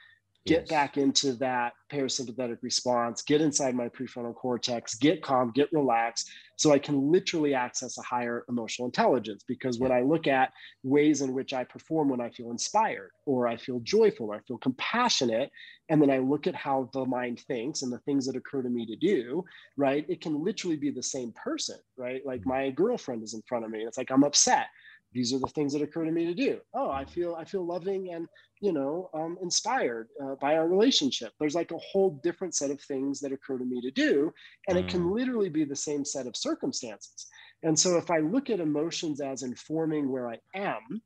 get 0.45 0.62
yes. 0.62 0.69
back 0.69 0.97
into 0.97 1.34
that 1.34 1.73
parasympathetic 1.91 2.58
response, 2.62 3.21
get 3.21 3.41
inside 3.41 3.75
my 3.75 3.89
prefrontal 3.89 4.34
cortex, 4.34 4.95
get 4.95 5.21
calm, 5.21 5.52
get 5.54 5.71
relaxed, 5.73 6.30
so 6.56 6.71
I 6.71 6.80
can 6.80 7.12
literally 7.12 7.54
access 7.54 7.97
a 7.97 8.02
higher 8.02 8.45
emotional 8.49 8.86
intelligence. 8.86 9.43
Because 9.47 9.80
when 9.80 9.91
I 9.91 10.02
look 10.02 10.28
at 10.28 10.52
ways 10.84 11.21
in 11.21 11.34
which 11.34 11.54
I 11.54 11.63
perform 11.63 12.10
when 12.10 12.21
I 12.21 12.30
feel 12.30 12.52
inspired, 12.52 13.12
or 13.25 13.47
I 13.47 13.58
feel 13.58 13.80
joyful, 13.82 14.28
or 14.28 14.36
I 14.36 14.39
feel 14.47 14.58
compassionate, 14.58 15.52
and 15.89 16.02
then 16.02 16.10
I 16.10 16.19
look 16.19 16.47
at 16.47 16.56
how 16.56 16.89
the 16.93 17.06
mind 17.06 17.41
thinks 17.41 17.82
and 17.82 17.91
the 17.91 17.99
things 17.99 18.25
that 18.25 18.36
occur 18.36 18.62
to 18.62 18.69
me 18.69 18.86
to 18.86 18.95
do, 18.95 19.43
right? 19.78 20.06
It 20.08 20.21
can 20.21 20.43
literally 20.43 20.78
be 20.78 20.91
the 20.91 21.04
same 21.04 21.34
person, 21.34 21.78
right? 21.97 22.25
Like 22.25 22.41
mm-hmm. 22.41 22.49
my 22.49 22.69
girlfriend 22.71 23.23
is 23.23 23.34
in 23.34 23.41
front 23.47 23.65
of 23.65 23.71
me. 23.71 23.80
And 23.80 23.88
it's 23.88 23.97
like 23.97 24.12
I'm 24.12 24.23
upset 24.23 24.67
these 25.13 25.34
are 25.34 25.39
the 25.39 25.48
things 25.48 25.74
that 25.74 25.82
occur 25.82 26.06
to 26.06 26.12
me 26.12 26.26
to 26.26 26.34
do 26.34 26.60
oh 26.74 26.89
i 26.89 27.04
feel 27.06 27.36
i 27.36 27.43
feel 27.43 27.65
loving 27.65 28.13
and 28.13 28.28
you 28.62 28.72
know 28.72 29.10
um, 29.13 29.38
inspired 29.41 30.08
uh, 30.24 30.36
by 30.41 30.56
our 30.56 30.67
relationship 30.67 31.32
there's 31.39 31.56
like 31.56 31.72
a 31.72 31.78
whole 31.78 32.19
different 32.24 32.56
set 32.56 32.72
of 32.72 32.82
things 32.82 33.19
that 33.19 33.32
occur 33.32 33.58
to 33.58 33.65
me 33.65 33.82
to 33.82 33.91
do 33.91 34.32
and 34.67 34.78
mm. 34.78 34.82
it 34.82 34.88
can 34.88 35.02
mm. 35.02 35.13
literally 35.13 35.50
be 35.50 35.63
the 35.63 35.76
same 35.76 36.06
set 36.06 36.28
of 36.28 36.36
circumstances 36.36 37.28
and 37.63 37.78
so 37.78 37.98
if 37.98 38.12
i 38.12 38.19
look 38.19 38.50
at 38.50 38.60
emotions 38.60 39.22
as 39.22 39.43
informing 39.43 40.10
where 40.10 40.30
i 40.30 40.38
am 40.56 41.02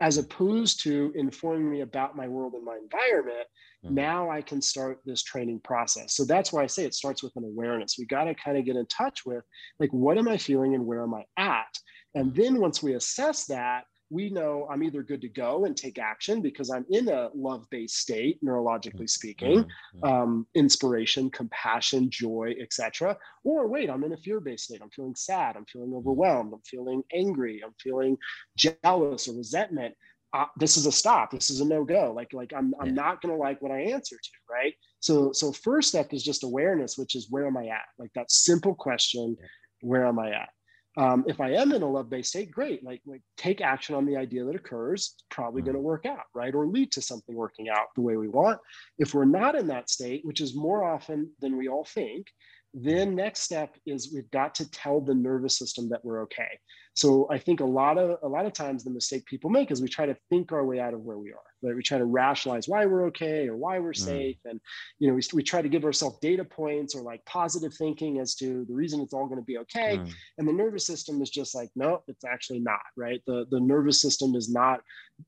as 0.00 0.16
opposed 0.16 0.80
to 0.80 1.12
informing 1.16 1.68
me 1.68 1.80
about 1.80 2.16
my 2.16 2.28
world 2.28 2.54
and 2.54 2.64
my 2.64 2.78
environment 2.80 3.46
mm. 3.84 3.90
now 3.90 4.30
i 4.30 4.40
can 4.40 4.60
start 4.62 5.00
this 5.04 5.22
training 5.22 5.60
process 5.64 6.14
so 6.14 6.24
that's 6.24 6.52
why 6.52 6.62
i 6.62 6.66
say 6.66 6.84
it 6.84 6.94
starts 6.94 7.22
with 7.22 7.34
an 7.36 7.44
awareness 7.44 7.96
we 7.98 8.06
got 8.06 8.24
to 8.24 8.34
kind 8.34 8.56
of 8.56 8.64
get 8.64 8.76
in 8.76 8.86
touch 8.86 9.24
with 9.26 9.44
like 9.80 9.90
what 9.90 10.18
am 10.18 10.28
i 10.28 10.36
feeling 10.36 10.74
and 10.74 10.84
where 10.84 11.02
am 11.02 11.14
i 11.14 11.24
at 11.36 11.78
and 12.14 12.34
then 12.34 12.60
once 12.60 12.82
we 12.82 12.94
assess 12.94 13.46
that, 13.46 13.84
we 14.10 14.30
know 14.30 14.66
I'm 14.70 14.82
either 14.82 15.02
good 15.02 15.20
to 15.20 15.28
go 15.28 15.66
and 15.66 15.76
take 15.76 15.98
action 15.98 16.40
because 16.40 16.70
I'm 16.70 16.86
in 16.90 17.08
a 17.08 17.28
love 17.34 17.66
based 17.70 17.96
state, 17.96 18.42
neurologically 18.42 19.08
speaking, 19.08 19.64
mm-hmm. 19.64 20.04
um, 20.04 20.46
inspiration, 20.54 21.30
compassion, 21.30 22.08
joy, 22.10 22.54
etc. 22.60 23.16
Or 23.44 23.66
wait, 23.66 23.90
I'm 23.90 24.04
in 24.04 24.14
a 24.14 24.16
fear 24.16 24.40
based 24.40 24.64
state. 24.64 24.80
I'm 24.82 24.90
feeling 24.90 25.14
sad. 25.14 25.56
I'm 25.56 25.66
feeling 25.66 25.92
overwhelmed. 25.94 26.52
I'm 26.54 26.62
feeling 26.62 27.02
angry. 27.12 27.60
I'm 27.64 27.74
feeling 27.80 28.16
jealous 28.56 29.28
or 29.28 29.36
resentment. 29.36 29.94
Uh, 30.32 30.46
this 30.58 30.76
is 30.76 30.86
a 30.86 30.92
stop. 30.92 31.30
This 31.30 31.50
is 31.50 31.60
a 31.60 31.64
no 31.64 31.84
go. 31.84 32.12
Like 32.14 32.32
like 32.32 32.52
I'm 32.56 32.74
I'm 32.80 32.94
not 32.94 33.20
gonna 33.20 33.36
like 33.36 33.60
what 33.60 33.72
I 33.72 33.80
answer 33.80 34.16
to. 34.16 34.30
Right. 34.50 34.74
So 35.00 35.32
so 35.32 35.52
first 35.52 35.88
step 35.88 36.12
is 36.12 36.22
just 36.22 36.44
awareness, 36.44 36.96
which 36.96 37.14
is 37.14 37.28
where 37.30 37.46
am 37.46 37.56
I 37.56 37.66
at? 37.66 37.86
Like 37.98 38.12
that 38.14 38.30
simple 38.30 38.74
question, 38.74 39.36
where 39.80 40.06
am 40.06 40.18
I 40.18 40.30
at? 40.30 40.48
Um, 40.98 41.24
if 41.28 41.40
I 41.40 41.52
am 41.52 41.72
in 41.72 41.82
a 41.82 41.88
love-based 41.88 42.28
state, 42.28 42.50
great. 42.50 42.82
Like, 42.82 43.00
like 43.06 43.22
take 43.36 43.60
action 43.60 43.94
on 43.94 44.04
the 44.04 44.16
idea 44.16 44.44
that 44.44 44.56
occurs. 44.56 45.14
It's 45.14 45.24
probably 45.30 45.62
going 45.62 45.76
to 45.76 45.80
work 45.80 46.04
out, 46.06 46.24
right? 46.34 46.52
Or 46.52 46.66
lead 46.66 46.90
to 46.92 47.00
something 47.00 47.36
working 47.36 47.68
out 47.68 47.86
the 47.94 48.02
way 48.02 48.16
we 48.16 48.26
want. 48.26 48.58
If 48.98 49.14
we're 49.14 49.24
not 49.24 49.54
in 49.54 49.68
that 49.68 49.90
state, 49.90 50.24
which 50.24 50.40
is 50.40 50.56
more 50.56 50.82
often 50.82 51.30
than 51.40 51.56
we 51.56 51.68
all 51.68 51.84
think, 51.84 52.26
then 52.74 53.14
next 53.14 53.42
step 53.42 53.76
is 53.86 54.12
we've 54.12 54.30
got 54.32 54.56
to 54.56 54.70
tell 54.72 55.00
the 55.00 55.14
nervous 55.14 55.56
system 55.56 55.88
that 55.88 56.04
we're 56.04 56.22
okay. 56.22 56.58
So 56.94 57.28
I 57.30 57.38
think 57.38 57.60
a 57.60 57.64
lot 57.64 57.96
of 57.96 58.18
a 58.22 58.28
lot 58.28 58.44
of 58.44 58.52
times 58.52 58.82
the 58.82 58.90
mistake 58.90 59.24
people 59.24 59.50
make 59.50 59.70
is 59.70 59.80
we 59.80 59.88
try 59.88 60.04
to 60.04 60.16
think 60.30 60.50
our 60.52 60.64
way 60.64 60.80
out 60.80 60.94
of 60.94 61.00
where 61.00 61.18
we 61.18 61.30
are. 61.30 61.47
Right? 61.62 61.74
We 61.74 61.82
try 61.82 61.98
to 61.98 62.04
rationalize 62.04 62.68
why 62.68 62.86
we're 62.86 63.06
okay 63.06 63.48
or 63.48 63.56
why 63.56 63.78
we're 63.78 63.92
mm. 63.92 64.04
safe, 64.04 64.38
and 64.44 64.60
you 64.98 65.08
know 65.08 65.14
we, 65.14 65.22
we 65.32 65.42
try 65.42 65.62
to 65.62 65.68
give 65.68 65.84
ourselves 65.84 66.18
data 66.20 66.44
points 66.44 66.94
or 66.94 67.02
like 67.02 67.24
positive 67.24 67.74
thinking 67.74 68.18
as 68.20 68.34
to 68.36 68.64
the 68.66 68.74
reason 68.74 69.00
it's 69.00 69.14
all 69.14 69.26
going 69.26 69.40
to 69.40 69.44
be 69.44 69.58
okay. 69.58 69.98
Mm. 69.98 70.12
And 70.38 70.48
the 70.48 70.52
nervous 70.52 70.86
system 70.86 71.20
is 71.22 71.30
just 71.30 71.54
like, 71.54 71.70
no, 71.76 72.02
it's 72.08 72.24
actually 72.24 72.60
not. 72.60 72.80
Right? 72.96 73.22
The 73.26 73.46
the 73.50 73.60
nervous 73.60 74.00
system 74.00 74.34
is 74.34 74.52
not, 74.52 74.80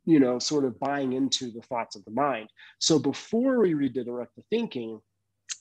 you 0.04 0.20
know, 0.20 0.38
sort 0.38 0.64
of 0.64 0.78
buying 0.78 1.12
into 1.12 1.50
the 1.50 1.62
thoughts 1.62 1.96
of 1.96 2.04
the 2.04 2.10
mind. 2.10 2.48
So 2.78 2.98
before 2.98 3.60
we 3.60 3.74
redirect 3.74 4.36
the 4.36 4.42
thinking, 4.50 5.00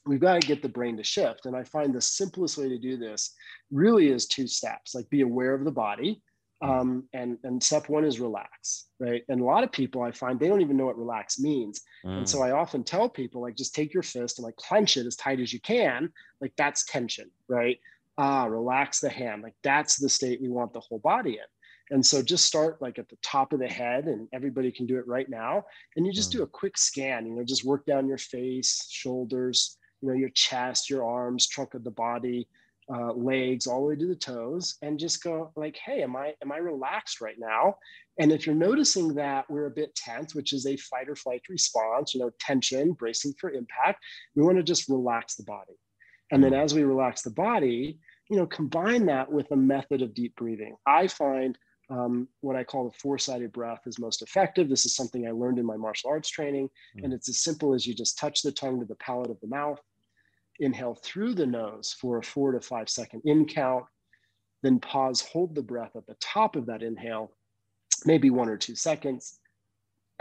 we've 0.06 0.20
got 0.20 0.42
to 0.42 0.48
get 0.48 0.62
the 0.62 0.70
brain 0.70 0.98
to 0.98 1.04
shift. 1.04 1.46
And 1.46 1.56
I 1.56 1.64
find 1.64 1.94
the 1.94 2.02
simplest 2.02 2.58
way 2.58 2.70
to 2.70 2.78
do 2.78 2.98
this 2.98 3.36
really 3.72 4.10
is 4.10 4.26
two 4.26 4.48
steps 4.48 4.96
like 4.96 5.10
be 5.10 5.22
aware 5.22 5.54
of 5.54 5.66
the 5.66 5.72
body. 5.72 6.22
Um, 6.62 7.06
and, 7.14 7.38
and 7.46 7.64
step 7.64 7.88
one 7.88 8.04
is 8.04 8.20
relax, 8.20 8.88
right? 9.00 9.24
And 9.30 9.40
a 9.40 9.46
lot 9.46 9.64
of 9.64 9.72
people 9.72 10.02
I 10.02 10.12
find 10.12 10.38
they 10.38 10.50
don't 10.50 10.60
even 10.60 10.76
know 10.76 10.88
what 10.88 10.98
relax 10.98 11.40
means. 11.40 11.82
Mm. 12.06 12.18
And 12.18 12.30
so. 12.30 12.42
I 12.42 12.52
often 12.52 12.84
tell 12.84 13.08
people, 13.08 13.42
like, 13.42 13.56
just 13.56 13.74
take 13.74 13.94
your 13.94 14.04
fist 14.04 14.40
and 14.40 14.46
like 14.46 14.58
clench 14.58 14.98
it 14.98 15.06
as 15.06 15.16
tight 15.16 15.40
as 15.40 15.54
you 15.54 15.62
can. 15.62 16.12
Like, 16.42 16.54
that's 16.58 16.84
tension, 16.86 17.30
right? 17.48 17.80
Ah, 18.18 18.46
relax 18.46 19.00
the 19.00 19.10
hand. 19.10 19.42
Like, 19.42 19.56
that's 19.64 19.98
the 19.98 20.10
state 20.10 20.42
we 20.42 20.50
want 20.50 20.74
the 20.74 20.82
whole 20.82 21.00
body 21.00 21.34
in. 21.34 21.96
And 21.96 22.06
so 22.06 22.22
just 22.22 22.46
start 22.46 22.82
like 22.82 23.00
at 23.00 23.10
the 23.10 23.18
top 23.24 23.54
of 23.54 23.60
the 23.60 23.68
head, 23.68 24.06
and 24.06 24.28
everybody 24.34 24.72
can 24.72 24.86
do 24.86 24.98
it 24.98 25.08
right 25.08 25.30
now. 25.30 25.64
And 25.96 26.06
you 26.06 26.12
just 26.12 26.30
mm. 26.30 26.38
do 26.38 26.44
a 26.44 26.48
quick 26.48 26.78
scan, 26.78 27.26
you 27.26 27.36
know, 27.36 27.44
just 27.44 27.64
work 27.64 27.86
down 27.86 28.08
your 28.08 28.18
face, 28.18 28.88
shoulders, 28.90 29.78
you 30.02 30.10
know, 30.10 30.16
your 30.16 30.30
chest, 30.30 30.90
your 30.90 31.04
arms, 31.06 31.48
trunk 31.48 31.74
of 31.74 31.84
the 31.84 31.92
body, 31.92 32.48
uh, 32.94 33.14
legs, 33.14 33.68
all 33.68 33.82
the 33.82 33.88
way 33.88 33.96
to 33.96 34.08
the 34.08 34.16
toes, 34.16 34.78
and 34.82 35.00
just 35.00 35.24
go 35.24 35.52
like, 35.56 35.78
hey, 35.86 36.02
am 36.02 36.16
I 36.16 36.34
am 36.42 36.52
I 36.52 36.58
relaxed 36.58 37.22
right 37.22 37.38
now? 37.38 37.76
And 38.20 38.32
if 38.32 38.46
you're 38.46 38.56
noticing 38.56 39.14
that 39.16 39.50
we're 39.50 39.68
a 39.68 39.72
bit 39.72 39.96
tense, 39.96 40.36
which 40.36 40.54
is 40.54 40.66
a 40.66 40.76
fight 40.76 41.08
or 41.08 41.16
flight 41.16 41.42
response, 41.50 42.14
you 42.14 42.20
know, 42.20 42.32
tension, 42.40 42.94
bracing 42.94 43.34
for 43.40 43.52
impact, 43.52 44.04
we 44.36 44.44
want 44.44 44.58
to 44.58 44.64
just 44.64 44.90
relax 44.90 45.36
the 45.36 45.44
body. 45.44 45.78
And 46.32 46.44
then 46.44 46.54
as 46.54 46.74
we 46.74 46.84
relax 46.84 47.22
the 47.22 47.32
body, 47.32 48.00
you 48.30 48.38
know, 48.38 48.46
combine 48.46 49.06
that 49.08 49.32
with 49.32 49.52
a 49.52 49.56
method 49.56 50.02
of 50.02 50.14
deep 50.14 50.36
breathing. 50.36 50.76
I 50.86 51.08
find 51.08 51.58
um, 51.90 52.28
what 52.42 52.56
I 52.56 52.64
call 52.64 52.86
the 52.86 52.98
four-sided 52.98 53.52
breath 53.52 53.82
is 53.88 53.98
most 53.98 54.22
effective. 54.22 54.70
This 54.70 54.86
is 54.86 54.96
something 54.96 55.28
I 55.28 55.32
learned 55.32 55.58
in 55.58 55.66
my 55.66 55.78
martial 55.78 56.12
arts 56.12 56.30
training, 56.30 56.70
mm. 56.98 57.04
and 57.04 57.14
it's 57.14 57.30
as 57.30 57.40
simple 57.40 57.74
as 57.74 57.88
you 57.88 57.96
just 57.96 58.20
touch 58.20 58.44
the 58.44 58.52
tongue 58.52 58.80
to 58.80 58.86
the 58.86 58.96
palate 58.96 59.32
of 59.32 59.40
the 59.42 59.48
mouth, 59.48 59.80
inhale 60.60 60.96
through 60.96 61.34
the 61.34 61.46
nose 61.46 61.96
for 62.00 62.18
a 62.18 62.24
four 62.24 62.52
to 62.52 62.62
five 62.62 62.90
second 62.90 63.22
in 63.26 63.46
count, 63.46 63.86
then 64.62 64.80
pause, 64.80 65.22
hold 65.22 65.56
the 65.56 65.62
breath 65.62 65.96
at 65.96 66.06
the 66.06 66.16
top 66.20 66.56
of 66.56 66.66
that 66.66 66.84
inhale, 66.84 67.32
maybe 68.06 68.30
one 68.30 68.50
or 68.50 68.58
two 68.58 68.76
seconds, 68.76 69.40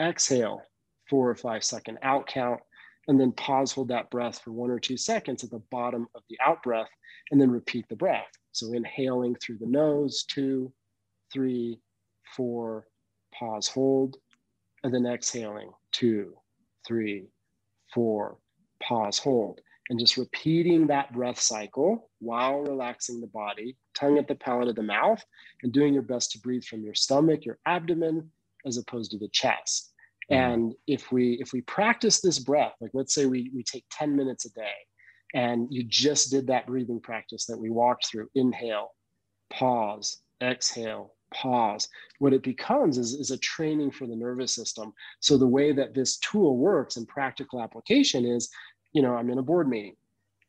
exhale, 0.01 0.63
four 1.09 1.29
or 1.29 1.35
five 1.35 1.65
second 1.65 1.99
out 2.03 2.27
count, 2.27 2.61
and 3.09 3.21
then 3.21 3.33
pause, 3.33 3.73
hold 3.73 3.89
that 3.89 4.11
breath 4.11 4.41
for 4.41 4.53
one 4.53 4.71
or 4.71 4.79
two 4.79 4.97
seconds 4.97 5.43
at 5.43 5.51
the 5.51 5.63
bottom 5.71 6.07
of 6.15 6.23
the 6.29 6.37
out 6.45 6.63
breath, 6.63 6.91
and 7.31 7.41
then 7.41 7.51
repeat 7.51 7.87
the 7.89 7.97
breath. 7.97 8.29
So 8.53 8.73
inhaling 8.73 9.35
through 9.37 9.59
the 9.59 9.67
nose, 9.67 10.25
two, 10.29 10.73
three, 11.33 11.81
four, 12.37 12.87
pause, 13.35 13.69
hold, 13.69 14.17
and 14.85 14.95
then 14.95 15.07
exhaling, 15.07 15.71
two, 15.93 16.35
three, 16.87 17.27
four, 17.93 18.39
pause, 18.81 19.19
hold 19.19 19.61
and 19.91 19.99
just 19.99 20.17
repeating 20.17 20.87
that 20.87 21.13
breath 21.13 21.41
cycle 21.41 22.11
while 22.21 22.61
relaxing 22.61 23.21
the 23.21 23.27
body, 23.29 23.77
tongue 23.95 24.19
at 24.19 24.29
the 24.29 24.35
palate 24.35 24.69
of 24.69 24.77
the 24.77 24.83
mouth, 24.83 25.23
and 25.63 25.73
doing 25.73 25.95
your 25.95 26.03
best 26.03 26.33
to 26.33 26.41
breathe 26.41 26.65
from 26.65 26.83
your 26.83 26.95
stomach, 26.95 27.45
your 27.45 27.59
abdomen, 27.67 28.31
as 28.67 28.77
opposed 28.77 29.11
to 29.11 29.19
the 29.19 29.29
chest. 29.29 29.93
Mm-hmm. 30.31 30.53
And 30.53 30.75
if 30.87 31.11
we 31.11 31.39
if 31.41 31.53
we 31.53 31.63
practice 31.63 32.21
this 32.21 32.39
breath, 32.39 32.75
like 32.81 32.91
let's 32.93 33.15
say 33.15 33.27
we, 33.27 33.51
we 33.55 33.63
take 33.63 33.85
10 33.93 34.15
minutes 34.15 34.45
a 34.45 34.53
day 34.53 34.75
and 35.35 35.69
you 35.71 35.85
just 35.85 36.31
did 36.31 36.47
that 36.47 36.67
breathing 36.67 37.01
practice 37.01 37.47
that 37.47 37.59
we 37.59 37.71
walked 37.71 38.07
through, 38.07 38.29
inhale, 38.35 38.95
pause, 39.51 40.23
exhale, 40.43 41.15
pause. 41.35 41.89
What 42.19 42.33
it 42.33 42.43
becomes 42.43 42.99
is, 42.99 43.13
is 43.15 43.31
a 43.31 43.39
training 43.39 43.91
for 43.91 44.07
the 44.07 44.17
nervous 44.17 44.55
system. 44.55 44.93
So 45.21 45.37
the 45.37 45.47
way 45.47 45.73
that 45.73 45.95
this 45.95 46.19
tool 46.19 46.57
works 46.57 46.97
in 46.97 47.07
practical 47.07 47.61
application 47.61 48.25
is 48.25 48.49
you 48.93 49.03
know, 49.03 49.15
I'm 49.15 49.31
in 49.31 49.39
a 49.39 49.43
board 49.43 49.69
meeting 49.69 49.97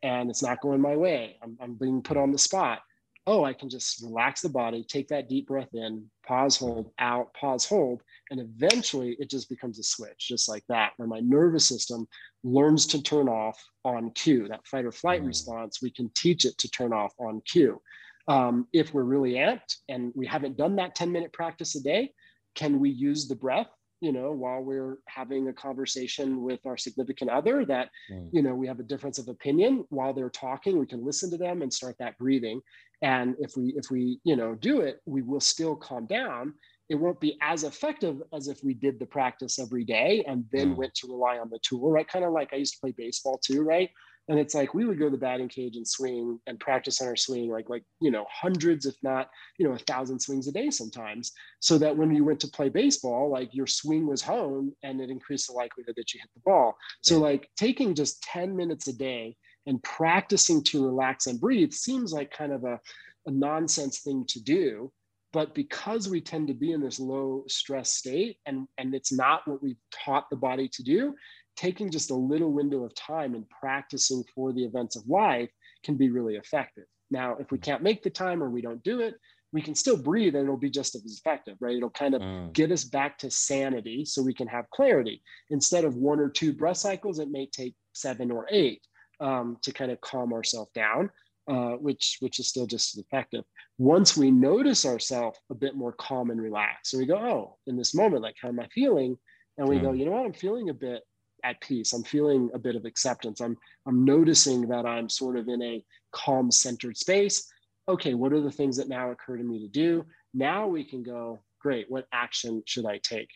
and 0.03 0.29
it's 0.29 0.43
not 0.43 0.61
going 0.61 0.81
my 0.81 0.95
way. 0.95 1.37
I'm, 1.41 1.57
I'm 1.61 1.73
being 1.73 2.01
put 2.01 2.17
on 2.17 2.31
the 2.31 2.37
spot. 2.37 2.79
Oh, 3.27 3.43
I 3.43 3.53
can 3.53 3.69
just 3.69 4.01
relax 4.01 4.41
the 4.41 4.49
body, 4.49 4.83
take 4.83 5.07
that 5.09 5.29
deep 5.29 5.47
breath 5.47 5.69
in, 5.73 6.09
pause, 6.25 6.57
hold, 6.57 6.91
out, 6.99 7.33
pause, 7.33 7.65
hold. 7.65 8.01
And 8.31 8.39
eventually 8.39 9.17
it 9.19 9.29
just 9.29 9.49
becomes 9.49 9.77
a 9.77 9.83
switch, 9.83 10.27
just 10.29 10.49
like 10.49 10.63
that, 10.69 10.93
where 10.97 11.07
my 11.07 11.19
nervous 11.19 11.67
system 11.67 12.07
learns 12.43 12.87
to 12.87 13.03
turn 13.03 13.27
off 13.27 13.61
on 13.83 14.11
cue. 14.11 14.47
That 14.47 14.65
fight 14.65 14.85
or 14.85 14.91
flight 14.91 15.21
mm. 15.21 15.27
response, 15.27 15.81
we 15.81 15.91
can 15.91 16.09
teach 16.15 16.45
it 16.45 16.57
to 16.57 16.71
turn 16.71 16.93
off 16.93 17.13
on 17.19 17.41
cue. 17.45 17.79
Um, 18.27 18.67
if 18.73 18.93
we're 18.93 19.03
really 19.03 19.33
amped 19.33 19.77
and 19.89 20.11
we 20.15 20.25
haven't 20.25 20.57
done 20.57 20.75
that 20.77 20.95
10 20.95 21.11
minute 21.11 21.33
practice 21.33 21.75
a 21.75 21.81
day, 21.81 22.13
can 22.55 22.79
we 22.79 22.89
use 22.89 23.27
the 23.27 23.35
breath 23.35 23.69
you 24.01 24.11
know 24.11 24.31
while 24.31 24.61
we're 24.61 24.97
having 25.07 25.47
a 25.47 25.53
conversation 25.53 26.41
with 26.41 26.65
our 26.65 26.77
significant 26.77 27.29
other 27.29 27.65
that 27.65 27.89
mm. 28.11 28.29
you 28.31 28.41
know 28.41 28.53
we 28.53 28.67
have 28.67 28.79
a 28.79 28.83
difference 28.83 29.17
of 29.17 29.27
opinion. 29.27 29.85
While 29.89 30.13
they're 30.13 30.29
talking 30.29 30.79
we 30.79 30.85
can 30.85 31.05
listen 31.05 31.29
to 31.31 31.37
them 31.37 31.61
and 31.61 31.73
start 31.73 31.95
that 31.99 32.17
breathing. 32.17 32.61
And 33.01 33.35
if 33.39 33.51
we 33.55 33.73
if 33.75 33.91
we 33.91 34.19
you 34.23 34.35
know 34.35 34.55
do 34.55 34.81
it 34.81 35.01
we 35.05 35.21
will 35.21 35.41
still 35.41 35.75
calm 35.75 36.05
down. 36.05 36.53
It 36.89 36.95
won't 36.95 37.19
be 37.19 37.37
as 37.41 37.65
effective 37.65 38.19
as 38.33 38.47
if 38.47 38.63
we 38.63 38.73
did 38.73 38.97
the 38.99 39.05
practice 39.05 39.59
every 39.59 39.83
day 39.83 40.23
and 40.27 40.45
then 40.51 40.73
mm. 40.73 40.77
went 40.77 40.95
to 40.95 41.07
rely 41.07 41.37
on 41.37 41.49
the 41.49 41.59
tool 41.61 41.91
right? 41.91 42.07
Kind 42.07 42.25
of 42.25 42.31
like 42.31 42.53
i 42.53 42.57
used 42.57 42.75
to 42.75 42.79
play 42.79 42.93
baseball 42.97 43.39
too 43.43 43.61
right 43.63 43.89
and 44.29 44.39
it's 44.39 44.53
like 44.53 44.73
we 44.73 44.85
would 44.85 44.99
go 44.99 45.05
to 45.05 45.11
the 45.11 45.17
batting 45.17 45.49
cage 45.49 45.75
and 45.75 45.87
swing 45.87 46.39
and 46.47 46.59
practice 46.59 47.01
on 47.01 47.07
our 47.07 47.15
swing 47.15 47.49
like 47.49 47.69
like 47.69 47.83
you 47.99 48.11
know 48.11 48.25
hundreds 48.31 48.85
if 48.85 48.95
not 49.03 49.29
you 49.57 49.67
know 49.67 49.73
a 49.73 49.79
thousand 49.79 50.19
swings 50.19 50.47
a 50.47 50.51
day 50.51 50.69
sometimes 50.69 51.33
so 51.59 51.77
that 51.77 51.97
when 51.97 52.13
you 52.15 52.23
went 52.23 52.39
to 52.39 52.47
play 52.47 52.69
baseball 52.69 53.29
like 53.29 53.53
your 53.53 53.67
swing 53.67 54.07
was 54.07 54.21
honed 54.21 54.71
and 54.83 55.01
it 55.01 55.09
increased 55.09 55.47
the 55.47 55.53
likelihood 55.53 55.95
that 55.97 56.13
you 56.13 56.19
hit 56.19 56.29
the 56.33 56.41
ball. 56.45 56.77
So 57.01 57.19
like 57.19 57.49
taking 57.57 57.95
just 57.95 58.21
10 58.23 58.55
minutes 58.55 58.87
a 58.87 58.93
day 58.93 59.35
and 59.65 59.81
practicing 59.83 60.63
to 60.65 60.85
relax 60.85 61.27
and 61.27 61.39
breathe 61.39 61.73
seems 61.73 62.13
like 62.13 62.31
kind 62.31 62.53
of 62.53 62.63
a, 62.63 62.79
a 63.25 63.31
nonsense 63.31 63.99
thing 63.99 64.25
to 64.29 64.41
do 64.41 64.91
but 65.31 65.53
because 65.53 66.09
we 66.09 66.19
tend 66.19 66.47
to 66.47 66.53
be 66.53 66.71
in 66.71 66.81
this 66.81 66.99
low 66.99 67.43
stress 67.47 67.91
state 67.91 68.37
and 68.45 68.67
and 68.77 68.95
it's 68.95 69.11
not 69.11 69.47
what 69.47 69.61
we've 69.61 69.77
taught 69.93 70.29
the 70.29 70.35
body 70.35 70.67
to 70.67 70.83
do 70.83 71.13
taking 71.59 71.91
just 71.91 72.09
a 72.09 72.15
little 72.15 72.53
window 72.53 72.85
of 72.85 72.95
time 72.95 73.35
and 73.35 73.49
practicing 73.49 74.23
for 74.33 74.53
the 74.53 74.63
events 74.63 74.95
of 74.95 75.07
life 75.09 75.49
can 75.83 75.95
be 75.95 76.09
really 76.09 76.35
effective. 76.35 76.85
Now, 77.11 77.35
if 77.37 77.51
we 77.51 77.57
mm. 77.57 77.63
can't 77.63 77.83
make 77.83 78.01
the 78.01 78.09
time 78.09 78.41
or 78.41 78.49
we 78.49 78.61
don't 78.61 78.81
do 78.83 79.01
it, 79.01 79.15
we 79.51 79.61
can 79.61 79.75
still 79.75 79.97
breathe 79.97 80.35
and 80.35 80.45
it'll 80.45 80.57
be 80.57 80.69
just 80.69 80.95
as 80.95 81.03
effective, 81.05 81.57
right? 81.59 81.75
It'll 81.75 81.89
kind 81.89 82.13
of 82.15 82.21
mm. 82.21 82.53
get 82.53 82.71
us 82.71 82.85
back 82.85 83.17
to 83.19 83.29
sanity 83.29 84.05
so 84.05 84.21
we 84.21 84.33
can 84.33 84.47
have 84.47 84.69
clarity. 84.69 85.21
Instead 85.49 85.83
of 85.83 85.97
one 85.97 86.19
or 86.19 86.29
two 86.29 86.53
breath 86.53 86.77
cycles, 86.77 87.19
it 87.19 87.29
may 87.29 87.45
take 87.47 87.75
seven 87.91 88.31
or 88.31 88.47
eight 88.49 88.81
um, 89.19 89.57
to 89.63 89.73
kind 89.73 89.91
of 89.91 89.99
calm 89.99 90.31
ourselves 90.31 90.71
down, 90.73 91.09
uh, 91.51 91.71
which, 91.71 92.17
which 92.21 92.39
is 92.39 92.47
still 92.47 92.67
just 92.67 92.95
as 92.95 93.03
effective. 93.03 93.43
Once 93.77 94.15
we 94.15 94.31
notice 94.31 94.85
ourselves 94.85 95.37
a 95.49 95.55
bit 95.55 95.75
more 95.75 95.91
calm 95.91 96.29
and 96.29 96.41
relaxed, 96.41 96.93
and 96.93 97.01
we 97.01 97.07
go, 97.07 97.17
oh, 97.17 97.57
in 97.67 97.75
this 97.75 97.93
moment, 97.93 98.21
like, 98.21 98.35
how 98.41 98.47
am 98.47 98.61
I 98.61 98.67
feeling? 98.67 99.17
And 99.57 99.67
we 99.67 99.77
mm. 99.77 99.81
go, 99.81 99.91
you 99.91 100.05
know 100.05 100.11
what, 100.11 100.25
I'm 100.25 100.31
feeling 100.31 100.69
a 100.69 100.73
bit 100.73 101.01
at 101.43 101.61
peace. 101.61 101.93
I'm 101.93 102.03
feeling 102.03 102.49
a 102.53 102.59
bit 102.59 102.75
of 102.75 102.85
acceptance. 102.85 103.41
I'm 103.41 103.57
I'm 103.85 104.05
noticing 104.05 104.67
that 104.69 104.85
I'm 104.85 105.09
sort 105.09 105.37
of 105.37 105.47
in 105.47 105.61
a 105.61 105.83
calm 106.11 106.51
centered 106.51 106.97
space. 106.97 107.47
Okay, 107.87 108.13
what 108.13 108.33
are 108.33 108.41
the 108.41 108.51
things 108.51 108.77
that 108.77 108.89
now 108.89 109.11
occur 109.11 109.37
to 109.37 109.43
me 109.43 109.59
to 109.59 109.67
do? 109.67 110.05
Now 110.33 110.67
we 110.67 110.83
can 110.83 111.01
go, 111.01 111.39
great, 111.59 111.89
what 111.89 112.05
action 112.13 112.61
should 112.65 112.85
I 112.85 112.99
take? 112.99 113.29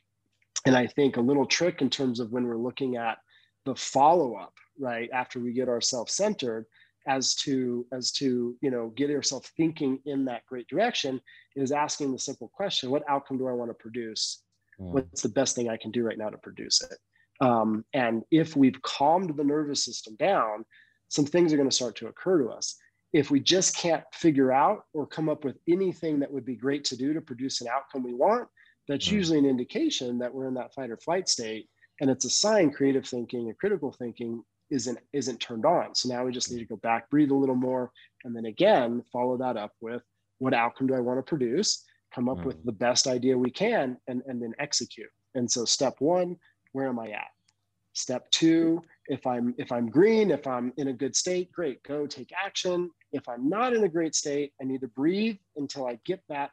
And 0.65 0.75
I 0.75 0.87
think 0.87 1.17
a 1.17 1.21
little 1.21 1.45
trick 1.45 1.81
in 1.81 1.89
terms 1.89 2.19
of 2.19 2.31
when 2.31 2.45
we're 2.45 2.57
looking 2.57 2.95
at 2.95 3.17
the 3.65 3.75
follow 3.75 4.35
up, 4.35 4.53
right, 4.79 5.09
after 5.11 5.39
we 5.39 5.53
get 5.53 5.69
ourselves 5.69 6.13
centered 6.13 6.65
as 7.07 7.35
to 7.35 7.85
as 7.91 8.11
to 8.11 8.55
you 8.61 8.71
know 8.71 8.89
get 8.95 9.09
ourselves 9.09 9.51
thinking 9.57 9.99
in 10.05 10.25
that 10.25 10.45
great 10.45 10.67
direction 10.67 11.19
is 11.55 11.71
asking 11.71 12.11
the 12.11 12.19
simple 12.19 12.49
question 12.53 12.89
what 12.89 13.03
outcome 13.09 13.37
do 13.37 13.47
i 13.47 13.51
want 13.51 13.69
to 13.69 13.73
produce 13.73 14.43
mm. 14.79 14.91
what's 14.91 15.21
the 15.21 15.29
best 15.29 15.55
thing 15.55 15.69
i 15.69 15.77
can 15.77 15.91
do 15.91 16.03
right 16.03 16.17
now 16.17 16.29
to 16.29 16.37
produce 16.37 16.81
it 16.81 16.97
um, 17.43 17.84
and 17.93 18.23
if 18.32 18.56
we've 18.56 18.82
calmed 18.82 19.36
the 19.36 19.43
nervous 19.43 19.84
system 19.84 20.15
down, 20.15 20.63
some 21.10 21.25
things 21.25 21.51
are 21.51 21.58
going 21.58 21.69
to 21.69 21.75
start 21.75 21.97
to 21.97 22.08
occur 22.08 22.41
to 22.41 22.49
us. 22.49 22.77
If 23.12 23.29
we 23.29 23.41
just 23.41 23.75
can't 23.75 24.03
figure 24.13 24.51
out 24.53 24.86
or 24.93 25.06
come 25.06 25.27
up 25.27 25.43
with 25.43 25.58
anything 25.67 26.19
that 26.19 26.32
would 26.32 26.45
be 26.45 26.56
great 26.56 26.86
to 26.86 26.97
do 26.97 27.13
to 27.13 27.19
produce 27.19 27.60
an 27.60 27.67
outcome 27.67 28.03
we 28.03 28.13
want, 28.13 28.47
that's 28.88 29.10
mm. 29.10 29.12
usually 29.12 29.39
an 29.39 29.45
indication 29.45 30.17
that 30.19 30.34
we're 30.34 30.47
in 30.47 30.53
that 30.53 30.73
fight 30.73 30.89
or 30.89 30.97
flight 30.97 31.27
state. 31.27 31.67
And 31.99 32.10
it's 32.10 32.23
a 32.23 32.29
sign 32.29 32.71
creative 32.71 33.06
thinking 33.06 33.49
and 33.49 33.58
critical 33.58 33.91
thinking 33.91 34.43
isn't 34.71 34.97
isn't 35.12 35.39
turned 35.39 35.65
on. 35.65 35.93
So 35.93 36.10
now 36.10 36.23
we 36.23 36.32
just 36.32 36.49
need 36.49 36.60
to 36.60 36.65
go 36.65 36.77
back, 36.77 37.10
breathe 37.10 37.29
a 37.29 37.36
little 37.36 37.56
more, 37.56 37.91
and 38.23 38.34
then 38.34 38.45
again 38.45 39.03
follow 39.12 39.38
that 39.38 39.58
up 39.58 39.73
with 39.82 40.01
what 40.39 40.53
outcome 40.53 40.88
do 40.88 40.95
I 40.95 41.01
want 41.01 41.19
to 41.19 41.23
produce? 41.23 41.84
Come 42.15 42.29
up 42.29 42.39
mm. 42.39 42.45
with 42.45 42.65
the 42.65 42.71
best 42.71 43.06
idea 43.06 43.38
we 43.38 43.51
can, 43.51 43.97
and 44.08 44.23
and 44.27 44.41
then 44.41 44.53
execute. 44.60 45.12
And 45.36 45.49
so 45.49 45.65
step 45.65 45.95
one, 45.99 46.38
where 46.73 46.88
am 46.88 46.99
I 46.99 47.12
at? 47.12 47.29
Step 47.93 48.29
two, 48.31 48.81
if 49.07 49.25
I'm 49.25 49.53
if 49.57 49.71
I'm 49.71 49.89
green, 49.89 50.31
if 50.31 50.47
I'm 50.47 50.73
in 50.77 50.88
a 50.89 50.93
good 50.93 51.15
state, 51.15 51.51
great, 51.51 51.83
go 51.83 52.05
take 52.07 52.31
action. 52.33 52.89
If 53.12 53.29
I'm 53.29 53.47
not 53.47 53.73
in 53.73 53.83
a 53.83 53.89
great 53.89 54.15
state, 54.15 54.51
I 54.59 54.65
need 54.65 54.81
to 54.81 54.88
breathe 54.88 55.38
until 55.55 55.88
I 55.88 55.99
get 56.03 56.21
that 56.29 56.51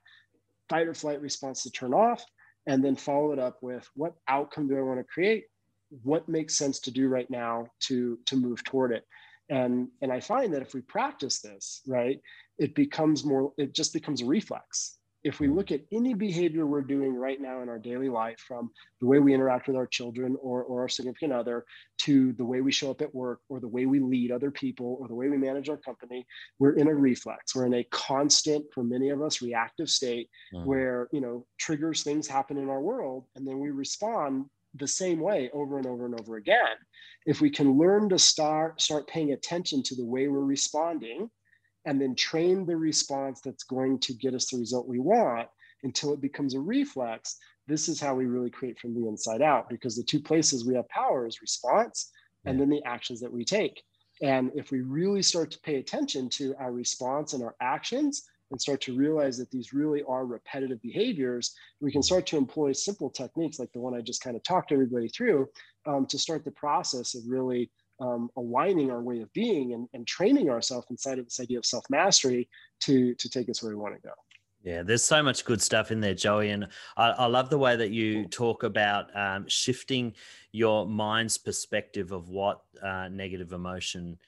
fight 0.68 0.86
or 0.86 0.94
flight 0.94 1.20
response 1.20 1.62
to 1.62 1.70
turn 1.70 1.94
off, 1.94 2.24
and 2.66 2.84
then 2.84 2.94
follow 2.94 3.32
it 3.32 3.38
up 3.38 3.62
with 3.62 3.88
what 3.94 4.14
outcome 4.28 4.68
do 4.68 4.78
I 4.78 4.82
want 4.82 5.00
to 5.00 5.04
create? 5.04 5.46
What 6.02 6.28
makes 6.28 6.54
sense 6.56 6.78
to 6.80 6.90
do 6.90 7.08
right 7.08 7.28
now 7.30 7.66
to 7.80 8.18
to 8.26 8.36
move 8.36 8.62
toward 8.62 8.92
it? 8.92 9.06
And 9.48 9.88
and 10.02 10.12
I 10.12 10.20
find 10.20 10.52
that 10.52 10.62
if 10.62 10.74
we 10.74 10.82
practice 10.82 11.40
this, 11.40 11.80
right, 11.86 12.20
it 12.58 12.74
becomes 12.74 13.24
more. 13.24 13.54
It 13.56 13.74
just 13.74 13.94
becomes 13.94 14.20
a 14.20 14.26
reflex 14.26 14.99
if 15.22 15.40
we 15.40 15.48
look 15.48 15.70
at 15.70 15.82
any 15.92 16.14
behavior 16.14 16.66
we're 16.66 16.80
doing 16.80 17.14
right 17.14 17.40
now 17.40 17.62
in 17.62 17.68
our 17.68 17.78
daily 17.78 18.08
life, 18.08 18.38
from 18.46 18.70
the 19.00 19.06
way 19.06 19.18
we 19.18 19.34
interact 19.34 19.66
with 19.66 19.76
our 19.76 19.86
children 19.86 20.36
or, 20.40 20.62
or 20.62 20.82
our 20.82 20.88
significant 20.88 21.32
other 21.32 21.64
to 21.98 22.32
the 22.34 22.44
way 22.44 22.60
we 22.60 22.72
show 22.72 22.90
up 22.90 23.02
at 23.02 23.14
work 23.14 23.40
or 23.48 23.60
the 23.60 23.68
way 23.68 23.86
we 23.86 24.00
lead 24.00 24.30
other 24.30 24.50
people 24.50 24.96
or 25.00 25.08
the 25.08 25.14
way 25.14 25.28
we 25.28 25.36
manage 25.36 25.68
our 25.68 25.76
company, 25.76 26.24
we're 26.58 26.76
in 26.76 26.88
a 26.88 26.94
reflex. 26.94 27.54
We're 27.54 27.66
in 27.66 27.74
a 27.74 27.84
constant, 27.90 28.64
for 28.72 28.82
many 28.82 29.10
of 29.10 29.20
us, 29.20 29.42
reactive 29.42 29.90
state 29.90 30.30
mm-hmm. 30.54 30.66
where, 30.66 31.08
you 31.12 31.20
know, 31.20 31.46
triggers 31.58 32.02
things 32.02 32.26
happen 32.26 32.56
in 32.56 32.70
our 32.70 32.80
world 32.80 33.26
and 33.36 33.46
then 33.46 33.58
we 33.58 33.70
respond 33.70 34.46
the 34.74 34.88
same 34.88 35.20
way 35.20 35.50
over 35.52 35.78
and 35.78 35.86
over 35.86 36.06
and 36.06 36.18
over 36.18 36.36
again. 36.36 36.76
If 37.26 37.40
we 37.40 37.50
can 37.50 37.76
learn 37.76 38.08
to 38.10 38.18
start 38.18 38.80
start 38.80 39.06
paying 39.08 39.32
attention 39.32 39.82
to 39.84 39.94
the 39.94 40.04
way 40.04 40.28
we're 40.28 40.40
responding, 40.40 41.28
and 41.90 42.00
then 42.00 42.14
train 42.14 42.64
the 42.64 42.76
response 42.76 43.40
that's 43.40 43.64
going 43.64 43.98
to 43.98 44.14
get 44.14 44.32
us 44.32 44.48
the 44.48 44.56
result 44.56 44.86
we 44.86 45.00
want 45.00 45.48
until 45.82 46.12
it 46.12 46.20
becomes 46.20 46.54
a 46.54 46.60
reflex. 46.60 47.36
This 47.66 47.88
is 47.88 48.00
how 48.00 48.14
we 48.14 48.26
really 48.26 48.48
create 48.48 48.78
from 48.78 48.94
the 48.94 49.08
inside 49.08 49.42
out 49.42 49.68
because 49.68 49.96
the 49.96 50.04
two 50.04 50.20
places 50.20 50.64
we 50.64 50.76
have 50.76 50.88
power 50.88 51.26
is 51.26 51.42
response 51.42 52.12
and 52.44 52.60
then 52.60 52.70
the 52.70 52.80
actions 52.84 53.18
that 53.20 53.32
we 53.32 53.44
take. 53.44 53.82
And 54.22 54.52
if 54.54 54.70
we 54.70 54.82
really 54.82 55.20
start 55.20 55.50
to 55.50 55.60
pay 55.62 55.76
attention 55.76 56.28
to 56.30 56.54
our 56.60 56.70
response 56.70 57.32
and 57.32 57.42
our 57.42 57.56
actions 57.60 58.22
and 58.52 58.60
start 58.60 58.80
to 58.82 58.96
realize 58.96 59.36
that 59.38 59.50
these 59.50 59.72
really 59.72 60.04
are 60.04 60.26
repetitive 60.26 60.80
behaviors, 60.82 61.56
we 61.80 61.90
can 61.90 62.04
start 62.04 62.24
to 62.26 62.36
employ 62.36 62.70
simple 62.70 63.10
techniques 63.10 63.58
like 63.58 63.72
the 63.72 63.80
one 63.80 63.96
I 63.96 64.00
just 64.00 64.22
kind 64.22 64.36
of 64.36 64.44
talked 64.44 64.70
everybody 64.70 65.08
through 65.08 65.48
um, 65.86 66.06
to 66.06 66.18
start 66.20 66.44
the 66.44 66.52
process 66.52 67.16
of 67.16 67.22
really 67.26 67.68
um, 68.00 68.30
aligning 68.36 68.90
our 68.90 69.02
way 69.02 69.20
of 69.20 69.32
being 69.32 69.74
and, 69.74 69.88
and 69.92 70.06
training 70.06 70.50
ourselves 70.50 70.86
inside 70.90 71.18
of 71.18 71.26
this 71.26 71.40
idea 71.40 71.58
of 71.58 71.66
self 71.66 71.84
mastery 71.90 72.48
to 72.80 73.14
to 73.14 73.28
take 73.28 73.48
us 73.48 73.62
where 73.62 73.70
we 73.70 73.80
want 73.80 73.94
to 73.94 74.00
go. 74.00 74.14
Yeah, 74.62 74.82
there's 74.82 75.02
so 75.02 75.22
much 75.22 75.46
good 75.46 75.62
stuff 75.62 75.90
in 75.90 76.00
there, 76.00 76.14
Joey, 76.14 76.50
and 76.50 76.68
I, 76.96 77.10
I 77.10 77.26
love 77.26 77.48
the 77.48 77.56
way 77.58 77.76
that 77.76 77.90
you 77.90 78.26
talk 78.26 78.62
about 78.62 79.14
um, 79.16 79.46
shifting 79.48 80.14
your 80.52 80.86
mind's 80.86 81.38
perspective 81.38 82.12
of 82.12 82.28
what 82.28 82.60
uh, 82.82 83.08
negative 83.08 83.54
emotion 83.54 84.18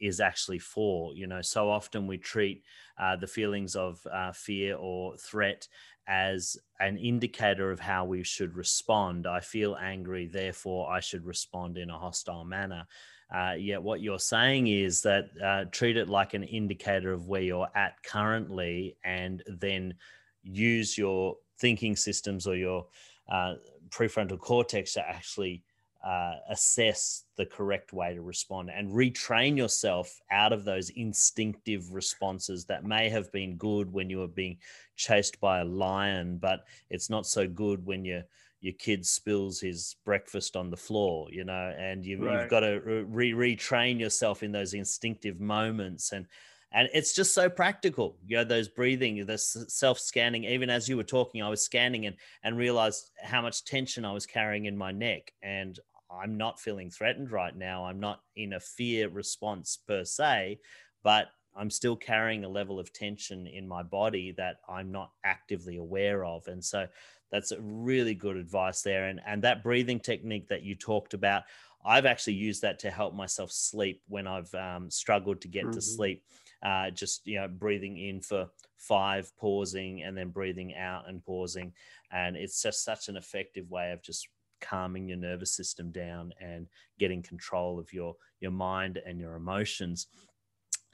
is 0.00 0.20
actually 0.20 0.60
for. 0.60 1.14
You 1.14 1.26
know, 1.26 1.42
so 1.42 1.68
often 1.68 2.06
we 2.06 2.18
treat 2.18 2.62
uh, 2.96 3.16
the 3.16 3.26
feelings 3.26 3.74
of 3.74 4.00
uh, 4.12 4.30
fear 4.30 4.76
or 4.76 5.16
threat 5.16 5.66
as 6.06 6.56
an 6.78 6.96
indicator 6.96 7.70
of 7.70 7.80
how 7.80 8.04
we 8.04 8.22
should 8.22 8.54
respond. 8.56 9.26
I 9.26 9.40
feel 9.40 9.76
angry, 9.80 10.26
therefore 10.26 10.92
I 10.92 11.00
should 11.00 11.24
respond 11.24 11.76
in 11.76 11.90
a 11.90 11.98
hostile 11.98 12.44
manner. 12.44 12.86
Uh, 13.34 13.54
yet 13.58 13.82
what 13.82 14.00
you're 14.00 14.18
saying 14.18 14.66
is 14.66 15.00
that 15.02 15.30
uh, 15.42 15.64
treat 15.70 15.96
it 15.96 16.08
like 16.08 16.34
an 16.34 16.44
indicator 16.44 17.12
of 17.12 17.28
where 17.28 17.40
you're 17.40 17.68
at 17.74 18.02
currently, 18.02 18.96
and 19.04 19.42
then 19.46 19.94
use 20.42 20.98
your 20.98 21.36
thinking 21.58 21.96
systems 21.96 22.46
or 22.46 22.56
your 22.56 22.86
uh, 23.30 23.54
prefrontal 23.88 24.38
cortex 24.38 24.94
to 24.94 25.08
actually 25.08 25.62
uh, 26.04 26.34
assess 26.50 27.24
the 27.36 27.46
correct 27.46 27.92
way 27.92 28.12
to 28.12 28.20
respond 28.20 28.68
and 28.74 28.90
retrain 28.90 29.56
yourself 29.56 30.20
out 30.30 30.52
of 30.52 30.64
those 30.64 30.90
instinctive 30.90 31.94
responses 31.94 32.64
that 32.64 32.84
may 32.84 33.08
have 33.08 33.30
been 33.30 33.56
good 33.56 33.92
when 33.92 34.10
you 34.10 34.18
were 34.18 34.26
being 34.26 34.58
chased 34.96 35.40
by 35.40 35.60
a 35.60 35.64
lion, 35.64 36.38
but 36.38 36.64
it's 36.90 37.08
not 37.08 37.24
so 37.24 37.46
good 37.46 37.86
when 37.86 38.04
you're 38.04 38.24
your 38.62 38.74
kid 38.74 39.04
spills 39.04 39.60
his 39.60 39.96
breakfast 40.04 40.54
on 40.54 40.70
the 40.70 40.76
floor, 40.76 41.26
you 41.32 41.42
know, 41.42 41.74
and 41.76 42.06
you, 42.06 42.22
have 42.22 42.48
got 42.48 42.60
to 42.60 43.04
re- 43.08 43.32
retrain 43.32 43.98
yourself 43.98 44.44
in 44.44 44.52
those 44.52 44.72
instinctive 44.72 45.40
moments. 45.40 46.12
And, 46.12 46.26
and 46.70 46.88
it's 46.94 47.12
just 47.12 47.34
so 47.34 47.50
practical, 47.50 48.16
you 48.24 48.36
know, 48.36 48.44
those 48.44 48.68
breathing, 48.68 49.26
the 49.26 49.36
self 49.36 49.98
scanning. 49.98 50.44
Even 50.44 50.70
as 50.70 50.88
you 50.88 50.96
were 50.96 51.02
talking, 51.02 51.42
I 51.42 51.48
was 51.48 51.64
scanning 51.64 52.06
and, 52.06 52.14
and 52.44 52.56
realized 52.56 53.10
how 53.20 53.42
much 53.42 53.64
tension 53.64 54.04
I 54.04 54.12
was 54.12 54.26
carrying 54.26 54.66
in 54.66 54.78
my 54.78 54.92
neck. 54.92 55.32
And 55.42 55.76
I'm 56.08 56.36
not 56.36 56.60
feeling 56.60 56.88
threatened 56.88 57.32
right 57.32 57.54
now. 57.54 57.84
I'm 57.86 57.98
not 57.98 58.20
in 58.36 58.52
a 58.52 58.60
fear 58.60 59.08
response 59.08 59.76
per 59.76 60.04
se, 60.04 60.60
but 61.02 61.26
I'm 61.56 61.70
still 61.70 61.96
carrying 61.96 62.44
a 62.44 62.48
level 62.48 62.78
of 62.78 62.92
tension 62.92 63.46
in 63.46 63.68
my 63.68 63.82
body 63.82 64.32
that 64.32 64.56
I'm 64.68 64.90
not 64.90 65.10
actively 65.24 65.76
aware 65.76 66.24
of. 66.24 66.48
And 66.48 66.64
so 66.64 66.86
that's 67.30 67.52
a 67.52 67.60
really 67.60 68.14
good 68.14 68.36
advice 68.36 68.82
there. 68.82 69.06
And, 69.08 69.20
and 69.26 69.42
that 69.42 69.62
breathing 69.62 70.00
technique 70.00 70.48
that 70.48 70.62
you 70.62 70.74
talked 70.74 71.14
about, 71.14 71.44
I've 71.84 72.06
actually 72.06 72.34
used 72.34 72.62
that 72.62 72.78
to 72.80 72.90
help 72.90 73.14
myself 73.14 73.50
sleep 73.50 74.02
when 74.08 74.26
I've 74.26 74.54
um, 74.54 74.90
struggled 74.90 75.40
to 75.40 75.48
get 75.48 75.64
mm-hmm. 75.64 75.72
to 75.72 75.82
sleep. 75.82 76.24
Uh, 76.62 76.90
just 76.90 77.26
you 77.26 77.40
know, 77.40 77.48
breathing 77.48 77.98
in 77.98 78.20
for 78.20 78.48
five, 78.76 79.32
pausing, 79.36 80.02
and 80.02 80.16
then 80.16 80.28
breathing 80.28 80.76
out 80.76 81.08
and 81.08 81.24
pausing, 81.24 81.72
and 82.12 82.36
it's 82.36 82.62
just 82.62 82.84
such 82.84 83.08
an 83.08 83.16
effective 83.16 83.68
way 83.68 83.90
of 83.90 84.00
just 84.00 84.28
calming 84.60 85.08
your 85.08 85.18
nervous 85.18 85.50
system 85.56 85.90
down 85.90 86.32
and 86.40 86.68
getting 87.00 87.20
control 87.20 87.80
of 87.80 87.92
your 87.92 88.14
your 88.38 88.52
mind 88.52 89.00
and 89.04 89.18
your 89.18 89.34
emotions. 89.34 90.06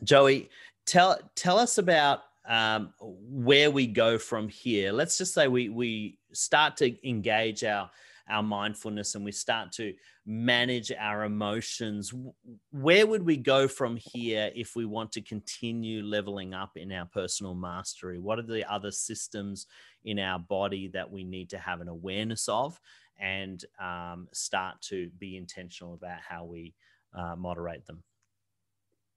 Joey, 0.05 0.51
tell 0.87 1.19
tell 1.35 1.59
us 1.59 1.79
about 1.79 2.23
um, 2.49 2.93
where 3.01 3.71
we 3.71 3.87
go 3.87 4.19
from 4.19 4.49
here. 4.49 4.93
Let's 4.93 5.19
just 5.19 5.35
say 5.35 5.49
we 5.49 5.69
we 5.69 6.19
start 6.33 6.77
to 6.79 7.09
engage 7.09 7.65
our 7.65 7.91
our 8.29 8.43
mindfulness 8.43 9.15
and 9.15 9.25
we 9.25 9.33
start 9.33 9.73
to 9.73 9.95
manage 10.27 10.93
our 10.93 11.25
emotions. 11.25 12.13
Where 12.71 13.07
would 13.07 13.25
we 13.25 13.39
go 13.39 13.67
from 13.67 13.97
here 13.97 14.51
if 14.55 14.77
we 14.77 14.85
want 14.85 15.13
to 15.13 15.23
continue 15.23 16.03
leveling 16.03 16.53
up 16.53 16.77
in 16.77 16.93
our 16.93 17.07
personal 17.07 17.55
mastery? 17.55 18.19
What 18.19 18.39
are 18.39 18.43
the 18.43 18.71
other 18.71 18.91
systems 18.91 19.67
in 20.05 20.19
our 20.19 20.39
body 20.39 20.89
that 20.89 21.11
we 21.11 21.25
need 21.25 21.49
to 21.51 21.59
have 21.59 21.81
an 21.81 21.89
awareness 21.89 22.49
of 22.49 22.79
and 23.19 23.65
um, 23.81 24.29
start 24.33 24.81
to 24.83 25.11
be 25.19 25.37
intentional 25.39 25.95
about 25.95 26.21
how 26.21 26.45
we 26.45 26.75
uh, 27.15 27.35
moderate 27.35 27.87
them? 27.87 28.03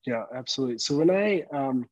Yeah, 0.06 0.24
absolutely. 0.36 0.80
So 0.80 0.98
when 0.98 1.10
I, 1.12 1.44
um, 1.54 1.86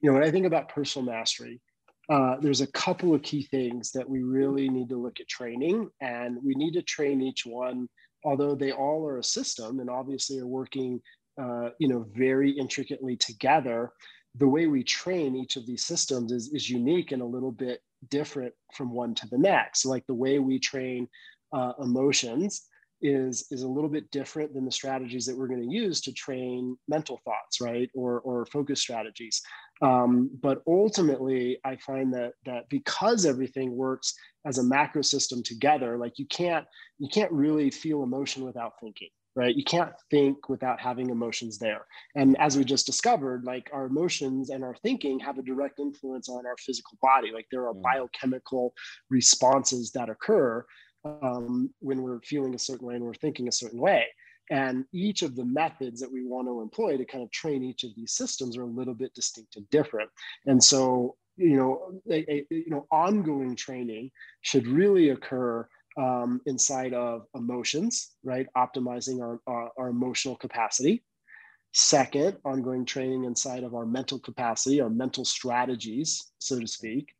you 0.00 0.10
know, 0.10 0.14
when 0.14 0.22
I 0.22 0.30
think 0.30 0.46
about 0.46 0.68
personal 0.68 1.06
mastery, 1.10 1.60
uh, 2.08 2.36
there's 2.40 2.60
a 2.60 2.72
couple 2.72 3.14
of 3.14 3.22
key 3.22 3.42
things 3.44 3.92
that 3.92 4.08
we 4.08 4.22
really 4.22 4.68
need 4.68 4.88
to 4.88 4.96
look 4.96 5.20
at 5.20 5.28
training, 5.28 5.88
and 6.00 6.38
we 6.44 6.54
need 6.54 6.72
to 6.74 6.82
train 6.82 7.22
each 7.22 7.46
one. 7.46 7.88
Although 8.24 8.54
they 8.54 8.72
all 8.72 9.06
are 9.06 9.18
a 9.18 9.24
system 9.24 9.80
and 9.80 9.88
obviously 9.88 10.38
are 10.40 10.46
working, 10.46 11.00
uh, 11.40 11.70
you 11.78 11.88
know, 11.88 12.06
very 12.14 12.50
intricately 12.50 13.16
together, 13.16 13.90
the 14.36 14.48
way 14.48 14.66
we 14.66 14.84
train 14.84 15.36
each 15.36 15.56
of 15.56 15.66
these 15.66 15.84
systems 15.84 16.32
is, 16.32 16.50
is 16.52 16.68
unique 16.70 17.12
and 17.12 17.22
a 17.22 17.26
little 17.26 17.52
bit 17.52 17.80
different 18.10 18.54
from 18.74 18.92
one 18.92 19.14
to 19.14 19.28
the 19.28 19.38
next. 19.38 19.84
Like 19.86 20.06
the 20.06 20.14
way 20.14 20.38
we 20.38 20.58
train 20.58 21.08
uh, 21.52 21.72
emotions 21.80 22.66
is 23.02 23.46
is 23.50 23.62
a 23.62 23.68
little 23.68 23.90
bit 23.90 24.10
different 24.10 24.52
than 24.54 24.64
the 24.64 24.72
strategies 24.72 25.26
that 25.26 25.36
we're 25.36 25.48
going 25.48 25.62
to 25.62 25.74
use 25.74 26.00
to 26.00 26.12
train 26.12 26.76
mental 26.88 27.20
thoughts 27.24 27.60
right? 27.60 27.90
Or 27.94 28.20
or 28.20 28.46
focus 28.46 28.80
strategies. 28.80 29.42
Um, 29.82 30.30
but 30.42 30.62
ultimately 30.66 31.58
i 31.64 31.74
find 31.76 32.12
that 32.12 32.32
that 32.44 32.68
because 32.68 33.24
everything 33.24 33.74
works 33.74 34.14
as 34.44 34.58
a 34.58 34.62
macro 34.62 35.00
system 35.00 35.42
together 35.42 35.96
like 35.96 36.18
you 36.18 36.26
can't 36.26 36.66
you 36.98 37.08
can't 37.08 37.32
really 37.32 37.70
feel 37.70 38.02
emotion 38.02 38.44
without 38.44 38.74
thinking 38.78 39.08
right? 39.36 39.54
You 39.54 39.64
can't 39.64 39.92
think 40.10 40.48
without 40.48 40.80
having 40.80 41.10
emotions 41.10 41.58
there. 41.58 41.86
And 42.16 42.38
as 42.40 42.56
we 42.56 42.64
just 42.64 42.86
discovered 42.86 43.44
like 43.44 43.70
our 43.72 43.86
emotions 43.86 44.50
and 44.50 44.64
our 44.64 44.74
thinking 44.82 45.18
have 45.20 45.38
a 45.38 45.42
direct 45.42 45.78
influence 45.78 46.28
on 46.28 46.46
our 46.46 46.56
physical 46.58 46.98
body. 47.00 47.30
Like 47.32 47.46
there 47.50 47.66
are 47.66 47.74
mm. 47.74 47.82
biochemical 47.82 48.74
responses 49.08 49.92
that 49.92 50.08
occur 50.08 50.64
um, 51.04 51.72
when 51.80 52.02
we're 52.02 52.20
feeling 52.20 52.54
a 52.54 52.58
certain 52.58 52.86
way 52.86 52.94
and 52.94 53.04
we're 53.04 53.14
thinking 53.14 53.48
a 53.48 53.52
certain 53.52 53.80
way. 53.80 54.06
And 54.50 54.84
each 54.92 55.22
of 55.22 55.36
the 55.36 55.44
methods 55.44 56.00
that 56.00 56.12
we 56.12 56.24
want 56.24 56.48
to 56.48 56.60
employ 56.60 56.96
to 56.96 57.04
kind 57.04 57.22
of 57.22 57.30
train 57.30 57.62
each 57.62 57.84
of 57.84 57.94
these 57.94 58.12
systems 58.12 58.56
are 58.56 58.62
a 58.62 58.66
little 58.66 58.94
bit 58.94 59.14
distinct 59.14 59.56
and 59.56 59.68
different. 59.70 60.10
And 60.46 60.62
so, 60.62 61.16
you 61.36 61.56
know, 61.56 62.00
a, 62.10 62.30
a 62.30 62.46
you 62.50 62.70
know, 62.70 62.86
ongoing 62.90 63.54
training 63.54 64.10
should 64.40 64.66
really 64.66 65.10
occur 65.10 65.68
um, 65.96 66.40
inside 66.46 66.94
of 66.94 67.26
emotions, 67.34 68.10
right? 68.24 68.46
Optimizing 68.56 69.20
our, 69.20 69.40
our, 69.46 69.70
our 69.78 69.88
emotional 69.88 70.34
capacity. 70.36 71.04
Second, 71.72 72.36
ongoing 72.44 72.84
training 72.84 73.24
inside 73.24 73.62
of 73.62 73.74
our 73.76 73.86
mental 73.86 74.18
capacity, 74.18 74.80
our 74.80 74.90
mental 74.90 75.24
strategies, 75.24 76.32
so 76.40 76.58
to 76.58 76.66
speak. 76.66 77.14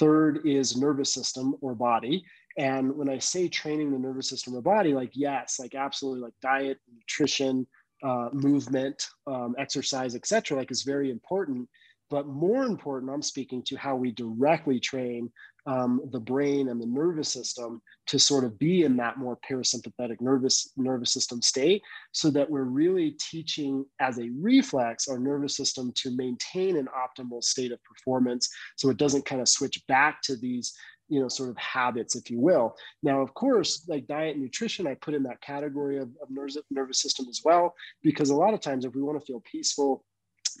Third 0.00 0.40
is 0.44 0.76
nervous 0.76 1.14
system 1.14 1.54
or 1.60 1.76
body. 1.76 2.24
And 2.56 2.96
when 2.96 3.08
I 3.08 3.18
say 3.18 3.48
training 3.48 3.92
the 3.92 3.98
nervous 3.98 4.28
system 4.28 4.54
or 4.54 4.62
body, 4.62 4.94
like, 4.94 5.10
yes, 5.12 5.58
like 5.58 5.74
absolutely, 5.74 6.22
like 6.22 6.34
diet, 6.40 6.78
nutrition, 6.92 7.66
uh, 8.02 8.28
movement, 8.32 9.06
um, 9.26 9.54
exercise, 9.58 10.14
etc., 10.14 10.56
like 10.56 10.70
is 10.70 10.82
very 10.82 11.10
important. 11.10 11.68
But 12.08 12.28
more 12.28 12.64
important, 12.64 13.10
I'm 13.12 13.22
speaking 13.22 13.62
to 13.64 13.76
how 13.76 13.96
we 13.96 14.12
directly 14.12 14.78
train 14.78 15.30
um, 15.66 16.00
the 16.12 16.20
brain 16.20 16.68
and 16.68 16.80
the 16.80 16.86
nervous 16.86 17.28
system 17.28 17.82
to 18.06 18.18
sort 18.18 18.44
of 18.44 18.56
be 18.56 18.84
in 18.84 18.96
that 18.98 19.18
more 19.18 19.36
parasympathetic 19.50 20.20
nervous 20.20 20.70
nervous 20.76 21.12
system 21.12 21.42
state, 21.42 21.82
so 22.12 22.30
that 22.30 22.48
we're 22.48 22.62
really 22.62 23.16
teaching 23.18 23.84
as 24.00 24.18
a 24.18 24.30
reflex 24.40 25.08
our 25.08 25.18
nervous 25.18 25.56
system 25.56 25.92
to 25.96 26.16
maintain 26.16 26.76
an 26.76 26.86
optimal 26.96 27.42
state 27.42 27.72
of 27.72 27.82
performance, 27.82 28.48
so 28.76 28.88
it 28.90 28.96
doesn't 28.96 29.26
kind 29.26 29.40
of 29.40 29.48
switch 29.48 29.84
back 29.88 30.22
to 30.22 30.36
these 30.36 30.72
you 31.08 31.20
know 31.20 31.28
sort 31.28 31.50
of 31.50 31.56
habits 31.56 32.16
if 32.16 32.30
you 32.30 32.40
will. 32.40 32.76
Now 33.02 33.20
of 33.20 33.34
course 33.34 33.86
like 33.88 34.06
diet 34.06 34.34
and 34.34 34.42
nutrition 34.42 34.86
i 34.86 34.94
put 34.94 35.14
in 35.14 35.22
that 35.24 35.40
category 35.40 35.98
of, 35.98 36.08
of 36.22 36.30
nervous, 36.30 36.58
nervous 36.70 37.00
system 37.00 37.26
as 37.28 37.40
well 37.44 37.74
because 38.02 38.30
a 38.30 38.36
lot 38.36 38.54
of 38.54 38.60
times 38.60 38.84
if 38.84 38.94
we 38.94 39.02
want 39.02 39.18
to 39.18 39.24
feel 39.24 39.42
peaceful 39.50 40.04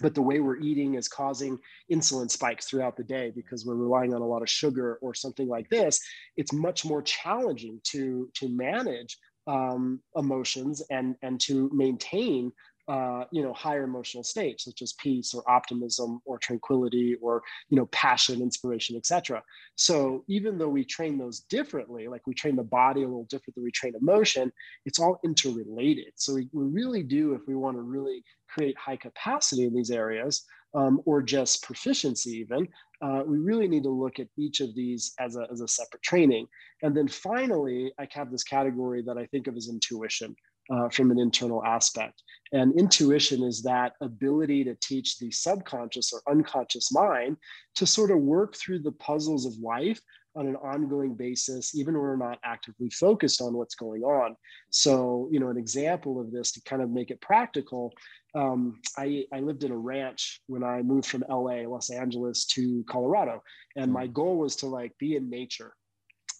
but 0.02 0.14
the 0.14 0.22
way 0.22 0.40
we're 0.40 0.58
eating 0.58 0.94
is 0.94 1.08
causing 1.08 1.58
insulin 1.90 2.30
spikes 2.30 2.66
throughout 2.66 2.96
the 2.96 3.04
day 3.04 3.32
because 3.34 3.64
we're 3.64 3.74
relying 3.74 4.14
on 4.14 4.20
a 4.20 4.26
lot 4.26 4.42
of 4.42 4.50
sugar 4.50 4.98
or 5.02 5.14
something 5.14 5.48
like 5.48 5.68
this 5.70 6.00
it's 6.36 6.52
much 6.52 6.84
more 6.84 7.02
challenging 7.02 7.80
to 7.82 8.28
to 8.34 8.48
manage 8.48 9.18
um, 9.46 10.00
emotions 10.16 10.82
and 10.90 11.16
and 11.22 11.40
to 11.40 11.70
maintain 11.72 12.52
uh, 12.88 13.24
you 13.32 13.42
know 13.42 13.52
higher 13.52 13.84
emotional 13.84 14.24
states 14.24 14.64
such 14.64 14.82
as 14.82 14.92
peace 14.94 15.34
or 15.34 15.48
optimism 15.50 16.20
or 16.24 16.38
tranquility 16.38 17.16
or 17.20 17.42
you 17.68 17.76
know 17.76 17.86
passion 17.86 18.40
inspiration 18.40 18.96
etc 18.96 19.42
so 19.74 20.24
even 20.28 20.56
though 20.56 20.68
we 20.68 20.84
train 20.84 21.18
those 21.18 21.40
differently 21.40 22.06
like 22.08 22.26
we 22.26 22.34
train 22.34 22.56
the 22.56 22.62
body 22.62 23.02
a 23.02 23.06
little 23.06 23.24
different 23.24 23.54
than 23.54 23.64
we 23.64 23.70
train 23.70 23.94
emotion 24.00 24.52
it's 24.84 24.98
all 24.98 25.20
interrelated. 25.24 26.12
So 26.16 26.34
we, 26.34 26.48
we 26.52 26.64
really 26.64 27.02
do 27.02 27.34
if 27.34 27.42
we 27.46 27.54
want 27.54 27.76
to 27.76 27.82
really 27.82 28.22
create 28.48 28.76
high 28.78 28.96
capacity 28.96 29.64
in 29.64 29.74
these 29.74 29.90
areas 29.90 30.44
um, 30.74 31.00
or 31.04 31.22
just 31.22 31.62
proficiency 31.62 32.30
even 32.30 32.68
uh, 33.02 33.22
we 33.26 33.38
really 33.38 33.68
need 33.68 33.82
to 33.82 33.90
look 33.90 34.18
at 34.18 34.28
each 34.38 34.60
of 34.60 34.74
these 34.74 35.12
as 35.18 35.36
a, 35.36 35.46
as 35.52 35.60
a 35.60 35.68
separate 35.68 36.02
training. 36.02 36.46
And 36.82 36.96
then 36.96 37.08
finally 37.08 37.92
i 37.98 38.06
have 38.12 38.30
this 38.30 38.44
category 38.44 39.02
that 39.02 39.18
i 39.18 39.26
think 39.26 39.46
of 39.46 39.56
as 39.56 39.68
intuition 39.68 40.36
uh, 40.72 40.88
from 40.88 41.10
an 41.10 41.18
internal 41.18 41.64
aspect. 41.64 42.22
And 42.52 42.78
intuition 42.78 43.42
is 43.42 43.62
that 43.62 43.94
ability 44.00 44.64
to 44.64 44.76
teach 44.76 45.18
the 45.18 45.30
subconscious 45.30 46.12
or 46.12 46.22
unconscious 46.28 46.92
mind 46.92 47.36
to 47.74 47.86
sort 47.86 48.10
of 48.10 48.18
work 48.18 48.56
through 48.56 48.80
the 48.80 48.92
puzzles 48.92 49.46
of 49.46 49.54
life 49.58 50.00
on 50.36 50.46
an 50.46 50.56
ongoing 50.56 51.14
basis, 51.14 51.74
even 51.74 51.94
when 51.94 52.02
we're 52.02 52.16
not 52.16 52.38
actively 52.44 52.90
focused 52.90 53.40
on 53.40 53.54
what's 53.54 53.74
going 53.74 54.02
on. 54.02 54.36
So, 54.70 55.28
you 55.32 55.40
know, 55.40 55.48
an 55.48 55.56
example 55.56 56.20
of 56.20 56.30
this 56.30 56.52
to 56.52 56.60
kind 56.62 56.82
of 56.82 56.90
make 56.90 57.10
it 57.10 57.20
practical, 57.22 57.92
um, 58.34 58.80
I, 58.98 59.24
I 59.32 59.40
lived 59.40 59.64
in 59.64 59.72
a 59.72 59.76
ranch 59.76 60.42
when 60.46 60.62
I 60.62 60.82
moved 60.82 61.06
from 61.06 61.24
LA, 61.28 61.62
Los 61.66 61.88
Angeles 61.90 62.44
to 62.46 62.84
Colorado. 62.88 63.42
And 63.76 63.90
my 63.90 64.06
goal 64.06 64.36
was 64.36 64.56
to 64.56 64.66
like 64.66 64.92
be 64.98 65.16
in 65.16 65.30
nature 65.30 65.72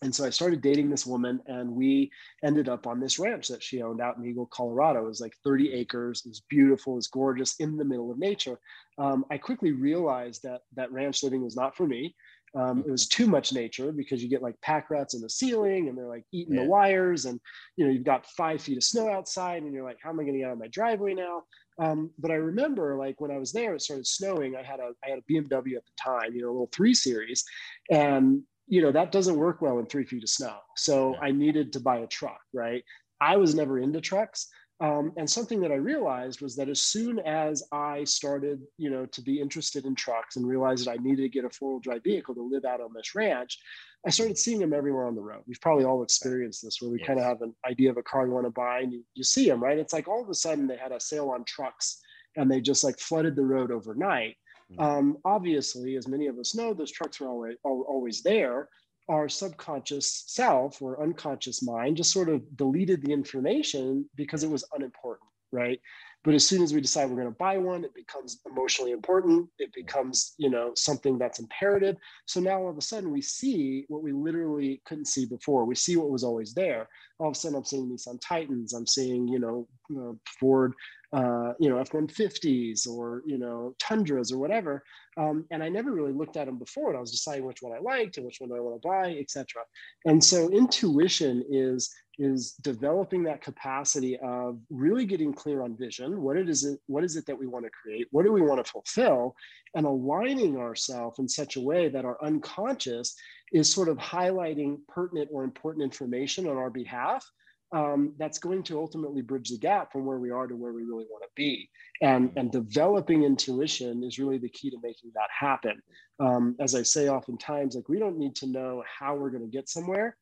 and 0.02 0.14
so 0.14 0.24
I 0.24 0.30
started 0.30 0.60
dating 0.60 0.90
this 0.90 1.06
woman, 1.06 1.40
and 1.46 1.70
we 1.70 2.10
ended 2.44 2.68
up 2.68 2.86
on 2.86 3.00
this 3.00 3.18
ranch 3.18 3.48
that 3.48 3.62
she 3.62 3.82
owned 3.82 4.00
out 4.00 4.18
in 4.18 4.26
Eagle, 4.26 4.46
Colorado. 4.46 5.04
It 5.04 5.08
was 5.08 5.20
like 5.20 5.34
30 5.42 5.72
acres. 5.72 6.22
It 6.24 6.28
was 6.28 6.42
beautiful. 6.48 6.94
It 6.94 6.96
was 6.96 7.06
gorgeous 7.08 7.54
in 7.60 7.76
the 7.76 7.84
middle 7.84 8.10
of 8.10 8.18
nature. 8.18 8.58
Um, 8.98 9.24
I 9.30 9.38
quickly 9.38 9.72
realized 9.72 10.42
that 10.42 10.62
that 10.74 10.92
ranch 10.92 11.22
living 11.22 11.42
was 11.42 11.56
not 11.56 11.76
for 11.76 11.86
me. 11.86 12.14
Um, 12.54 12.84
it 12.86 12.90
was 12.90 13.06
too 13.06 13.26
much 13.26 13.52
nature 13.52 13.92
because 13.92 14.22
you 14.22 14.30
get 14.30 14.42
like 14.42 14.58
pack 14.62 14.88
rats 14.88 15.14
in 15.14 15.20
the 15.20 15.28
ceiling 15.28 15.88
and 15.88 15.98
they're 15.98 16.08
like 16.08 16.24
eating 16.32 16.54
yeah. 16.54 16.62
the 16.62 16.68
wires 16.68 17.26
and 17.26 17.38
you 17.76 17.84
know 17.84 17.92
you've 17.92 18.04
got 18.04 18.24
five 18.24 18.62
feet 18.62 18.78
of 18.78 18.82
snow 18.82 19.10
outside 19.10 19.62
and 19.62 19.74
you're 19.74 19.84
like 19.84 19.98
how 20.02 20.08
am 20.08 20.18
i 20.18 20.22
going 20.22 20.32
to 20.32 20.38
get 20.38 20.46
out 20.46 20.52
of 20.52 20.58
my 20.58 20.68
driveway 20.68 21.12
now 21.12 21.42
um, 21.78 22.10
but 22.18 22.30
i 22.30 22.34
remember 22.34 22.96
like 22.96 23.20
when 23.20 23.30
i 23.30 23.36
was 23.36 23.52
there 23.52 23.74
it 23.74 23.82
started 23.82 24.06
snowing 24.06 24.56
i 24.56 24.62
had 24.62 24.80
a 24.80 24.92
i 25.04 25.10
had 25.10 25.18
a 25.18 25.32
bmw 25.32 25.76
at 25.76 25.84
the 25.84 25.92
time 26.02 26.34
you 26.34 26.40
know 26.40 26.48
a 26.48 26.52
little 26.52 26.70
three 26.72 26.94
series 26.94 27.44
and 27.90 28.42
you 28.66 28.82
know 28.82 28.92
that 28.92 29.12
doesn't 29.12 29.36
work 29.36 29.60
well 29.60 29.78
in 29.78 29.86
three 29.86 30.04
feet 30.04 30.22
of 30.22 30.28
snow 30.28 30.56
so 30.76 31.12
yeah. 31.14 31.20
i 31.20 31.30
needed 31.30 31.72
to 31.72 31.80
buy 31.80 31.98
a 31.98 32.06
truck 32.06 32.40
right 32.52 32.82
i 33.20 33.36
was 33.36 33.54
never 33.54 33.78
into 33.78 34.00
trucks 34.00 34.48
um, 34.78 35.12
and 35.16 35.28
something 35.28 35.60
that 35.60 35.72
i 35.72 35.76
realized 35.76 36.42
was 36.42 36.54
that 36.56 36.68
as 36.68 36.82
soon 36.82 37.18
as 37.20 37.62
i 37.72 38.04
started 38.04 38.60
you 38.76 38.90
know 38.90 39.06
to 39.06 39.22
be 39.22 39.40
interested 39.40 39.86
in 39.86 39.94
trucks 39.94 40.36
and 40.36 40.46
realized 40.46 40.84
that 40.84 40.90
i 40.90 41.02
needed 41.02 41.22
to 41.22 41.28
get 41.28 41.44
a 41.44 41.50
four-wheel 41.50 41.80
drive 41.80 42.02
vehicle 42.02 42.34
to 42.34 42.42
live 42.42 42.64
out 42.64 42.80
on 42.80 42.90
this 42.94 43.14
ranch 43.14 43.58
i 44.06 44.10
started 44.10 44.36
seeing 44.36 44.58
them 44.58 44.74
everywhere 44.74 45.06
on 45.06 45.14
the 45.14 45.22
road 45.22 45.42
we've 45.46 45.60
probably 45.62 45.84
all 45.84 46.02
experienced 46.02 46.62
this 46.62 46.82
where 46.82 46.90
we 46.90 46.98
yes. 46.98 47.06
kind 47.06 47.18
of 47.18 47.24
have 47.24 47.40
an 47.40 47.54
idea 47.66 47.90
of 47.90 47.96
a 47.96 48.02
car 48.02 48.26
you 48.26 48.32
want 48.32 48.44
to 48.44 48.50
buy 48.50 48.80
and 48.80 48.92
you, 48.92 49.02
you 49.14 49.24
see 49.24 49.48
them 49.48 49.62
right 49.62 49.78
it's 49.78 49.94
like 49.94 50.08
all 50.08 50.22
of 50.22 50.28
a 50.28 50.34
sudden 50.34 50.66
they 50.66 50.76
had 50.76 50.92
a 50.92 51.00
sale 51.00 51.30
on 51.30 51.42
trucks 51.44 52.02
and 52.36 52.50
they 52.50 52.60
just 52.60 52.84
like 52.84 52.98
flooded 52.98 53.34
the 53.34 53.44
road 53.44 53.70
overnight. 53.70 54.36
Mm-hmm. 54.72 54.80
Um, 54.80 55.18
obviously, 55.24 55.96
as 55.96 56.08
many 56.08 56.26
of 56.26 56.38
us 56.38 56.54
know, 56.54 56.74
those 56.74 56.90
trucks 56.90 57.20
are 57.20 57.28
always, 57.28 57.56
always 57.62 58.22
there. 58.22 58.68
Our 59.08 59.28
subconscious 59.28 60.24
self 60.26 60.82
or 60.82 61.00
unconscious 61.02 61.62
mind 61.62 61.96
just 61.96 62.12
sort 62.12 62.28
of 62.28 62.56
deleted 62.56 63.02
the 63.02 63.12
information 63.12 64.08
because 64.16 64.42
it 64.42 64.50
was 64.50 64.64
unimportant, 64.74 65.30
right? 65.52 65.80
But 66.26 66.34
as 66.34 66.44
soon 66.44 66.60
as 66.64 66.74
we 66.74 66.80
decide 66.80 67.08
we're 67.08 67.22
going 67.22 67.32
to 67.32 67.38
buy 67.38 67.56
one, 67.56 67.84
it 67.84 67.94
becomes 67.94 68.40
emotionally 68.50 68.90
important. 68.90 69.48
It 69.60 69.72
becomes, 69.72 70.34
you 70.38 70.50
know, 70.50 70.72
something 70.74 71.18
that's 71.18 71.38
imperative. 71.38 71.94
So 72.26 72.40
now 72.40 72.62
all 72.62 72.68
of 72.68 72.76
a 72.76 72.82
sudden 72.82 73.12
we 73.12 73.22
see 73.22 73.84
what 73.86 74.02
we 74.02 74.10
literally 74.10 74.82
couldn't 74.86 75.06
see 75.06 75.24
before. 75.24 75.64
We 75.64 75.76
see 75.76 75.96
what 75.96 76.10
was 76.10 76.24
always 76.24 76.52
there. 76.52 76.88
All 77.20 77.28
of 77.28 77.36
a 77.36 77.38
sudden 77.38 77.56
I'm 77.56 77.64
seeing 77.64 77.88
Nissan 77.88 78.18
Titans. 78.20 78.74
I'm 78.74 78.88
seeing, 78.88 79.28
you 79.28 79.38
know, 79.38 79.68
uh, 79.96 80.14
Ford, 80.40 80.74
uh, 81.12 81.52
you 81.60 81.70
know, 81.70 81.78
F-150s 81.78 82.88
or, 82.88 83.22
you 83.24 83.38
know, 83.38 83.76
Tundras 83.78 84.32
or 84.32 84.38
whatever. 84.38 84.82
Um, 85.16 85.46
and 85.52 85.62
I 85.62 85.68
never 85.68 85.92
really 85.92 86.12
looked 86.12 86.36
at 86.36 86.46
them 86.46 86.58
before. 86.58 86.88
And 86.88 86.98
I 86.98 87.00
was 87.00 87.12
deciding 87.12 87.46
which 87.46 87.62
one 87.62 87.72
I 87.72 87.78
liked 87.78 88.16
and 88.16 88.26
which 88.26 88.40
one 88.40 88.50
I 88.50 88.58
want 88.58 88.82
to 88.82 88.88
buy, 88.88 89.16
etc. 89.16 89.62
And 90.04 90.22
so 90.22 90.50
intuition 90.50 91.44
is 91.48 91.94
is 92.18 92.52
developing 92.62 93.22
that 93.24 93.42
capacity 93.42 94.16
of 94.18 94.58
really 94.70 95.04
getting 95.04 95.32
clear 95.32 95.62
on 95.62 95.76
vision. 95.76 96.22
What 96.22 96.36
it 96.36 96.48
is 96.48 96.64
it, 96.64 96.80
what 96.86 97.04
is 97.04 97.16
it 97.16 97.26
that 97.26 97.38
we 97.38 97.46
want 97.46 97.64
to 97.64 97.70
create? 97.70 98.08
What 98.10 98.24
do 98.24 98.32
we 98.32 98.42
want 98.42 98.64
to 98.64 98.70
fulfill? 98.70 99.36
And 99.74 99.86
aligning 99.86 100.56
ourselves 100.56 101.18
in 101.18 101.28
such 101.28 101.56
a 101.56 101.60
way 101.60 101.88
that 101.88 102.04
our 102.04 102.22
unconscious 102.22 103.14
is 103.52 103.72
sort 103.72 103.88
of 103.88 103.98
highlighting 103.98 104.78
pertinent 104.88 105.28
or 105.32 105.44
important 105.44 105.84
information 105.84 106.48
on 106.48 106.56
our 106.56 106.70
behalf. 106.70 107.28
Um, 107.72 108.14
that's 108.16 108.38
going 108.38 108.62
to 108.64 108.78
ultimately 108.78 109.22
bridge 109.22 109.50
the 109.50 109.58
gap 109.58 109.92
from 109.92 110.06
where 110.06 110.18
we 110.18 110.30
are 110.30 110.46
to 110.46 110.54
where 110.54 110.72
we 110.72 110.84
really 110.84 111.06
want 111.10 111.24
to 111.24 111.30
be. 111.34 111.68
And, 112.00 112.30
and 112.36 112.50
developing 112.52 113.24
intuition 113.24 114.04
is 114.04 114.20
really 114.20 114.38
the 114.38 114.48
key 114.48 114.70
to 114.70 114.78
making 114.82 115.10
that 115.14 115.28
happen. 115.36 115.82
Um, 116.20 116.54
as 116.60 116.76
I 116.76 116.82
say 116.82 117.08
oftentimes, 117.08 117.74
like 117.74 117.88
we 117.88 117.98
don't 117.98 118.18
need 118.18 118.36
to 118.36 118.46
know 118.46 118.84
how 118.86 119.16
we're 119.16 119.30
going 119.30 119.42
to 119.42 119.50
get 119.50 119.68
somewhere 119.68 120.16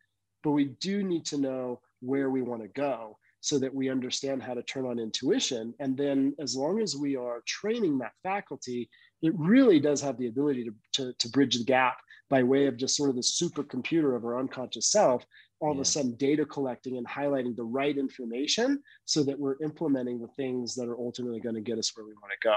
but 0.44 0.52
we 0.52 0.66
do 0.80 1.02
need 1.02 1.24
to 1.26 1.38
know 1.38 1.80
where 2.00 2.30
we 2.30 2.42
want 2.42 2.62
to 2.62 2.68
go 2.68 3.16
so 3.40 3.58
that 3.58 3.74
we 3.74 3.90
understand 3.90 4.42
how 4.42 4.54
to 4.54 4.62
turn 4.62 4.86
on 4.86 4.98
intuition. 4.98 5.74
And 5.80 5.96
then, 5.96 6.34
as 6.38 6.54
long 6.54 6.80
as 6.80 6.96
we 6.96 7.16
are 7.16 7.42
training 7.46 7.98
that 7.98 8.12
faculty, 8.22 8.88
it 9.22 9.32
really 9.36 9.80
does 9.80 10.00
have 10.00 10.16
the 10.18 10.28
ability 10.28 10.64
to, 10.64 10.74
to, 10.92 11.12
to 11.18 11.28
bridge 11.30 11.58
the 11.58 11.64
gap 11.64 11.98
by 12.30 12.42
way 12.42 12.66
of 12.66 12.76
just 12.76 12.96
sort 12.96 13.10
of 13.10 13.16
the 13.16 13.22
supercomputer 13.22 14.16
of 14.16 14.24
our 14.24 14.38
unconscious 14.38 14.90
self, 14.90 15.26
all 15.60 15.68
yeah. 15.68 15.74
of 15.74 15.80
a 15.80 15.84
sudden 15.84 16.14
data 16.16 16.44
collecting 16.44 16.96
and 16.96 17.06
highlighting 17.06 17.54
the 17.56 17.64
right 17.64 17.98
information 17.98 18.82
so 19.04 19.22
that 19.22 19.38
we're 19.38 19.62
implementing 19.62 20.18
the 20.18 20.28
things 20.28 20.74
that 20.74 20.88
are 20.88 20.98
ultimately 20.98 21.40
going 21.40 21.54
to 21.54 21.60
get 21.60 21.78
us 21.78 21.94
where 21.94 22.06
we 22.06 22.12
want 22.14 22.32
to 22.32 22.48
go. 22.48 22.56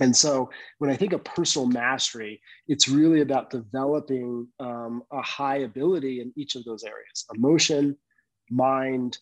And 0.00 0.16
so 0.16 0.50
when 0.78 0.90
I 0.90 0.96
think 0.96 1.12
of 1.12 1.24
personal 1.24 1.68
mastery, 1.68 2.40
it's 2.66 2.88
really 2.88 3.20
about 3.20 3.50
developing 3.50 4.48
um, 4.58 5.02
a 5.12 5.20
high 5.22 5.58
ability 5.58 6.20
in 6.20 6.32
each 6.36 6.54
of 6.54 6.64
those 6.64 6.82
areas 6.84 7.26
emotion, 7.34 7.96
mind, 8.50 9.18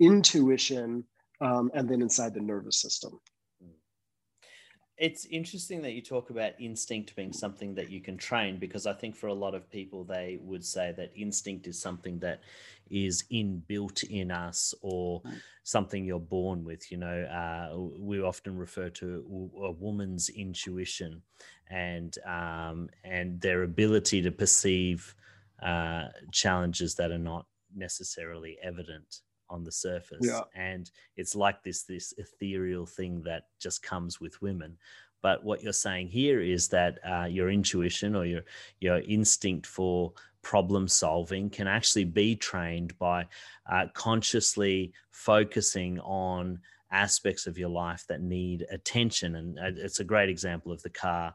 intuition, 0.00 1.04
um, 1.40 1.70
and 1.74 1.88
then 1.88 2.02
inside 2.02 2.34
the 2.34 2.40
nervous 2.40 2.80
system. 2.80 3.20
It's 4.96 5.26
interesting 5.26 5.82
that 5.82 5.92
you 5.92 6.02
talk 6.02 6.30
about 6.30 6.52
instinct 6.60 7.16
being 7.16 7.32
something 7.32 7.74
that 7.74 7.90
you 7.90 8.00
can 8.00 8.16
train 8.16 8.58
because 8.58 8.86
I 8.86 8.92
think 8.92 9.16
for 9.16 9.26
a 9.26 9.34
lot 9.34 9.54
of 9.54 9.68
people, 9.68 10.04
they 10.04 10.38
would 10.40 10.64
say 10.64 10.94
that 10.96 11.10
instinct 11.16 11.66
is 11.66 11.80
something 11.80 12.20
that 12.20 12.40
is 12.90 13.24
inbuilt 13.32 14.04
in 14.04 14.30
us 14.30 14.72
or 14.82 15.20
mm. 15.22 15.40
something 15.64 16.04
you're 16.04 16.20
born 16.20 16.64
with. 16.64 16.92
You 16.92 16.98
know, 16.98 17.22
uh, 17.24 17.76
we 17.98 18.22
often 18.22 18.56
refer 18.56 18.88
to 18.90 19.50
a 19.64 19.72
woman's 19.72 20.28
intuition 20.28 21.22
and 21.68 22.16
um, 22.24 22.88
and 23.02 23.40
their 23.40 23.64
ability 23.64 24.22
to 24.22 24.30
perceive 24.30 25.14
uh, 25.60 26.04
challenges 26.30 26.94
that 26.96 27.10
are 27.10 27.18
not 27.18 27.46
necessarily 27.74 28.58
evident 28.62 29.22
on 29.50 29.64
the 29.64 29.72
surface 29.72 30.18
yeah. 30.20 30.40
and 30.54 30.90
it's 31.16 31.34
like 31.34 31.62
this 31.62 31.82
this 31.82 32.14
ethereal 32.18 32.86
thing 32.86 33.22
that 33.22 33.44
just 33.60 33.82
comes 33.82 34.20
with 34.20 34.40
women 34.42 34.76
but 35.22 35.42
what 35.42 35.62
you're 35.62 35.72
saying 35.72 36.06
here 36.08 36.40
is 36.40 36.68
that 36.68 36.98
uh, 37.02 37.24
your 37.24 37.50
intuition 37.50 38.14
or 38.14 38.26
your 38.26 38.42
your 38.80 38.98
instinct 38.98 39.66
for 39.66 40.12
problem 40.42 40.86
solving 40.86 41.48
can 41.48 41.66
actually 41.66 42.04
be 42.04 42.36
trained 42.36 42.96
by 42.98 43.26
uh, 43.72 43.86
consciously 43.94 44.92
focusing 45.10 45.98
on 46.00 46.60
aspects 46.92 47.46
of 47.46 47.58
your 47.58 47.70
life 47.70 48.04
that 48.06 48.20
need 48.20 48.66
attention 48.70 49.36
and 49.36 49.58
uh, 49.58 49.82
it's 49.82 50.00
a 50.00 50.04
great 50.04 50.28
example 50.28 50.70
of 50.70 50.82
the 50.82 50.90
car 50.90 51.34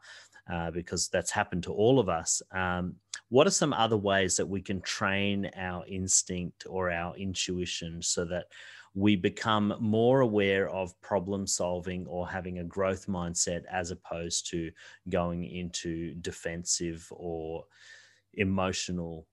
uh, 0.51 0.71
because 0.71 1.07
that's 1.09 1.31
happened 1.31 1.63
to 1.63 1.73
all 1.73 1.99
of 1.99 2.09
us. 2.09 2.41
Um, 2.51 2.95
what 3.29 3.47
are 3.47 3.51
some 3.51 3.73
other 3.73 3.97
ways 3.97 4.35
that 4.37 4.47
we 4.47 4.61
can 4.61 4.81
train 4.81 5.49
our 5.55 5.85
instinct 5.87 6.65
or 6.67 6.91
our 6.91 7.15
intuition 7.15 8.01
so 8.01 8.25
that 8.25 8.45
we 8.95 9.15
become 9.15 9.75
more 9.79 10.21
aware 10.21 10.67
of 10.69 10.99
problem 11.01 11.45
solving 11.45 12.07
or 12.07 12.27
having 12.27 12.59
a 12.59 12.63
growth 12.63 13.07
mindset 13.07 13.61
as 13.71 13.91
opposed 13.91 14.49
to 14.49 14.71
going 15.09 15.45
into 15.45 16.15
defensive 16.15 17.07
or 17.11 17.65
emotional 18.33 19.27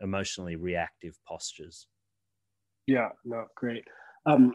emotionally 0.00 0.56
reactive 0.56 1.18
postures 1.26 1.86
yeah 2.86 3.08
no 3.24 3.44
great 3.56 3.84
um, 4.26 4.54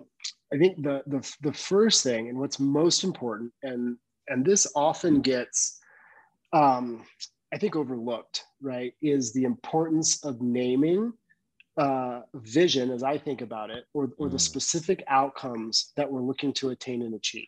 i 0.53 0.57
think 0.57 0.81
the, 0.81 1.01
the 1.07 1.35
the 1.41 1.53
first 1.53 2.01
thing 2.01 2.29
and 2.29 2.37
what's 2.37 2.59
most 2.59 3.03
important 3.03 3.51
and 3.63 3.97
and 4.29 4.45
this 4.45 4.65
often 4.75 5.21
gets 5.21 5.79
um, 6.53 7.03
I 7.53 7.57
think 7.57 7.75
overlooked, 7.75 8.43
right, 8.61 8.93
is 9.01 9.33
the 9.33 9.43
importance 9.43 10.23
of 10.23 10.41
naming 10.41 11.13
uh, 11.77 12.21
vision, 12.35 12.91
as 12.91 13.03
I 13.03 13.17
think 13.17 13.41
about 13.41 13.69
it, 13.69 13.85
or, 13.93 14.11
or 14.17 14.27
mm. 14.27 14.31
the 14.31 14.39
specific 14.39 15.03
outcomes 15.07 15.91
that 15.97 16.11
we're 16.11 16.21
looking 16.21 16.53
to 16.53 16.69
attain 16.69 17.01
and 17.01 17.15
achieve. 17.15 17.47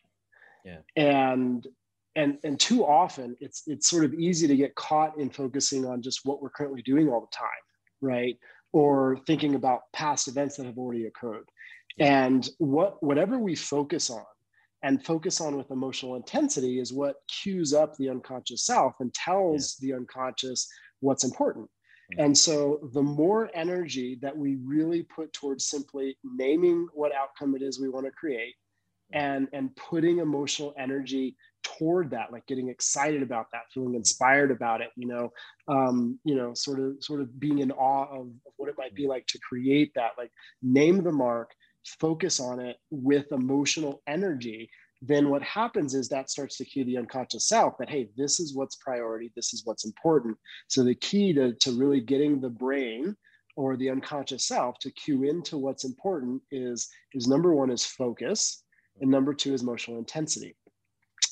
Yeah. 0.63 0.79
And 0.95 1.67
and 2.15 2.37
and 2.43 2.59
too 2.59 2.85
often 2.85 3.35
it's 3.39 3.63
it's 3.67 3.89
sort 3.89 4.05
of 4.05 4.13
easy 4.13 4.47
to 4.47 4.55
get 4.55 4.73
caught 4.75 5.17
in 5.19 5.29
focusing 5.29 5.85
on 5.85 6.01
just 6.01 6.21
what 6.23 6.41
we're 6.41 6.49
currently 6.49 6.81
doing 6.81 7.09
all 7.09 7.21
the 7.21 7.35
time, 7.35 7.47
right? 8.01 8.37
Or 8.73 9.19
thinking 9.27 9.55
about 9.55 9.81
past 9.93 10.27
events 10.27 10.57
that 10.57 10.65
have 10.65 10.77
already 10.77 11.05
occurred. 11.05 11.47
And 11.99 12.49
what 12.57 13.01
whatever 13.03 13.37
we 13.37 13.55
focus 13.55 14.09
on 14.09 14.25
and 14.85 15.03
focus 15.03 15.41
on 15.41 15.57
with 15.57 15.71
emotional 15.71 16.15
intensity 16.15 16.79
is 16.79 16.93
what 16.93 17.15
cues 17.27 17.73
up 17.73 17.95
the 17.97 18.07
unconscious 18.07 18.67
self 18.67 18.93
and 18.99 19.11
tells 19.15 19.77
yeah. 19.81 19.87
the 19.87 19.97
unconscious 19.97 20.67
what's 20.99 21.23
important. 21.23 21.67
Yeah. 22.11 22.25
And 22.25 22.37
so 22.37 22.79
the 22.93 23.01
more 23.01 23.49
energy 23.55 24.19
that 24.21 24.37
we 24.37 24.57
really 24.63 25.01
put 25.03 25.33
towards 25.33 25.67
simply 25.67 26.15
naming 26.23 26.87
what 26.93 27.15
outcome 27.15 27.55
it 27.55 27.63
is 27.63 27.81
we 27.81 27.89
want 27.89 28.05
to 28.05 28.11
create 28.11 28.53
and 29.11 29.47
and 29.53 29.75
putting 29.75 30.19
emotional 30.19 30.73
energy 30.77 31.35
toward 31.63 32.11
that 32.11 32.31
like 32.31 32.45
getting 32.45 32.69
excited 32.69 33.23
about 33.23 33.47
that 33.51 33.61
feeling 33.71 33.93
inspired 33.93 34.49
about 34.49 34.81
it 34.81 34.89
you 34.95 35.07
know 35.07 35.31
um 35.67 36.19
you 36.23 36.33
know 36.33 36.55
sort 36.55 36.79
of 36.79 36.95
sort 37.01 37.21
of 37.21 37.39
being 37.39 37.59
in 37.59 37.71
awe 37.71 38.07
of, 38.11 38.27
of 38.47 38.53
what 38.57 38.67
it 38.67 38.75
might 38.79 38.95
be 38.95 39.05
like 39.05 39.25
to 39.27 39.37
create 39.47 39.91
that 39.93 40.11
like 40.17 40.31
name 40.63 41.03
the 41.03 41.11
mark 41.11 41.51
focus 41.99 42.39
on 42.39 42.59
it 42.59 42.77
with 42.89 43.31
emotional 43.31 44.01
energy, 44.07 44.69
then 45.01 45.29
what 45.29 45.43
happens 45.43 45.93
is 45.93 46.09
that 46.09 46.29
starts 46.29 46.57
to 46.57 46.65
cue 46.65 46.83
the 46.83 46.97
unconscious 46.97 47.47
self 47.47 47.77
that, 47.77 47.89
hey, 47.89 48.09
this 48.17 48.39
is 48.39 48.55
what's 48.55 48.75
priority, 48.77 49.31
this 49.35 49.53
is 49.53 49.65
what's 49.65 49.85
important. 49.85 50.37
So 50.67 50.83
the 50.83 50.95
key 50.95 51.33
to, 51.33 51.53
to 51.53 51.71
really 51.77 52.01
getting 52.01 52.39
the 52.39 52.49
brain 52.49 53.15
or 53.55 53.77
the 53.77 53.89
unconscious 53.89 54.47
self 54.47 54.79
to 54.79 54.91
cue 54.91 55.23
into 55.23 55.57
what's 55.57 55.83
important 55.85 56.41
is, 56.51 56.89
is 57.13 57.27
number 57.27 57.53
one 57.53 57.69
is 57.69 57.85
focus, 57.85 58.63
and 59.01 59.11
number 59.11 59.33
two 59.33 59.53
is 59.53 59.61
emotional 59.61 59.97
intensity. 59.97 60.55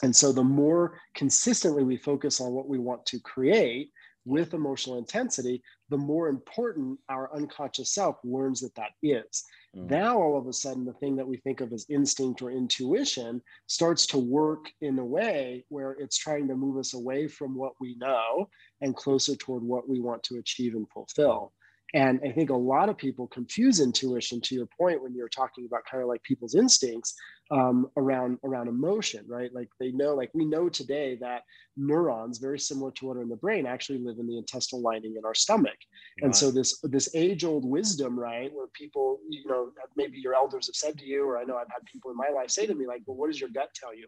And 0.04 0.16
so 0.16 0.32
the 0.32 0.44
more 0.44 1.00
consistently 1.16 1.84
we 1.84 1.98
focus 1.98 2.42
on 2.42 2.52
what 2.52 2.68
we 2.68 2.78
want 2.78 3.06
to 3.08 3.20
create 3.22 3.92
with 4.26 4.54
emotional 4.54 4.98
intensity, 4.98 5.62
the 5.90 5.98
more 5.98 6.30
important 6.30 7.00
our 7.10 7.34
unconscious 7.36 7.94
self 7.94 8.18
learns 8.24 8.62
that 8.62 8.76
that 8.76 8.92
is. 9.02 9.44
Mm. 9.76 9.90
Now, 9.90 10.22
all 10.22 10.38
of 10.38 10.48
a 10.48 10.54
sudden, 10.54 10.86
the 10.86 10.94
thing 10.94 11.16
that 11.16 11.28
we 11.28 11.38
think 11.38 11.62
of 11.62 11.74
as 11.74 11.86
instinct 11.90 12.42
or 12.42 12.52
intuition 12.52 13.42
starts 13.68 14.06
to 14.08 14.18
work 14.18 14.70
in 14.82 15.00
a 15.00 15.06
way 15.06 15.66
where 15.70 15.92
it's 15.94 16.18
trying 16.18 16.48
to 16.48 16.56
move 16.56 16.78
us 16.78 16.94
away 16.94 17.28
from 17.28 17.56
what 17.56 17.74
we 17.80 17.96
know 17.96 18.50
and 18.82 18.96
closer 18.96 19.36
toward 19.36 19.64
what 19.64 19.90
we 19.90 20.00
want 20.00 20.24
to 20.24 20.38
achieve 20.38 20.76
and 20.76 20.90
fulfill. 20.90 21.54
And 21.96 22.20
I 22.26 22.32
think 22.32 22.50
a 22.50 22.56
lot 22.56 22.90
of 22.90 22.98
people 22.98 23.28
confuse 23.28 23.80
intuition 23.80 24.42
to 24.42 24.56
your 24.56 24.68
point 24.80 25.04
when 25.04 25.14
you're 25.14 25.30
talking 25.30 25.66
about 25.68 25.82
kind 25.90 26.02
of 26.02 26.10
like 26.10 26.24
people's 26.24 26.56
instincts 26.56 27.14
um, 27.52 27.88
around 27.98 28.40
around 28.44 28.68
emotion, 28.68 29.26
right? 29.28 29.54
Like 29.54 29.70
they 29.80 29.92
know, 29.92 30.16
like 30.16 30.32
we 30.34 30.44
know 30.44 30.70
today 30.70 31.18
that 31.22 31.44
neurons, 31.78 32.40
very 32.40 32.58
similar 32.58 32.90
to 32.92 33.06
what 33.06 33.18
are 33.18 33.22
in 33.22 33.30
the 33.30 33.36
brain, 33.36 33.68
actually 33.68 34.00
live 34.00 34.18
in 34.18 34.26
the 34.26 34.40
intestinal 34.40 34.82
lining 34.82 35.16
in 35.18 35.26
our 35.26 35.36
stomach. 35.36 35.78
Right. 36.20 36.26
And 36.26 36.36
so 36.36 36.50
this 36.50 36.80
this 36.82 37.14
age 37.16 37.44
old 37.44 37.64
wisdom, 37.64 38.20
right, 38.20 38.52
where 38.52 38.68
people, 38.74 39.20
you 39.30 39.46
know, 39.46 39.70
maybe 39.96 40.18
your 40.18 40.34
elders 40.34 40.66
have 40.68 40.76
said 40.76 40.98
to 40.98 41.06
you, 41.06 41.28
or 41.30 41.38
I 41.38 41.44
know 41.44 41.58
I've 41.58 41.72
had 41.72 41.86
people 41.86 42.10
in 42.10 42.18
my 42.18 42.30
life 42.30 42.50
say 42.50 42.66
to 42.66 42.74
me, 42.74 42.88
like, 42.88 43.04
well, 43.06 43.18
what 43.18 43.28
does 43.28 43.40
your 43.40 43.50
gut 43.52 43.70
tell 43.76 43.96
you? 43.96 44.08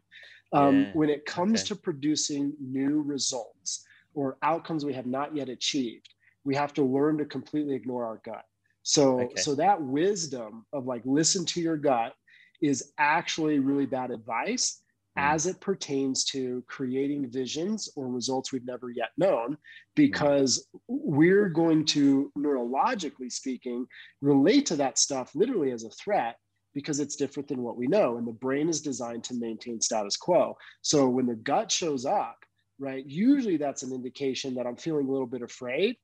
Um, 0.53 0.81
yeah. 0.81 0.91
When 0.93 1.09
it 1.11 1.25
comes 1.25 1.61
okay. 1.61 1.67
to 1.67 1.75
producing 1.75 2.53
new 2.59 3.03
results 3.03 3.85
or 4.15 4.37
outcomes 4.41 4.85
we 4.85 4.93
have 4.93 5.05
not 5.05 5.35
yet 5.35 5.49
achieved, 5.49 6.14
we 6.45 6.55
have 6.55 6.73
to 6.75 6.83
learn 6.83 7.17
to 7.17 7.25
completely 7.25 7.75
ignore 7.75 8.05
our 8.05 8.21
gut. 8.23 8.45
So, 8.83 9.21
okay. 9.21 9.41
so 9.41 9.55
that 9.55 9.81
wisdom 9.81 10.65
of 10.71 10.85
like 10.85 11.01
listen 11.05 11.43
to 11.47 11.61
your 11.61 11.75
gut 11.75 12.13
is 12.61 12.93
actually 12.99 13.59
really 13.59 13.87
bad 13.87 14.11
advice 14.11 14.81
mm. 15.17 15.23
as 15.23 15.47
it 15.47 15.59
pertains 15.59 16.23
to 16.25 16.63
creating 16.67 17.29
visions 17.31 17.89
or 17.95 18.07
results 18.07 18.53
we've 18.53 18.65
never 18.65 18.91
yet 18.91 19.09
known, 19.17 19.57
because 19.95 20.67
mm. 20.73 20.79
we're 20.87 21.49
going 21.49 21.83
to, 21.85 22.31
neurologically 22.37 23.31
speaking, 23.31 23.87
relate 24.21 24.67
to 24.67 24.75
that 24.75 24.99
stuff 24.99 25.33
literally 25.33 25.71
as 25.71 25.83
a 25.83 25.89
threat 25.89 26.37
because 26.75 26.99
it's 26.99 27.15
different 27.15 27.47
than 27.47 27.63
what 27.63 27.77
we 27.77 27.87
know. 27.87 28.17
And 28.17 28.27
the 28.27 28.33
brain 28.33 28.69
is 28.69 28.81
designed 28.81 29.23
to 29.25 29.33
maintain 29.33 29.81
status 29.81 30.17
quo. 30.17 30.55
So 30.81 31.09
when 31.09 31.25
the 31.25 31.35
gut 31.35 31.71
shows 31.71 32.05
up, 32.05 32.37
right, 32.77 33.03
usually 33.07 33.57
that's 33.57 33.81
an 33.81 33.93
indication 33.93 34.53
that 34.55 34.67
I'm 34.67 34.75
feeling 34.75 35.07
a 35.07 35.11
little 35.11 35.25
bit 35.25 35.41
afraid 35.41 35.95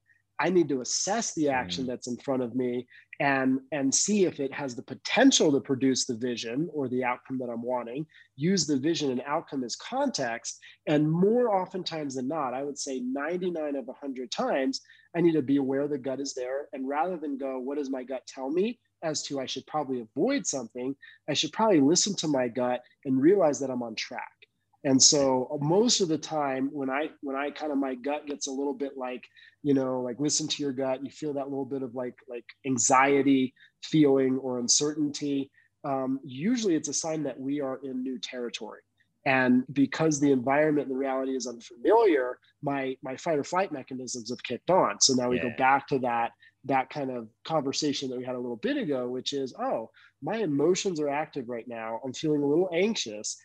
I 0.42 0.50
need 0.50 0.70
to 0.70 0.82
assess 0.82 1.36
the 1.36 1.50
action 1.50 1.84
mm. 1.84 1.88
that's 1.88 2.08
in 2.08 2.18
front 2.18 2.42
of 2.42 2.56
me 2.56 2.88
and 3.20 3.60
and 3.72 3.94
see 3.94 4.26
if 4.26 4.40
it 4.40 4.52
has 4.52 4.76
the 4.76 4.82
potential 4.82 5.52
to 5.52 5.62
produce 5.62 6.06
the 6.06 6.16
vision 6.16 6.68
or 6.74 6.90
the 6.90 7.04
outcome 7.04 7.38
that 7.38 7.50
I'm 7.50 7.62
wanting. 7.62 8.08
Use 8.36 8.66
the 8.66 8.78
vision 8.78 9.12
and 9.12 9.22
outcome 9.28 9.64
as 9.64 9.76
context, 9.76 10.60
and 10.88 11.10
more 11.10 11.56
oftentimes 11.56 12.16
than 12.16 12.28
not, 12.28 12.56
I 12.56 12.64
would 12.64 12.80
say 12.80 13.02
99 13.02 13.76
of 13.76 13.86
100 13.86 14.32
times, 14.32 14.82
I 15.16 15.22
need 15.22 15.34
to 15.34 15.44
be 15.44 15.58
aware 15.58 15.88
the 15.88 16.00
gut 16.00 16.20
is 16.20 16.34
there, 16.34 16.68
and 16.74 16.88
rather 16.88 17.18
than 17.18 17.38
go, 17.38 17.60
"What 17.60 17.78
does 17.78 17.92
my 17.92 18.04
gut 18.04 18.26
tell 18.26 18.50
me?" 18.50 18.80
as 19.04 19.24
to 19.24 19.40
I 19.40 19.46
should 19.46 19.66
probably 19.68 20.02
avoid 20.02 20.46
something, 20.46 20.96
I 21.30 21.34
should 21.34 21.52
probably 21.52 21.82
listen 21.82 22.16
to 22.18 22.28
my 22.28 22.48
gut 22.48 22.82
and 23.06 23.22
realize 23.22 23.60
that 23.60 23.70
I'm 23.70 23.84
on 23.84 23.96
track. 23.96 24.41
And 24.84 25.02
so 25.02 25.48
uh, 25.54 25.64
most 25.64 26.02
of 26.02 26.08
the 26.08 26.18
time 26.18 26.70
when 26.72 26.90
I 26.90 27.10
when 27.22 27.36
I 27.36 27.52
kind 27.52 27.72
of 27.72 27.78
my 27.78 27.96
gut 27.96 28.26
gets 28.26 28.48
a 28.48 28.52
little 28.52 28.74
bit 28.74 28.98
like, 28.98 29.24
you 29.64 29.74
know, 29.74 30.02
like 30.02 30.20
listen 30.20 30.48
to 30.48 30.64
your 30.64 30.72
gut, 30.72 31.04
you 31.04 31.12
feel 31.12 31.34
that 31.34 31.50
little 31.50 31.66
bit 31.66 31.84
of 31.84 31.94
like 31.94 32.16
like 32.28 32.46
anxiety 32.66 33.54
feeling 33.84 34.38
or 34.40 34.60
uncertainty. 34.60 35.52
Um, 35.84 36.20
usually 36.24 36.76
it's 36.76 36.90
a 36.90 36.94
sign 36.94 37.24
that 37.24 37.40
we 37.40 37.62
are 37.62 37.80
in 37.84 38.04
new 38.04 38.20
territory. 38.20 38.82
And 39.26 39.64
because 39.72 40.20
the 40.20 40.32
environment 40.32 40.88
and 40.88 40.96
the 40.96 41.00
reality 41.00 41.36
is 41.36 41.46
unfamiliar, 41.46 42.40
my 42.64 42.98
my 43.04 43.16
fight 43.18 43.38
or 43.38 43.44
flight 43.44 43.72
mechanisms 43.72 44.32
have 44.32 44.42
kicked 44.42 44.72
on. 44.72 45.00
So 45.00 45.14
now 45.14 45.30
we 45.30 45.38
yeah. 45.38 45.44
go 45.44 45.52
back 45.58 45.88
to 45.90 46.00
that 46.00 46.32
that 46.66 46.90
kind 46.90 47.12
of 47.12 47.28
conversation 47.44 48.10
that 48.10 48.18
we 48.18 48.26
had 48.26 48.36
a 48.36 48.40
little 48.40 48.58
bit 48.58 48.78
ago, 48.78 49.08
which 49.08 49.34
is, 49.34 49.54
oh, 49.60 49.90
my 50.22 50.38
emotions 50.38 51.00
are 51.00 51.10
active 51.10 51.50
right 51.50 51.68
now. 51.68 52.00
I'm 52.04 52.14
feeling 52.14 52.44
a 52.44 52.48
little 52.48 52.70
anxious 52.72 53.38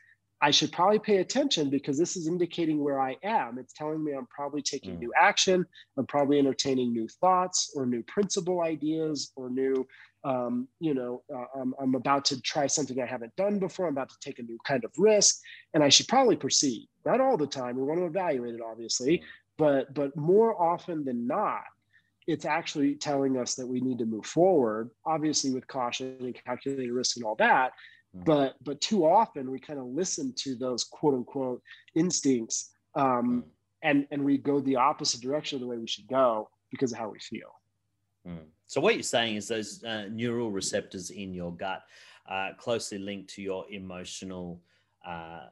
I 0.43 0.51
should 0.51 0.71
probably 0.71 0.99
pay 0.99 1.19
attention 1.19 1.71
because 1.71 1.99
this 1.99 2.17
is 2.17 2.27
indicating 2.27 2.83
where 2.83 3.01
I 3.01 3.17
am. 3.23 3.59
It's 3.59 3.73
telling 3.73 4.05
me 4.05 4.13
I'm 4.13 4.27
probably 4.27 4.61
taking 4.61 4.97
mm. 4.97 5.01
new 5.01 5.13
action. 5.19 5.65
I'm 5.97 6.07
probably 6.07 6.39
entertaining 6.39 6.93
new 6.93 7.09
thoughts 7.09 7.73
or 7.75 7.87
new 7.87 8.03
principle 8.03 8.61
ideas 8.61 9.33
or 9.35 9.49
new, 9.49 9.87
um, 10.25 10.69
you 10.79 10.93
know, 10.93 11.23
uh, 11.35 11.45
I'm, 11.59 11.75
I'm 11.81 11.95
about 11.95 12.27
to 12.27 12.41
try 12.43 12.67
something 12.67 13.01
I 13.01 13.07
haven't 13.07 13.35
done 13.37 13.59
before. 13.59 13.87
I'm 13.87 13.95
about 13.95 14.11
to 14.11 14.19
take 14.21 14.39
a 14.39 14.43
new 14.43 14.59
kind 14.67 14.85
of 14.85 14.91
risk, 14.99 15.41
and 15.73 15.83
I 15.83 15.89
should 15.89 16.09
probably 16.09 16.37
proceed. 16.37 16.87
Not 17.07 17.21
all 17.21 17.39
the 17.39 17.47
time. 17.47 17.77
We 17.77 17.85
want 17.85 18.01
to 18.01 18.07
evaluate 18.07 18.55
it, 18.55 18.61
obviously, 18.61 19.19
mm. 19.19 19.23
but 19.57 19.95
but 19.95 20.15
more 20.17 20.61
often 20.61 21.05
than 21.05 21.27
not, 21.27 21.63
it's 22.27 22.45
actually 22.45 22.97
telling 22.97 23.39
us 23.39 23.55
that 23.55 23.67
we 23.67 23.81
need 23.81 23.99
to 23.99 24.05
move 24.05 24.27
forward, 24.27 24.91
obviously 25.07 25.53
with 25.53 25.67
caution 25.67 26.17
and 26.21 26.39
calculated 26.45 26.93
risk 26.93 27.17
and 27.17 27.25
all 27.25 27.37
that. 27.37 27.73
But 28.25 28.57
but 28.63 28.81
too 28.81 29.07
often 29.07 29.51
we 29.51 29.59
kind 29.59 29.79
of 29.79 29.87
listen 29.87 30.33
to 30.37 30.55
those 30.55 30.85
quote 30.85 31.15
unquote 31.15 31.63
instincts 31.95 32.71
um, 32.95 33.05
mm. 33.05 33.43
and 33.83 34.07
and 34.11 34.25
we 34.25 34.39
go 34.39 34.61
the 34.61 34.77
opposite 34.77 35.21
direction 35.21 35.57
of 35.57 35.61
the 35.61 35.67
way 35.67 35.77
we 35.77 35.87
should 35.87 36.07
go 36.09 36.49
because 36.71 36.93
of 36.93 36.99
how 36.99 37.09
we 37.09 37.19
feel 37.19 37.51
mm. 38.27 38.45
so 38.67 38.81
what 38.81 38.95
you're 38.95 39.03
saying 39.03 39.37
is 39.37 39.49
those 39.49 39.83
uh, 39.85 40.07
neural 40.11 40.51
receptors 40.51 41.11
in 41.11 41.35
your 41.35 41.53
gut 41.53 41.83
uh, 42.31 42.51
closely 42.59 42.99
linked 42.99 43.29
to 43.29 43.43
your 43.43 43.65
emotional 43.71 44.61
uh, 45.07 45.47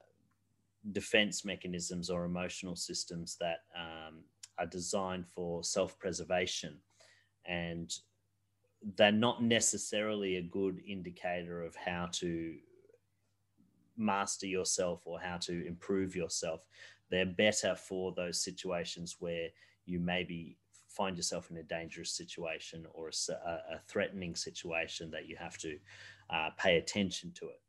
defense 0.92 1.44
mechanisms 1.44 2.10
or 2.10 2.24
emotional 2.24 2.76
systems 2.76 3.36
that 3.40 3.60
um, 3.76 4.20
are 4.58 4.66
designed 4.66 5.26
for 5.26 5.62
self-preservation 5.62 6.76
and 7.46 7.98
they're 8.96 9.12
not 9.12 9.42
necessarily 9.42 10.36
a 10.36 10.42
good 10.42 10.80
indicator 10.86 11.62
of 11.62 11.74
how 11.74 12.08
to 12.12 12.54
master 13.96 14.46
yourself 14.46 15.02
or 15.06 15.18
how 15.20 15.38
to 15.38 15.66
improve 15.66 16.14
yourself. 16.16 16.60
They're 17.10 17.26
better 17.26 17.74
for 17.74 18.12
those 18.12 18.42
situations 18.42 19.16
where 19.20 19.48
you 19.86 20.00
maybe 20.00 20.58
find 20.88 21.16
yourself 21.16 21.50
in 21.50 21.56
a 21.56 21.62
dangerous 21.62 22.10
situation 22.12 22.86
or 22.92 23.08
a, 23.08 23.50
a 23.50 23.78
threatening 23.86 24.34
situation 24.34 25.10
that 25.10 25.28
you 25.28 25.36
have 25.36 25.58
to 25.58 25.78
uh, 26.30 26.50
pay 26.56 26.76
attention 26.76 27.32
to 27.36 27.46
it. 27.46 27.60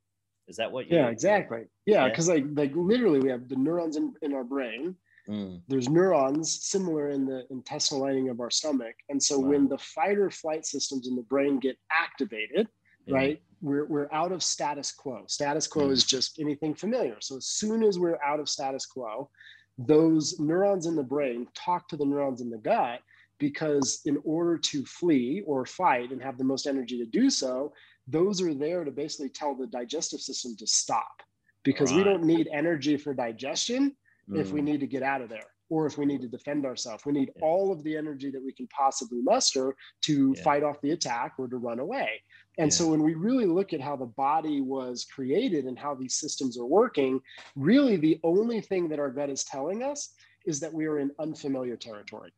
Is 0.47 0.57
that 0.57 0.71
what 0.71 0.89
you? 0.89 0.97
Yeah, 0.97 1.07
exactly. 1.07 1.63
Yeah, 1.85 2.07
because 2.07 2.27
yeah. 2.27 2.35
like 2.35 2.45
like 2.53 2.71
literally, 2.75 3.19
we 3.19 3.29
have 3.29 3.49
the 3.49 3.55
neurons 3.55 3.97
in, 3.97 4.13
in 4.21 4.33
our 4.33 4.43
brain 4.43 4.95
Mm. 5.29 5.61
There's 5.67 5.89
neurons 5.89 6.63
similar 6.63 7.09
in 7.09 7.25
the 7.25 7.45
intestinal 7.49 8.03
lining 8.03 8.29
of 8.29 8.39
our 8.39 8.51
stomach. 8.51 8.95
And 9.09 9.21
so 9.21 9.39
wow. 9.39 9.49
when 9.49 9.67
the 9.67 9.77
fight 9.77 10.17
or 10.17 10.29
flight 10.29 10.65
systems 10.65 11.07
in 11.07 11.15
the 11.15 11.23
brain 11.23 11.59
get 11.59 11.77
activated, 11.91 12.67
yeah. 13.05 13.15
right, 13.15 13.41
we're, 13.61 13.85
we're 13.85 14.11
out 14.11 14.31
of 14.31 14.43
status 14.43 14.91
quo. 14.91 15.23
Status 15.27 15.67
quo 15.67 15.87
mm. 15.87 15.91
is 15.91 16.03
just 16.03 16.39
anything 16.39 16.75
familiar. 16.75 17.17
So 17.21 17.37
as 17.37 17.47
soon 17.47 17.83
as 17.83 17.97
we're 17.97 18.21
out 18.23 18.39
of 18.39 18.49
status 18.49 18.85
quo, 18.85 19.29
those 19.77 20.39
neurons 20.39 20.85
in 20.85 20.95
the 20.95 21.03
brain 21.03 21.47
talk 21.53 21.87
to 21.89 21.97
the 21.97 22.05
neurons 22.05 22.41
in 22.41 22.49
the 22.49 22.57
gut 22.57 23.01
because 23.39 24.01
in 24.05 24.17
order 24.23 24.57
to 24.57 24.85
flee 24.85 25.43
or 25.45 25.65
fight 25.65 26.11
and 26.11 26.21
have 26.21 26.37
the 26.37 26.43
most 26.43 26.67
energy 26.67 26.97
to 26.97 27.05
do 27.05 27.29
so, 27.29 27.73
those 28.07 28.41
are 28.41 28.53
there 28.53 28.83
to 28.83 28.91
basically 28.91 29.29
tell 29.29 29.55
the 29.55 29.67
digestive 29.67 30.21
system 30.21 30.55
to 30.57 30.67
stop 30.67 31.23
because 31.63 31.91
right. 31.91 31.97
we 31.97 32.03
don't 32.03 32.23
need 32.23 32.47
energy 32.53 32.95
for 32.95 33.13
digestion 33.13 33.93
mm. 34.29 34.39
if 34.39 34.51
we 34.51 34.61
mm. 34.61 34.65
need 34.65 34.79
to 34.81 34.87
get 34.87 35.03
out 35.03 35.21
of 35.21 35.29
there 35.29 35.47
or 35.69 35.85
if 35.85 35.97
we 35.97 36.05
need 36.05 36.21
to 36.21 36.27
defend 36.27 36.65
ourselves. 36.65 37.05
We 37.05 37.13
need 37.13 37.31
yeah. 37.35 37.43
all 37.43 37.71
of 37.71 37.83
the 37.83 37.97
energy 37.97 38.29
that 38.31 38.43
we 38.43 38.53
can 38.53 38.67
possibly 38.67 39.21
muster 39.21 39.75
to 40.03 40.33
yeah. 40.35 40.43
fight 40.43 40.63
off 40.63 40.79
the 40.81 40.91
attack 40.91 41.33
or 41.37 41.47
to 41.47 41.57
run 41.57 41.79
away. 41.79 42.21
And 42.57 42.71
yeah. 42.71 42.77
so 42.77 42.87
when 42.87 43.01
we 43.01 43.15
really 43.15 43.45
look 43.45 43.73
at 43.73 43.81
how 43.81 43.95
the 43.95 44.05
body 44.05 44.61
was 44.61 45.05
created 45.05 45.65
and 45.65 45.77
how 45.77 45.95
these 45.95 46.15
systems 46.15 46.57
are 46.57 46.65
working, 46.65 47.19
really 47.55 47.97
the 47.97 48.19
only 48.23 48.61
thing 48.61 48.87
that 48.89 48.99
our 48.99 49.09
gut 49.09 49.29
is 49.29 49.43
telling 49.43 49.83
us 49.83 50.13
is 50.45 50.59
that 50.59 50.73
we 50.73 50.85
are 50.85 50.99
in 50.99 51.11
unfamiliar 51.19 51.75
territory. 51.75 52.31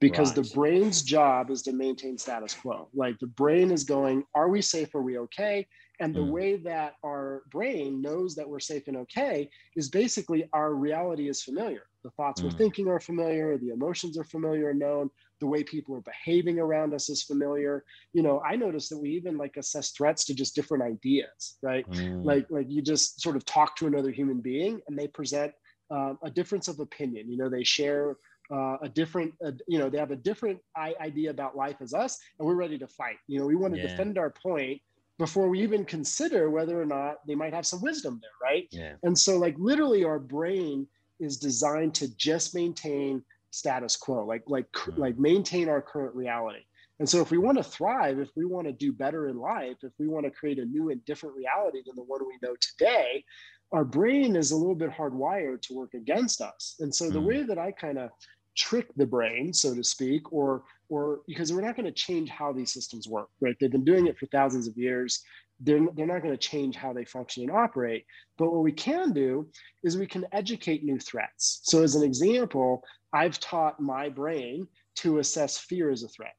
Because 0.00 0.36
right. 0.36 0.44
the 0.44 0.54
brain's 0.54 1.02
job 1.02 1.50
is 1.50 1.62
to 1.62 1.72
maintain 1.72 2.18
status 2.18 2.52
quo. 2.52 2.88
Like 2.92 3.18
the 3.20 3.26
brain 3.26 3.70
is 3.70 3.84
going, 3.84 4.24
are 4.34 4.50
we 4.50 4.60
safe? 4.60 4.94
Are 4.94 5.00
we 5.00 5.18
okay? 5.18 5.66
And 6.00 6.14
the 6.14 6.20
mm. 6.20 6.30
way 6.30 6.56
that 6.56 6.96
our 7.04 7.42
brain 7.50 8.02
knows 8.02 8.34
that 8.34 8.48
we're 8.48 8.60
safe 8.60 8.88
and 8.88 8.96
okay 8.98 9.48
is 9.76 9.88
basically 9.88 10.48
our 10.52 10.74
reality 10.74 11.28
is 11.28 11.42
familiar. 11.42 11.86
The 12.02 12.10
thoughts 12.10 12.40
mm. 12.40 12.44
we're 12.44 12.58
thinking 12.58 12.88
are 12.88 13.00
familiar, 13.00 13.56
the 13.56 13.70
emotions 13.70 14.18
are 14.18 14.24
familiar 14.24 14.70
and 14.70 14.78
known, 14.78 15.10
the 15.40 15.46
way 15.46 15.62
people 15.62 15.94
are 15.94 16.00
behaving 16.00 16.58
around 16.58 16.94
us 16.94 17.08
is 17.08 17.22
familiar. 17.22 17.84
You 18.12 18.22
know, 18.22 18.40
I 18.40 18.56
noticed 18.56 18.90
that 18.90 18.98
we 18.98 19.10
even 19.10 19.36
like 19.36 19.56
assess 19.56 19.90
threats 19.90 20.24
to 20.26 20.34
just 20.34 20.54
different 20.54 20.82
ideas, 20.82 21.58
right? 21.62 21.88
Mm. 21.90 22.24
Like 22.24 22.46
like 22.50 22.66
you 22.68 22.82
just 22.82 23.20
sort 23.20 23.36
of 23.36 23.44
talk 23.44 23.76
to 23.76 23.86
another 23.86 24.10
human 24.10 24.40
being 24.40 24.80
and 24.88 24.98
they 24.98 25.06
present 25.06 25.52
uh, 25.90 26.14
a 26.22 26.30
difference 26.30 26.68
of 26.68 26.80
opinion. 26.80 27.30
You 27.30 27.36
know, 27.36 27.48
they 27.48 27.64
share 27.64 28.16
uh, 28.50 28.76
a 28.82 28.88
different, 28.88 29.32
uh, 29.44 29.52
you 29.66 29.78
know, 29.78 29.88
they 29.88 29.98
have 29.98 30.10
a 30.10 30.16
different 30.16 30.60
idea 30.76 31.30
about 31.30 31.56
life 31.56 31.76
as 31.80 31.94
us, 31.94 32.18
and 32.38 32.46
we're 32.46 32.54
ready 32.54 32.78
to 32.78 32.86
fight. 32.86 33.16
You 33.26 33.40
know, 33.40 33.46
we 33.46 33.54
want 33.54 33.74
to 33.74 33.80
yeah. 33.80 33.88
defend 33.88 34.18
our 34.18 34.30
point 34.30 34.80
before 35.18 35.48
we 35.48 35.60
even 35.62 35.84
consider 35.84 36.50
whether 36.50 36.80
or 36.80 36.86
not 36.86 37.26
they 37.26 37.34
might 37.34 37.54
have 37.54 37.66
some 37.66 37.80
wisdom 37.80 38.20
there, 38.20 38.30
right? 38.42 38.68
Yeah. 38.70 38.94
And 39.02 39.18
so, 39.18 39.38
like 39.38 39.54
literally, 39.58 40.04
our 40.04 40.18
brain 40.18 40.86
is 41.20 41.36
designed 41.36 41.94
to 41.94 42.14
just 42.16 42.54
maintain 42.54 43.22
status 43.50 43.96
quo, 43.96 44.24
like 44.24 44.42
like 44.46 44.70
mm. 44.72 44.98
like 44.98 45.18
maintain 45.18 45.68
our 45.68 45.80
current 45.80 46.14
reality. 46.14 46.64
And 46.98 47.08
so, 47.08 47.20
if 47.20 47.30
we 47.30 47.38
want 47.38 47.58
to 47.58 47.64
thrive, 47.64 48.18
if 48.18 48.30
we 48.36 48.44
want 48.44 48.66
to 48.66 48.72
do 48.72 48.92
better 48.92 49.28
in 49.28 49.38
life, 49.38 49.76
if 49.82 49.92
we 49.98 50.08
want 50.08 50.24
to 50.24 50.30
create 50.30 50.58
a 50.58 50.64
new 50.64 50.90
and 50.90 51.04
different 51.04 51.36
reality 51.36 51.82
than 51.86 51.96
the 51.96 52.02
one 52.02 52.20
we 52.26 52.38
know 52.42 52.56
today, 52.60 53.24
our 53.72 53.84
brain 53.84 54.36
is 54.36 54.50
a 54.50 54.56
little 54.56 54.74
bit 54.74 54.90
hardwired 54.90 55.62
to 55.62 55.74
work 55.74 55.94
against 55.94 56.40
us. 56.40 56.76
And 56.80 56.92
so, 56.92 57.06
mm. 57.06 57.12
the 57.12 57.20
way 57.20 57.42
that 57.44 57.58
I 57.58 57.70
kind 57.70 57.98
of 57.98 58.10
trick 58.56 58.88
the 58.96 59.06
brain, 59.06 59.52
so 59.52 59.74
to 59.74 59.84
speak, 59.84 60.32
or 60.32 60.64
or 60.88 61.20
because 61.26 61.52
we're 61.52 61.60
not 61.60 61.76
going 61.76 61.86
to 61.86 61.92
change 61.92 62.28
how 62.28 62.52
these 62.52 62.72
systems 62.72 63.08
work, 63.08 63.28
right? 63.40 63.56
They've 63.60 63.70
been 63.70 63.84
doing 63.84 64.06
it 64.06 64.18
for 64.18 64.26
thousands 64.26 64.68
of 64.68 64.76
years. 64.76 65.22
They're, 65.60 65.80
they're 65.94 66.06
not 66.06 66.22
going 66.22 66.34
to 66.34 66.38
change 66.38 66.76
how 66.76 66.92
they 66.92 67.04
function 67.04 67.44
and 67.44 67.52
operate. 67.52 68.04
But 68.36 68.52
what 68.52 68.62
we 68.62 68.72
can 68.72 69.12
do 69.12 69.48
is 69.82 69.96
we 69.96 70.06
can 70.06 70.26
educate 70.32 70.84
new 70.84 70.98
threats. 70.98 71.60
So, 71.62 71.82
as 71.82 71.94
an 71.94 72.02
example, 72.02 72.82
I've 73.12 73.38
taught 73.40 73.80
my 73.80 74.08
brain 74.08 74.66
to 74.96 75.18
assess 75.18 75.58
fear 75.58 75.90
as 75.90 76.02
a 76.02 76.08
threat, 76.08 76.34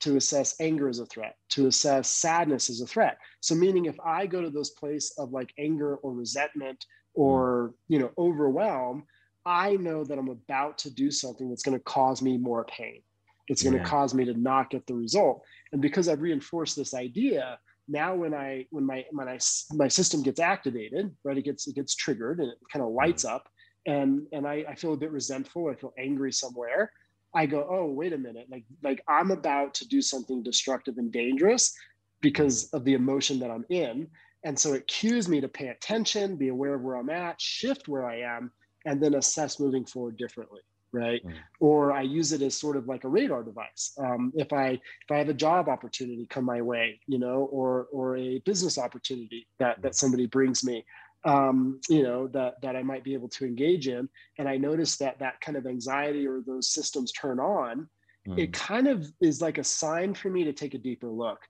to 0.00 0.16
assess 0.16 0.60
anger 0.60 0.88
as 0.88 0.98
a 0.98 1.06
threat, 1.06 1.36
to 1.50 1.68
assess 1.68 2.08
sadness 2.08 2.68
as 2.68 2.80
a 2.80 2.86
threat. 2.86 3.18
So, 3.40 3.54
meaning 3.54 3.86
if 3.86 3.98
I 4.04 4.26
go 4.26 4.42
to 4.42 4.50
those 4.50 4.70
place 4.70 5.12
of 5.18 5.32
like 5.32 5.52
anger 5.58 5.96
or 5.96 6.12
resentment 6.12 6.84
or 7.14 7.74
you 7.88 7.98
know 7.98 8.10
overwhelm, 8.18 9.04
I 9.46 9.76
know 9.76 10.02
that 10.04 10.18
I'm 10.18 10.28
about 10.28 10.78
to 10.78 10.90
do 10.90 11.12
something 11.12 11.48
that's 11.48 11.62
going 11.62 11.78
to 11.78 11.84
cause 11.84 12.20
me 12.20 12.36
more 12.36 12.64
pain. 12.64 13.02
It's 13.48 13.62
going 13.62 13.76
yeah. 13.76 13.82
to 13.82 13.88
cause 13.88 14.14
me 14.14 14.24
to 14.24 14.34
not 14.34 14.70
get 14.70 14.86
the 14.86 14.94
result. 14.94 15.42
And 15.72 15.80
because 15.80 16.08
I've 16.08 16.22
reinforced 16.22 16.76
this 16.76 16.94
idea, 16.94 17.58
now 17.88 18.14
when 18.14 18.34
I 18.34 18.66
when 18.70 18.84
my 18.84 19.04
when 19.12 19.28
I 19.28 19.38
my 19.72 19.88
system 19.88 20.22
gets 20.22 20.40
activated, 20.40 21.14
right, 21.24 21.38
it 21.38 21.44
gets 21.44 21.66
it 21.68 21.74
gets 21.74 21.94
triggered 21.94 22.40
and 22.40 22.48
it 22.48 22.58
kind 22.72 22.82
of 22.82 22.88
mm-hmm. 22.88 22.98
lights 22.98 23.24
up, 23.24 23.48
and 23.86 24.26
and 24.32 24.46
I, 24.46 24.64
I 24.68 24.74
feel 24.74 24.92
a 24.92 24.96
bit 24.96 25.12
resentful. 25.12 25.68
I 25.68 25.74
feel 25.74 25.94
angry 25.98 26.32
somewhere. 26.32 26.90
I 27.34 27.46
go, 27.46 27.66
oh 27.70 27.86
wait 27.86 28.12
a 28.12 28.18
minute, 28.18 28.46
like 28.50 28.64
like 28.82 29.02
I'm 29.08 29.30
about 29.30 29.74
to 29.74 29.88
do 29.88 30.02
something 30.02 30.42
destructive 30.42 30.98
and 30.98 31.12
dangerous 31.12 31.72
because 32.20 32.68
of 32.70 32.84
the 32.84 32.94
emotion 32.94 33.38
that 33.40 33.50
I'm 33.50 33.64
in. 33.68 34.08
And 34.44 34.58
so 34.58 34.74
it 34.74 34.86
cues 34.86 35.28
me 35.28 35.40
to 35.40 35.48
pay 35.48 35.68
attention, 35.68 36.36
be 36.36 36.48
aware 36.48 36.74
of 36.74 36.82
where 36.82 36.96
I'm 36.96 37.10
at, 37.10 37.40
shift 37.40 37.88
where 37.88 38.06
I 38.06 38.20
am, 38.20 38.52
and 38.84 39.02
then 39.02 39.14
assess 39.14 39.58
moving 39.58 39.84
forward 39.84 40.16
differently 40.16 40.60
right 40.96 41.24
mm. 41.24 41.34
or 41.60 41.92
i 41.92 42.00
use 42.00 42.32
it 42.32 42.42
as 42.42 42.56
sort 42.56 42.76
of 42.76 42.88
like 42.88 43.04
a 43.04 43.08
radar 43.08 43.42
device 43.42 43.92
um, 43.98 44.32
if 44.34 44.52
i 44.52 44.68
if 44.70 45.10
i 45.10 45.16
have 45.16 45.28
a 45.28 45.34
job 45.34 45.68
opportunity 45.68 46.26
come 46.28 46.44
my 46.44 46.60
way 46.62 46.98
you 47.06 47.18
know 47.18 47.48
or 47.52 47.86
or 47.92 48.16
a 48.16 48.38
business 48.40 48.78
opportunity 48.78 49.46
that 49.58 49.80
that 49.82 49.92
mm. 49.92 49.94
somebody 49.94 50.26
brings 50.26 50.64
me 50.64 50.84
um, 51.24 51.80
you 51.88 52.02
know 52.02 52.28
that 52.28 52.60
that 52.62 52.76
i 52.76 52.82
might 52.82 53.04
be 53.04 53.14
able 53.14 53.28
to 53.28 53.44
engage 53.44 53.88
in 53.88 54.08
and 54.38 54.48
i 54.48 54.56
notice 54.56 54.96
that 54.96 55.18
that 55.18 55.40
kind 55.40 55.56
of 55.56 55.66
anxiety 55.66 56.26
or 56.26 56.40
those 56.46 56.70
systems 56.70 57.12
turn 57.12 57.38
on 57.38 57.88
mm. 58.26 58.38
it 58.38 58.52
kind 58.52 58.88
of 58.88 59.06
is 59.20 59.40
like 59.42 59.58
a 59.58 59.64
sign 59.64 60.14
for 60.14 60.30
me 60.30 60.44
to 60.44 60.52
take 60.52 60.74
a 60.74 60.78
deeper 60.78 61.08
look 61.08 61.40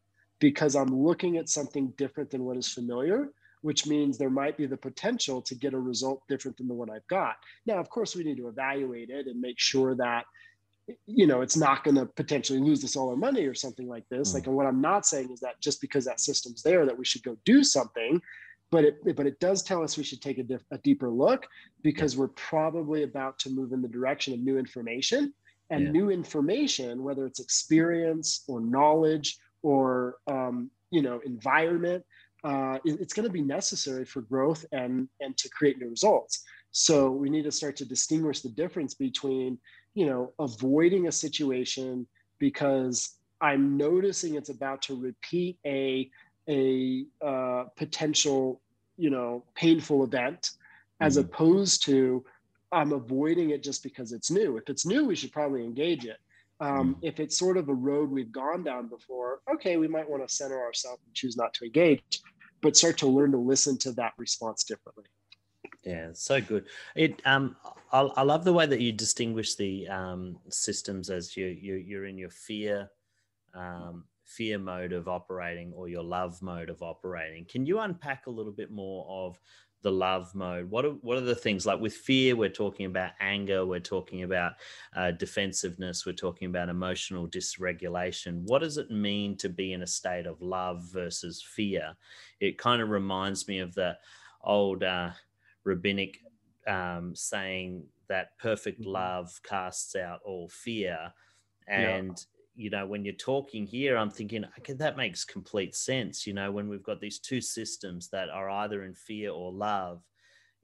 because 0.41 0.75
i'm 0.75 0.93
looking 0.95 1.37
at 1.37 1.49
something 1.49 1.93
different 1.97 2.31
than 2.31 2.43
what 2.45 2.57
is 2.57 2.73
familiar 2.73 3.31
which 3.67 3.85
means 3.85 4.17
there 4.17 4.31
might 4.31 4.57
be 4.57 4.65
the 4.65 4.77
potential 4.77 5.43
to 5.43 5.53
get 5.57 5.75
a 5.75 5.79
result 5.79 6.23
different 6.29 6.57
than 6.57 6.69
the 6.69 6.75
one 6.75 6.89
I've 6.89 7.07
got. 7.09 7.35
Now, 7.67 7.79
of 7.79 7.91
course, 7.91 8.15
we 8.15 8.23
need 8.23 8.37
to 8.37 8.47
evaluate 8.47 9.11
it 9.11 9.27
and 9.27 9.41
make 9.41 9.59
sure 9.59 9.97
that 9.97 10.25
you 11.07 11.27
know 11.27 11.41
it's 11.41 11.57
not 11.57 11.83
going 11.83 11.97
to 11.97 12.07
potentially 12.07 12.61
lose 12.61 12.85
us 12.85 12.95
all 12.95 13.11
our 13.11 13.17
money 13.17 13.45
or 13.45 13.55
something 13.55 13.89
like 13.89 14.09
this. 14.09 14.31
Mm. 14.31 14.35
Like, 14.35 14.47
and 14.47 14.55
what 14.55 14.67
I'm 14.67 14.81
not 14.81 15.05
saying 15.05 15.33
is 15.33 15.41
that 15.41 15.61
just 15.61 15.81
because 15.81 16.05
that 16.05 16.21
system's 16.21 16.63
there, 16.63 16.87
that 16.87 16.97
we 16.97 17.05
should 17.05 17.25
go 17.25 17.37
do 17.45 17.65
something. 17.65 18.23
But 18.71 18.85
it, 18.85 19.17
but 19.17 19.27
it 19.27 19.41
does 19.41 19.65
tell 19.65 19.83
us 19.83 19.97
we 19.97 20.05
should 20.05 20.23
take 20.23 20.39
a, 20.39 20.45
diff, 20.45 20.63
a 20.71 20.79
deeper 20.79 21.11
look 21.11 21.49
because 21.83 22.17
we're 22.17 22.37
probably 22.53 23.03
about 23.03 23.37
to 23.41 23.51
move 23.51 23.73
in 23.73 23.83
the 23.83 23.89
direction 23.89 24.33
of 24.33 24.39
new 24.39 24.59
information 24.59 25.35
and 25.71 25.87
yeah. 25.87 25.91
new 25.91 26.11
information, 26.11 27.03
whether 27.03 27.27
it's 27.27 27.41
experience 27.41 28.45
or 28.47 28.61
knowledge 28.61 29.39
or 29.63 30.19
um, 30.29 30.71
you 30.91 31.03
know 31.03 31.21
environment, 31.25 32.05
uh, 32.47 32.79
it's 32.85 33.13
going 33.13 33.27
to 33.27 33.33
be 33.33 33.43
necessary 33.43 34.05
for 34.05 34.21
growth 34.21 34.65
and 34.71 35.09
and 35.21 35.37
to 35.37 35.49
create 35.49 35.79
new 35.79 35.89
results. 35.89 36.45
So 36.71 37.11
we 37.11 37.29
need 37.29 37.43
to 37.43 37.51
start 37.51 37.75
to 37.77 37.85
distinguish 37.85 38.41
the 38.41 38.51
difference 38.51 38.95
between 38.95 39.59
you 39.95 40.07
know 40.07 40.33
avoiding 40.39 41.09
a 41.09 41.13
situation 41.13 42.07
because 42.39 43.17
I'm 43.41 43.77
noticing 43.77 44.37
it's 44.37 44.51
about 44.51 44.81
to 44.83 44.95
repeat 44.95 45.59
a 45.67 46.09
a 46.49 47.07
uh, 47.21 47.65
potential 47.77 48.61
you 48.97 49.11
know 49.11 49.43
painful 49.57 50.05
event, 50.05 50.53
as 51.01 51.17
mm-hmm. 51.17 51.27
opposed 51.27 51.85
to 51.87 52.25
I'm 52.71 52.93
avoiding 52.93 53.51
it 53.51 53.65
just 53.65 53.83
because 53.83 54.13
it's 54.13 54.31
new. 54.31 54.57
If 54.57 54.69
it's 54.69 54.87
new, 54.87 55.05
we 55.05 55.17
should 55.17 55.33
probably 55.33 55.65
engage 55.65 56.05
it. 56.05 56.19
Um, 56.61 56.95
mm. 56.95 56.99
If 57.03 57.21
it's 57.21 57.39
sort 57.39 57.59
of 57.59 57.69
a 57.69 57.75
road 57.75 58.11
we've 58.11 58.33
gone 58.33 58.65
down 58.65 58.89
before, 58.89 59.41
okay, 59.53 59.77
we 59.77 59.89
might 59.89 60.09
want 60.09 60.27
to 60.27 60.35
center 60.35 60.59
ourselves 60.59 61.03
and 61.05 61.15
choose 61.15 61.37
not 61.37 61.53
to 61.55 61.65
engage 61.67 62.23
but 62.67 62.77
start 62.77 62.99
to 62.99 63.07
learn 63.07 63.31
to 63.31 63.39
listen 63.39 63.79
to 63.79 63.93
that 63.93 64.13
response 64.19 64.65
differently. 64.65 65.05
Yeah, 65.85 66.09
so 66.15 66.41
good. 66.41 66.65
It 66.97 67.23
um, 67.25 67.55
I, 67.93 68.01
I 68.01 68.23
love 68.23 68.43
the 68.43 68.53
way 68.53 68.67
that 68.67 68.81
you 68.81 68.91
distinguish 68.91 69.55
the 69.55 69.87
um, 69.87 70.37
systems 70.49 71.09
as 71.09 71.37
you, 71.37 71.47
you 71.47 71.77
you're 71.77 72.07
in 72.07 72.19
your 72.19 72.31
fear 72.31 72.91
um, 73.55 74.03
fear 74.25 74.59
mode 74.59 74.93
of 74.93 75.07
operating 75.07 75.73
or 75.75 75.89
your 75.89 76.03
love 76.03 76.43
mode 76.43 76.69
of 76.69 76.83
operating. 76.83 77.45
Can 77.45 77.65
you 77.67 77.79
unpack 77.79 78.27
a 78.27 78.31
little 78.31 78.51
bit 78.51 78.73
more 78.73 79.07
of 79.09 79.39
the 79.87 79.93
love 79.93 80.35
mode? 80.35 80.69
What 80.69 80.85
are 80.85 80.95
what 81.03 81.17
are 81.17 81.21
the 81.21 81.33
things 81.37 81.65
like 81.65 81.79
with 81.79 81.95
fear 81.95 82.35
we're 82.35 82.49
talking 82.49 82.87
about 82.87 83.13
anger 83.21 83.65
we're 83.65 83.79
talking 83.79 84.25
about 84.25 84.55
uh, 84.97 85.13
defensiveness 85.13 86.05
we're 86.05 86.13
talking 86.13 86.49
about 86.49 86.69
emotional 86.69 87.29
dysregulation. 87.29 88.43
What 88.47 88.63
does 88.63 88.79
it 88.79 88.91
mean 88.91 89.37
to 89.37 89.49
be 89.49 89.73
in 89.75 89.83
a 89.83 89.87
state 89.87 90.27
of 90.27 90.43
love 90.43 90.83
versus 90.93 91.41
fear? 91.41 91.95
It 92.41 92.59
kind 92.59 92.83
of 92.83 92.89
reminds 92.89 93.47
me 93.47 93.61
of 93.61 93.77
the 93.77 93.97
old 94.43 94.83
uh, 94.83 95.11
rabbinic 95.63 96.19
um, 96.67 97.15
saying 97.15 97.85
that 98.09 98.37
perfect 98.41 98.81
mm-hmm. 98.81 98.91
love 98.91 99.41
casts 99.49 99.95
out 99.95 100.19
all 100.25 100.49
fear. 100.49 101.13
And 101.69 102.27
you 102.57 102.71
know, 102.71 102.87
when 102.87 103.05
you're 103.05 103.15
talking 103.15 103.67
here, 103.67 103.97
I'm 103.97 104.11
thinking, 104.11 104.45
okay, 104.59 104.73
that 104.75 104.97
makes 104.97 105.25
complete 105.25 105.75
sense. 105.77 106.27
You 106.27 106.33
know, 106.33 106.51
when 106.51 106.69
we've 106.69 106.83
got 106.83 107.01
these 107.01 107.19
two 107.19 107.41
systems 107.41 108.09
that 108.09 108.31
are 108.31 108.49
either 108.49 108.85
in 108.85 108.95
fear 108.95 109.31
or 109.31 109.53
love, 109.53 110.03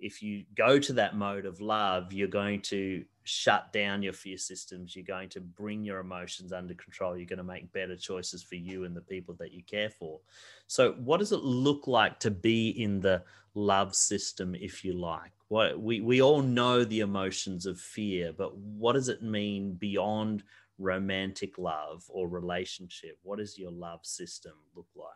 if 0.02 0.22
you 0.22 0.44
go 0.56 0.78
to 0.78 0.92
that 0.94 1.16
mode 1.16 1.46
of 1.46 1.60
love, 1.60 2.12
you're 2.12 2.26
going 2.26 2.60
to 2.62 3.04
shut 3.24 3.72
down 3.72 4.02
your 4.02 4.12
fear 4.12 4.36
systems. 4.36 4.96
You're 4.96 5.04
going 5.04 5.28
to 5.30 5.40
bring 5.40 5.84
your 5.84 6.00
emotions 6.00 6.52
under 6.52 6.74
control. 6.74 7.16
You're 7.16 7.26
going 7.26 7.36
to 7.36 7.44
make 7.44 7.72
better 7.72 7.96
choices 7.96 8.42
for 8.42 8.56
you 8.56 8.84
and 8.84 8.96
the 8.96 9.00
people 9.00 9.36
that 9.38 9.52
you 9.52 9.62
care 9.62 9.90
for. 9.90 10.18
So, 10.66 10.92
what 10.92 11.18
does 11.18 11.30
it 11.30 11.42
look 11.42 11.86
like 11.86 12.18
to 12.20 12.30
be 12.30 12.70
in 12.70 13.00
the 13.00 13.22
love 13.54 13.94
system, 13.94 14.56
if 14.56 14.84
you 14.84 14.94
like? 14.94 15.30
What 15.48 15.80
we, 15.80 16.00
we 16.00 16.20
all 16.20 16.42
know 16.42 16.84
the 16.84 17.00
emotions 17.00 17.66
of 17.66 17.78
fear, 17.78 18.32
but 18.36 18.56
what 18.56 18.94
does 18.94 19.08
it 19.08 19.22
mean 19.22 19.74
beyond 19.74 20.42
romantic 20.82 21.56
love 21.58 22.04
or 22.08 22.28
relationship? 22.28 23.18
What 23.22 23.38
does 23.38 23.58
your 23.58 23.70
love 23.70 24.00
system 24.02 24.52
look 24.74 24.88
like? 24.94 25.06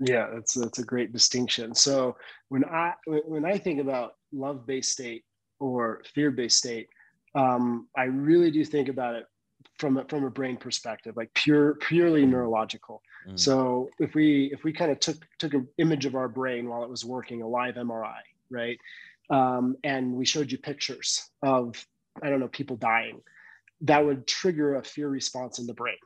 Yeah, 0.00 0.28
that's 0.32 0.54
that's 0.54 0.78
a 0.78 0.84
great 0.84 1.12
distinction. 1.12 1.74
So 1.74 2.16
when 2.48 2.64
I 2.64 2.94
when 3.06 3.44
I 3.44 3.58
think 3.58 3.80
about 3.80 4.14
love 4.32 4.66
based 4.66 4.92
state 4.92 5.24
or 5.58 6.02
fear 6.14 6.30
based 6.30 6.58
state, 6.58 6.88
um, 7.34 7.88
I 7.96 8.04
really 8.04 8.50
do 8.50 8.64
think 8.64 8.88
about 8.88 9.16
it 9.16 9.26
from 9.78 9.96
a, 9.96 10.04
from 10.04 10.24
a 10.24 10.30
brain 10.30 10.56
perspective, 10.56 11.16
like 11.16 11.32
pure 11.34 11.74
purely 11.76 12.26
neurological. 12.26 13.02
Mm. 13.28 13.38
So 13.38 13.88
if 13.98 14.14
we 14.14 14.50
if 14.52 14.62
we 14.62 14.72
kind 14.72 14.90
of 14.90 15.00
took 15.00 15.16
took 15.38 15.54
an 15.54 15.66
image 15.78 16.06
of 16.06 16.14
our 16.14 16.28
brain 16.28 16.68
while 16.68 16.84
it 16.84 16.90
was 16.90 17.04
working, 17.04 17.42
a 17.42 17.48
live 17.48 17.74
MRI, 17.74 18.20
right, 18.50 18.78
um, 19.30 19.76
and 19.82 20.12
we 20.12 20.24
showed 20.24 20.52
you 20.52 20.58
pictures 20.58 21.28
of 21.42 21.74
I 22.22 22.30
don't 22.30 22.40
know 22.40 22.48
people 22.48 22.76
dying, 22.76 23.20
that 23.82 24.04
would 24.04 24.26
trigger 24.26 24.76
a 24.76 24.82
fear 24.82 25.08
response 25.08 25.58
in 25.58 25.66
the 25.66 25.74
brain. 25.74 25.96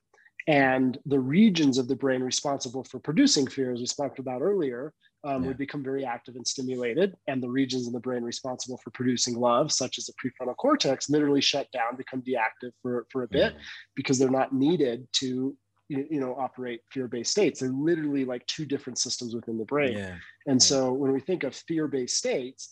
And 0.48 0.98
the 1.06 1.20
regions 1.20 1.78
of 1.78 1.88
the 1.88 1.96
brain 1.96 2.22
responsible 2.22 2.84
for 2.84 2.98
producing 2.98 3.46
fear, 3.46 3.72
as 3.72 3.80
we 3.80 3.86
spoke 3.86 4.18
about 4.18 4.42
earlier, 4.42 4.92
um, 5.24 5.42
yeah. 5.42 5.48
would 5.48 5.58
become 5.58 5.84
very 5.84 6.04
active 6.04 6.34
and 6.34 6.46
stimulated. 6.46 7.14
And 7.28 7.42
the 7.42 7.48
regions 7.48 7.86
in 7.86 7.92
the 7.92 8.00
brain 8.00 8.24
responsible 8.24 8.78
for 8.82 8.90
producing 8.90 9.36
love, 9.36 9.70
such 9.70 9.98
as 9.98 10.06
the 10.06 10.12
prefrontal 10.14 10.56
cortex, 10.56 11.08
literally 11.08 11.40
shut 11.40 11.70
down, 11.70 11.96
become 11.96 12.22
deactive 12.22 12.72
for, 12.82 13.06
for 13.10 13.22
a 13.22 13.28
bit 13.28 13.54
because 13.94 14.18
they're 14.18 14.30
not 14.30 14.52
needed 14.52 15.06
to 15.14 15.56
you 15.88 16.20
know 16.20 16.34
operate 16.38 16.80
fear-based 16.90 17.30
states 17.30 17.60
they're 17.60 17.68
literally 17.70 18.24
like 18.24 18.46
two 18.46 18.64
different 18.64 18.98
systems 18.98 19.34
within 19.34 19.58
the 19.58 19.64
brain 19.64 19.92
yeah. 19.92 20.14
and 20.46 20.62
yeah. 20.62 20.66
so 20.66 20.92
when 20.92 21.12
we 21.12 21.20
think 21.20 21.44
of 21.44 21.54
fear-based 21.54 22.16
states 22.16 22.70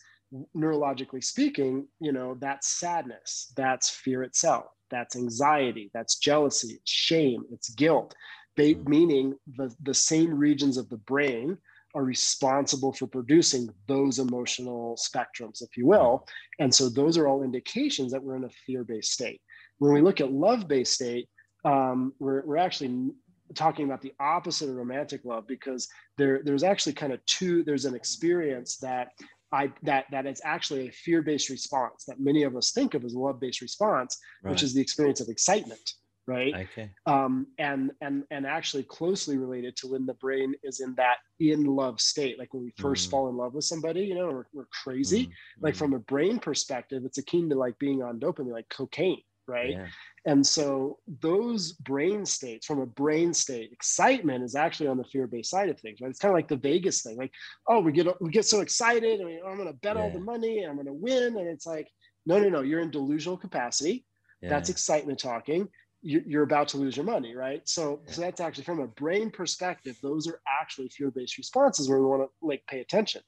neurologically 0.57 1.23
speaking 1.23 1.87
you 2.01 2.13
know 2.13 2.37
that's 2.41 2.79
sadness 2.79 3.53
that's 3.57 3.91
fear 3.91 4.23
itself 4.23 4.67
that's 4.91 5.17
anxiety, 5.17 5.91
that's 5.95 6.19
jealousy, 6.19 6.75
it's 6.75 6.91
shame, 6.91 7.45
it's 7.53 7.71
guilt, 7.71 8.15
they, 8.57 8.75
mm. 8.75 8.89
meaning 8.89 9.35
the, 9.57 9.75
the 9.83 9.95
same 9.95 10.35
regions 10.35 10.77
of 10.77 10.89
the 10.89 10.99
brain 10.99 11.57
are 11.95 12.05
responsible 12.05 12.93
for 12.93 13.07
producing 13.07 13.69
those 13.89 14.19
emotional 14.19 14.97
spectrums, 14.97 15.61
if 15.61 15.77
you 15.77 15.87
will. 15.87 16.25
And 16.61 16.73
so 16.73 16.89
those 16.89 17.19
are 17.19 17.27
all 17.27 17.43
indications 17.43 18.13
that 18.13 18.23
we're 18.23 18.37
in 18.37 18.45
a 18.45 18.51
fear 18.67 18.85
based 18.85 19.13
state. 19.13 19.41
When 19.79 19.93
we 19.93 20.01
look 20.01 20.21
at 20.21 20.31
love 20.31 20.69
based 20.69 20.95
state, 20.95 21.29
um, 21.65 22.13
we're, 22.21 22.45
we're 22.47 22.59
actually 22.59 23.11
talking 23.55 23.87
about 23.87 24.03
the 24.03 24.13
opposite 24.21 24.69
of 24.69 24.77
romantic 24.77 25.25
love 25.25 25.47
because 25.49 25.89
there, 26.17 26.43
there's 26.45 26.63
actually 26.63 26.93
kind 26.93 27.13
of 27.13 27.25
two, 27.27 27.65
there's 27.65 27.87
an 27.87 27.97
experience 27.97 28.77
that 28.77 29.09
I 29.53 29.73
that 29.83 30.07
that 30.11 30.27
is 30.27 30.41
actually 30.45 30.89
a 30.89 30.93
fear-based 30.93 31.49
response 31.49 32.05
that 32.07 32.21
many 32.21 32.45
of 32.45 32.57
us 32.57 32.73
think 32.73 32.95
of 32.95 33.05
as 33.05 33.15
a 33.15 33.19
love-based 33.19 33.61
response, 33.61 34.19
right. 34.43 34.51
which 34.51 34.63
is 34.63 34.75
the 34.75 34.81
experience 34.81 35.21
of 35.21 35.29
excitement, 35.29 35.95
right? 36.27 36.55
Okay. 36.55 36.91
Um, 37.07 37.47
and 37.59 37.91
and 38.01 38.25
and 38.31 38.47
actually 38.47 38.85
closely 38.85 39.37
related 39.37 39.77
to 39.79 39.89
when 39.89 40.07
the 40.07 40.15
brain 40.15 40.55
is 40.63 40.81
in 40.81 40.95
that 40.97 41.17
in 41.41 41.65
love 41.65 42.01
state, 42.01 42.39
like 42.39 42.55
when 42.55 42.63
we 42.63 42.73
first 42.79 43.09
mm. 43.09 43.11
fall 43.11 43.29
in 43.29 43.37
love 43.37 43.55
with 43.55 43.65
somebody, 43.65 44.03
you 44.03 44.15
know, 44.15 44.29
we're, 44.29 44.47
we're 44.53 44.69
crazy. 44.85 45.27
Mm. 45.27 45.33
Like 45.61 45.75
mm. 45.75 45.79
from 45.79 45.95
a 45.95 45.99
brain 45.99 46.39
perspective, 46.39 47.05
it's 47.05 47.19
akin 47.19 47.49
to 47.51 47.57
like 47.57 47.79
being 47.79 48.03
on 48.03 48.21
dopamine, 48.21 48.53
like 48.53 48.69
cocaine, 48.69 49.23
right? 49.51 49.73
Yeah. 49.73 49.87
And 50.27 50.47
so 50.47 50.99
those 51.21 51.73
brain 51.73 52.25
states, 52.25 52.67
from 52.67 52.81
a 52.81 52.87
brain 52.87 53.35
state, 53.35 53.73
excitement 53.73 54.45
is 54.45 54.55
actually 54.55 54.89
on 54.89 54.97
the 54.97 55.05
fear-based 55.05 55.51
side 55.51 55.69
of 55.69 55.81
things, 55.81 56.01
right? 56.01 56.11
It's 56.11 56.19
kind 56.19 56.33
of 56.33 56.37
like 56.37 56.49
the 56.49 56.57
Vegas 56.57 57.03
thing, 57.03 57.17
like, 57.17 57.33
oh, 57.67 57.81
we 57.81 57.93
get 57.93 58.07
we 58.21 58.31
get 58.31 58.45
so 58.45 58.61
excited, 58.61 59.21
I 59.21 59.25
mean, 59.25 59.41
oh, 59.45 59.49
I'm 59.49 59.57
going 59.57 59.69
to 59.69 59.75
bet 59.75 59.97
yeah. 59.97 60.03
all 60.03 60.11
the 60.11 60.21
money, 60.21 60.63
I'm 60.63 60.77
going 60.77 60.87
to 60.87 60.93
win, 60.93 61.37
and 61.37 61.49
it's 61.49 61.67
like, 61.67 61.89
no, 62.27 62.39
no, 62.39 62.49
no, 62.49 62.61
you're 62.61 62.81
in 62.81 62.91
delusional 62.91 63.37
capacity. 63.37 64.05
Yeah. 64.43 64.51
That's 64.51 64.71
excitement 64.71 65.19
talking. 65.19 65.69
You're 66.03 66.45
about 66.45 66.69
to 66.69 66.79
lose 66.79 66.97
your 66.97 67.05
money, 67.05 67.35
right? 67.35 67.61
So, 67.69 68.01
so 68.07 68.23
that's 68.23 68.41
actually 68.41 68.65
from 68.65 68.81
a 68.81 68.87
brain 68.87 69.31
perspective. 69.31 69.99
Those 70.03 70.27
are 70.27 70.41
actually 70.47 70.89
fear-based 70.89 71.37
responses 71.37 71.91
where 71.91 72.01
we 72.01 72.07
want 72.07 72.23
to 72.23 72.31
like 72.47 72.63
pay 72.67 72.81
attention. 72.81 73.21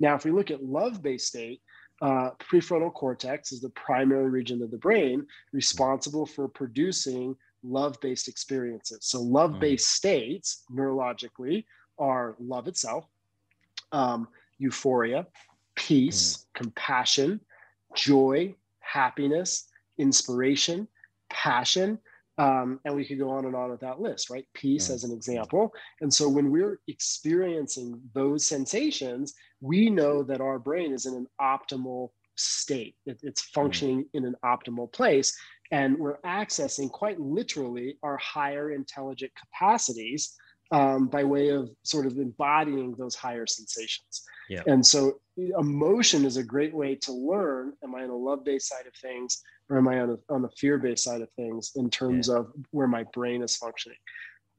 Now, 0.00 0.14
if 0.14 0.24
we 0.24 0.30
look 0.30 0.50
at 0.50 0.64
love-based 0.64 1.26
state, 1.26 1.60
uh, 2.02 2.30
prefrontal 2.38 2.92
cortex 2.92 3.52
is 3.52 3.60
the 3.60 3.70
primary 3.70 4.28
region 4.28 4.62
of 4.62 4.70
the 4.70 4.76
brain 4.76 5.26
responsible 5.52 6.26
for 6.26 6.48
producing 6.48 7.34
love-based 7.62 8.28
experiences. 8.28 8.98
So 9.02 9.20
love-based 9.20 9.88
states 9.88 10.64
neurologically 10.70 11.64
are 11.98 12.36
love 12.38 12.68
itself, 12.68 13.06
um, 13.92 14.28
euphoria, 14.58 15.26
peace, 15.74 16.36
mm. 16.36 16.54
compassion, 16.54 17.40
joy, 17.94 18.54
happiness, 18.80 19.68
inspiration, 19.98 20.86
passion, 21.30 21.98
um, 22.38 22.80
and 22.84 22.94
we 22.94 23.04
could 23.04 23.18
go 23.18 23.30
on 23.30 23.46
and 23.46 23.54
on 23.54 23.70
with 23.70 23.80
that 23.80 24.00
list, 24.00 24.30
right? 24.30 24.46
Peace 24.54 24.90
as 24.90 25.04
an 25.04 25.12
example. 25.12 25.72
And 26.00 26.12
so 26.12 26.28
when 26.28 26.50
we're 26.50 26.80
experiencing 26.86 28.00
those 28.12 28.46
sensations, 28.46 29.34
we 29.60 29.88
know 29.88 30.22
that 30.22 30.40
our 30.40 30.58
brain 30.58 30.92
is 30.92 31.06
in 31.06 31.14
an 31.14 31.26
optimal 31.40 32.10
state. 32.36 32.94
It, 33.06 33.20
it's 33.22 33.40
functioning 33.40 34.06
in 34.12 34.26
an 34.26 34.36
optimal 34.44 34.92
place. 34.92 35.36
And 35.72 35.98
we're 35.98 36.18
accessing 36.20 36.90
quite 36.90 37.18
literally 37.18 37.96
our 38.02 38.18
higher 38.18 38.70
intelligent 38.70 39.32
capacities 39.34 40.34
um, 40.72 41.06
by 41.06 41.24
way 41.24 41.48
of 41.48 41.70
sort 41.84 42.06
of 42.06 42.18
embodying 42.18 42.94
those 42.96 43.14
higher 43.14 43.46
sensations. 43.46 44.22
Yeah. 44.48 44.62
And 44.66 44.84
so 44.84 45.20
emotion 45.36 46.24
is 46.24 46.36
a 46.36 46.42
great 46.42 46.74
way 46.74 46.94
to 46.94 47.12
learn 47.12 47.72
am 47.84 47.94
I 47.94 48.04
on 48.04 48.10
a 48.10 48.16
love 48.16 48.44
based 48.44 48.68
side 48.68 48.86
of 48.86 48.94
things 48.94 49.42
or 49.68 49.78
am 49.78 49.88
I 49.88 50.00
on, 50.00 50.10
a, 50.10 50.32
on 50.32 50.42
the 50.42 50.48
fear 50.50 50.78
based 50.78 51.04
side 51.04 51.20
of 51.20 51.30
things 51.32 51.72
in 51.76 51.90
terms 51.90 52.28
yeah. 52.28 52.36
of 52.36 52.52
where 52.70 52.86
my 52.88 53.04
brain 53.12 53.42
is 53.42 53.56
functioning? 53.56 53.98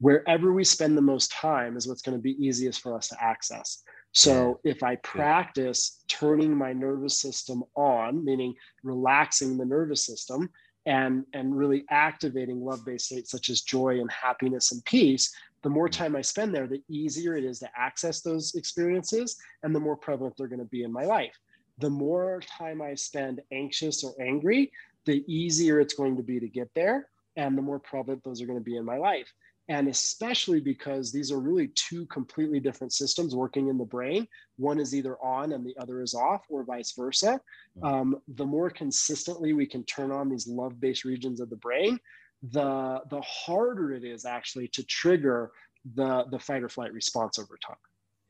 Wherever 0.00 0.52
we 0.52 0.62
spend 0.62 0.96
the 0.96 1.02
most 1.02 1.32
time 1.32 1.76
is 1.76 1.88
what's 1.88 2.02
going 2.02 2.16
to 2.16 2.22
be 2.22 2.44
easiest 2.44 2.80
for 2.80 2.94
us 2.94 3.08
to 3.08 3.16
access. 3.22 3.82
So 4.12 4.60
if 4.64 4.82
I 4.82 4.96
practice 4.96 6.02
turning 6.08 6.54
my 6.56 6.72
nervous 6.72 7.20
system 7.20 7.64
on, 7.74 8.24
meaning 8.24 8.54
relaxing 8.82 9.58
the 9.58 9.64
nervous 9.64 10.06
system 10.06 10.50
and, 10.86 11.24
and 11.34 11.56
really 11.56 11.84
activating 11.90 12.64
love 12.64 12.84
based 12.86 13.06
states 13.06 13.30
such 13.30 13.50
as 13.50 13.62
joy 13.62 14.00
and 14.00 14.10
happiness 14.10 14.72
and 14.72 14.84
peace, 14.84 15.34
the 15.62 15.70
more 15.70 15.88
time 15.88 16.14
I 16.14 16.22
spend 16.22 16.54
there, 16.54 16.66
the 16.66 16.82
easier 16.88 17.36
it 17.36 17.44
is 17.44 17.58
to 17.60 17.68
access 17.76 18.20
those 18.20 18.54
experiences 18.54 19.36
and 19.62 19.74
the 19.74 19.80
more 19.80 19.96
prevalent 19.96 20.36
they're 20.36 20.46
going 20.46 20.58
to 20.60 20.64
be 20.64 20.84
in 20.84 20.92
my 20.92 21.04
life. 21.04 21.36
The 21.78 21.90
more 21.90 22.40
time 22.58 22.82
I 22.82 22.94
spend 22.94 23.40
anxious 23.52 24.04
or 24.04 24.14
angry, 24.20 24.72
the 25.04 25.24
easier 25.32 25.80
it's 25.80 25.94
going 25.94 26.16
to 26.16 26.22
be 26.22 26.38
to 26.40 26.48
get 26.48 26.70
there 26.74 27.08
and 27.36 27.56
the 27.56 27.62
more 27.62 27.78
prevalent 27.78 28.22
those 28.24 28.42
are 28.42 28.46
going 28.46 28.58
to 28.58 28.64
be 28.64 28.76
in 28.76 28.84
my 28.84 28.98
life. 28.98 29.32
And 29.70 29.88
especially 29.88 30.60
because 30.60 31.12
these 31.12 31.30
are 31.30 31.38
really 31.38 31.68
two 31.74 32.06
completely 32.06 32.58
different 32.58 32.92
systems 32.92 33.34
working 33.34 33.68
in 33.68 33.76
the 33.76 33.84
brain. 33.84 34.26
One 34.56 34.80
is 34.80 34.94
either 34.94 35.16
on 35.22 35.52
and 35.52 35.64
the 35.64 35.76
other 35.78 36.00
is 36.00 36.14
off, 36.14 36.46
or 36.48 36.64
vice 36.64 36.92
versa. 36.92 37.38
Um, 37.82 38.16
the 38.36 38.46
more 38.46 38.70
consistently 38.70 39.52
we 39.52 39.66
can 39.66 39.84
turn 39.84 40.10
on 40.10 40.30
these 40.30 40.46
love 40.48 40.80
based 40.80 41.04
regions 41.04 41.38
of 41.38 41.50
the 41.50 41.56
brain, 41.56 42.00
the 42.42 43.00
the 43.10 43.20
harder 43.20 43.92
it 43.92 44.04
is 44.04 44.24
actually 44.24 44.68
to 44.68 44.84
trigger 44.84 45.50
the 45.94 46.24
the 46.30 46.38
fight 46.38 46.62
or 46.62 46.68
flight 46.68 46.92
response 46.92 47.38
over 47.38 47.58
time. 47.64 47.76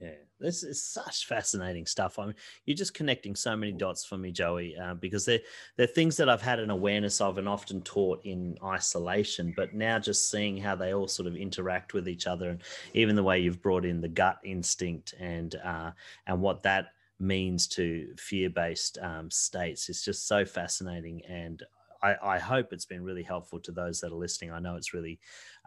Yeah, 0.01 0.11
this 0.39 0.63
is 0.63 0.81
such 0.81 1.27
fascinating 1.27 1.85
stuff. 1.85 2.21
I 2.21 2.27
mean, 2.27 2.35
you're 2.65 2.77
just 2.77 2.95
connecting 2.95 3.35
so 3.35 3.57
many 3.57 3.73
dots 3.73 4.05
for 4.05 4.17
me, 4.17 4.31
Joey, 4.31 4.77
uh, 4.77 4.95
because 4.95 5.25
they're 5.25 5.41
they're 5.77 5.89
things 5.89 6.17
that 6.19 6.29
I've 6.29 6.43
had 6.43 6.61
an 6.61 6.71
awareness 6.71 7.21
of 7.21 7.37
and 7.37 7.49
often 7.49 7.83
taught 7.83 8.25
in 8.25 8.57
isolation. 8.63 9.53
But 9.57 9.75
now, 9.75 9.99
just 9.99 10.31
seeing 10.31 10.57
how 10.57 10.77
they 10.77 10.95
all 10.95 11.09
sort 11.09 11.27
of 11.27 11.35
interact 11.35 11.95
with 11.95 12.09
each 12.09 12.29
other, 12.29 12.51
and 12.51 12.63
even 12.95 13.17
the 13.17 13.25
way 13.25 13.41
you've 13.41 13.61
brought 13.61 13.85
in 13.85 14.01
the 14.01 14.09
gut 14.09 14.39
instinct 14.45 15.15
and 15.19 15.57
uh, 15.57 15.91
and 16.29 16.41
what 16.41 16.63
that 16.63 16.93
means 17.19 17.67
to 17.67 18.15
fear-based 18.17 18.99
um, 18.99 19.29
states 19.29 19.89
is 19.89 20.05
just 20.05 20.29
so 20.29 20.45
fascinating 20.45 21.21
and 21.29 21.65
I, 22.03 22.17
I, 22.23 22.39
hope 22.39 22.73
it's 22.73 22.85
been 22.85 23.03
really 23.03 23.23
helpful 23.23 23.59
to 23.61 23.73
those 23.73 24.01
that 24.01 24.13
are 24.13 24.17
listening. 24.17 24.53
I 24.53 24.61
know 24.61 24.77
it's 24.77 24.95
really 24.95 25.19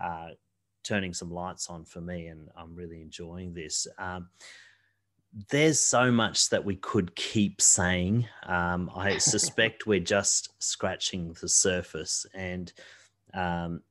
uh, 0.02 0.30
turning 0.84 1.14
some 1.14 1.32
lights 1.32 1.70
on 1.70 1.86
for 1.86 2.02
me, 2.02 2.28
and 2.28 2.50
I'm 2.56 2.76
really 2.76 3.02
enjoying 3.02 3.54
this. 3.54 3.88
Um, 3.98 4.30
there's 5.50 5.80
so 5.80 6.12
much 6.12 6.50
that 6.50 6.64
we 6.64 6.76
could 6.76 7.16
keep 7.16 7.62
saying. 7.62 8.28
Um, 8.46 8.92
I 8.96 9.18
suspect 9.20 9.88
we're 9.88 10.00
just 10.00 10.54
scratching 10.60 11.36
the 11.42 11.50
surface, 11.50 12.26
and 12.34 12.72
um, 13.34 13.82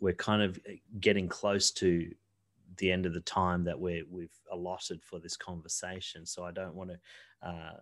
we're 0.00 0.12
kind 0.14 0.42
of 0.42 0.58
getting 1.00 1.28
close 1.28 1.70
to 1.72 2.10
the 2.76 2.92
end 2.92 3.06
of 3.06 3.14
the 3.14 3.20
time 3.20 3.64
that 3.64 3.78
we 3.78 3.96
have 3.96 4.28
allotted 4.52 5.02
for 5.02 5.18
this 5.18 5.36
conversation. 5.36 6.24
So 6.24 6.44
I 6.44 6.52
don't 6.52 6.74
want 6.74 6.90
to 6.90 7.48
uh, 7.48 7.76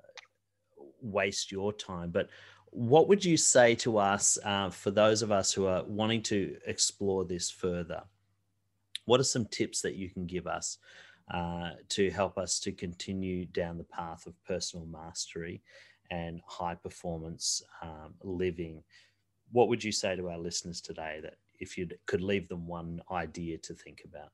waste 1.03 1.53
your 1.53 1.73
time, 1.73 2.11
but 2.11 2.29
what 2.77 3.09
would 3.09 3.25
you 3.25 3.39
say 3.39 3.75
to 3.75 3.97
us 3.97 4.37
uh, 4.45 4.69
for 4.69 4.91
those 4.91 5.23
of 5.23 5.33
us 5.33 5.51
who 5.51 5.65
are 5.65 5.83
wanting 5.85 6.23
to 6.25 6.59
explore 6.67 7.25
this 7.25 7.51
further? 7.51 8.03
What 9.07 9.19
are 9.19 9.25
some 9.25 9.47
tips 9.47 9.81
that 9.81 9.95
you 9.95 10.11
can 10.11 10.27
give 10.27 10.47
us 10.47 10.77
uh, 11.33 11.71
to 11.89 12.11
help 12.11 12.37
us 12.37 12.61
to 12.61 12.73
continue 12.73 13.47
down 13.47 13.79
the 13.79 13.85
path 13.85 14.27
of 14.27 14.35
personal 14.45 14.85
mastery 14.85 15.63
and 16.11 16.43
high 16.47 16.75
performance 16.75 17.63
um, 17.81 18.13
living? 18.23 18.83
What 19.53 19.69
would 19.69 19.83
you 19.83 19.93
say 19.93 20.15
to 20.15 20.29
our 20.29 20.39
listeners 20.39 20.83
today 20.83 21.21
that 21.23 21.37
if 21.59 21.79
you 21.79 21.89
could 22.05 22.21
leave 22.21 22.47
them 22.47 22.67
one 22.67 23.01
idea 23.11 23.57
to 23.57 23.73
think 23.73 24.03
about? 24.05 24.33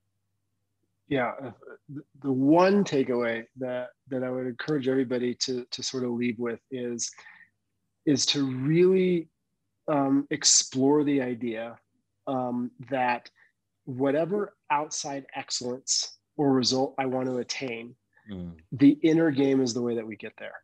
Yeah, 1.06 1.30
uh, 1.44 1.52
the 2.22 2.32
one 2.32 2.82
takeaway 2.82 3.44
that 3.58 3.90
that 4.08 4.24
I 4.24 4.30
would 4.30 4.46
encourage 4.46 4.88
everybody 4.88 5.34
to 5.34 5.64
to 5.70 5.82
sort 5.82 6.04
of 6.04 6.10
leave 6.10 6.38
with 6.38 6.60
is 6.70 7.10
is 8.06 8.26
to 8.26 8.44
really 8.44 9.28
um, 9.88 10.26
explore 10.30 11.04
the 11.04 11.20
idea 11.20 11.78
um, 12.26 12.70
that 12.90 13.30
whatever 13.84 14.54
outside 14.70 15.26
excellence 15.34 16.18
or 16.36 16.52
result 16.52 16.94
I 16.98 17.06
want 17.06 17.28
to 17.28 17.38
attain, 17.38 17.94
mm. 18.30 18.52
the 18.72 18.90
inner 19.02 19.30
game 19.30 19.60
is 19.60 19.74
the 19.74 19.82
way 19.82 19.94
that 19.96 20.06
we 20.06 20.16
get 20.16 20.32
there. 20.38 20.54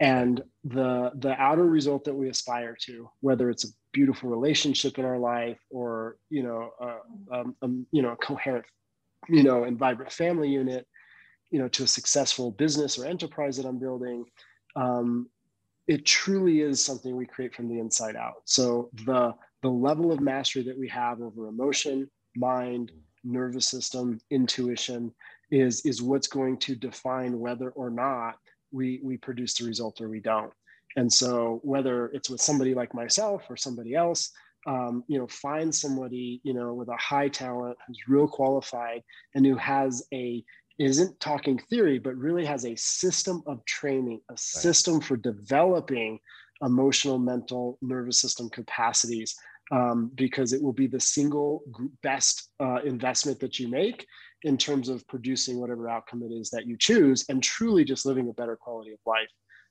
And 0.00 0.42
the 0.62 1.10
the 1.16 1.32
outer 1.40 1.64
result 1.64 2.04
that 2.04 2.14
we 2.14 2.28
aspire 2.28 2.76
to, 2.82 3.10
whether 3.20 3.50
it's 3.50 3.64
a 3.64 3.72
beautiful 3.92 4.30
relationship 4.30 4.96
in 4.98 5.04
our 5.04 5.18
life 5.18 5.58
or 5.70 6.18
you 6.30 6.44
know 6.44 6.70
uh, 6.80 7.36
um, 7.36 7.56
um, 7.62 7.86
you 7.90 8.02
know 8.02 8.10
a 8.10 8.16
coherent 8.16 8.64
you 9.28 9.42
know 9.42 9.64
and 9.64 9.76
vibrant 9.76 10.12
family 10.12 10.50
unit, 10.50 10.86
you 11.50 11.58
know 11.58 11.66
to 11.68 11.82
a 11.82 11.88
successful 11.88 12.52
business 12.52 12.96
or 12.96 13.06
enterprise 13.06 13.56
that 13.56 13.66
I'm 13.66 13.80
building, 13.80 14.24
um, 14.76 15.28
it 15.88 16.04
truly 16.04 16.60
is 16.60 16.84
something 16.84 17.16
we 17.16 17.26
create 17.26 17.54
from 17.54 17.68
the 17.68 17.80
inside 17.80 18.14
out. 18.14 18.42
So 18.44 18.90
the 19.06 19.34
the 19.62 19.70
level 19.70 20.12
of 20.12 20.20
mastery 20.20 20.62
that 20.64 20.78
we 20.78 20.86
have 20.88 21.20
over 21.20 21.48
emotion, 21.48 22.08
mind, 22.36 22.92
nervous 23.24 23.68
system, 23.68 24.20
intuition 24.30 25.12
is 25.50 25.84
is 25.86 26.02
what's 26.02 26.28
going 26.28 26.58
to 26.58 26.76
define 26.76 27.40
whether 27.40 27.70
or 27.70 27.90
not 27.90 28.36
we 28.70 29.00
we 29.02 29.16
produce 29.16 29.54
the 29.54 29.64
result 29.66 30.00
or 30.00 30.08
we 30.08 30.20
don't. 30.20 30.52
And 30.96 31.12
so 31.12 31.60
whether 31.62 32.08
it's 32.08 32.28
with 32.30 32.40
somebody 32.40 32.74
like 32.74 32.94
myself 32.94 33.44
or 33.48 33.56
somebody 33.56 33.94
else, 33.94 34.30
um, 34.66 35.04
you 35.06 35.18
know, 35.18 35.26
find 35.26 35.74
somebody 35.74 36.42
you 36.44 36.52
know 36.52 36.74
with 36.74 36.88
a 36.88 36.96
high 36.96 37.28
talent 37.28 37.78
who's 37.86 38.08
real 38.08 38.28
qualified 38.28 39.02
and 39.34 39.46
who 39.46 39.56
has 39.56 40.06
a 40.12 40.44
isn't 40.78 41.18
talking 41.20 41.58
theory, 41.58 41.98
but 41.98 42.16
really 42.16 42.44
has 42.44 42.64
a 42.64 42.76
system 42.76 43.42
of 43.46 43.64
training, 43.64 44.20
a 44.30 44.36
system 44.36 45.00
for 45.00 45.16
developing 45.16 46.18
emotional, 46.62 47.18
mental, 47.18 47.78
nervous 47.82 48.20
system 48.20 48.48
capacities 48.50 49.34
um, 49.70 50.10
because 50.14 50.52
it 50.52 50.62
will 50.62 50.72
be 50.72 50.86
the 50.86 51.00
single 51.00 51.62
best 52.02 52.50
uh, 52.60 52.80
investment 52.84 53.38
that 53.40 53.58
you 53.58 53.68
make 53.68 54.06
in 54.42 54.56
terms 54.56 54.88
of 54.88 55.06
producing 55.08 55.58
whatever 55.58 55.88
outcome 55.88 56.22
it 56.22 56.32
is 56.32 56.50
that 56.50 56.66
you 56.66 56.76
choose 56.78 57.24
and 57.28 57.42
truly 57.42 57.84
just 57.84 58.06
living 58.06 58.28
a 58.28 58.32
better 58.34 58.56
quality 58.56 58.92
of 58.92 58.98
life. 59.06 59.28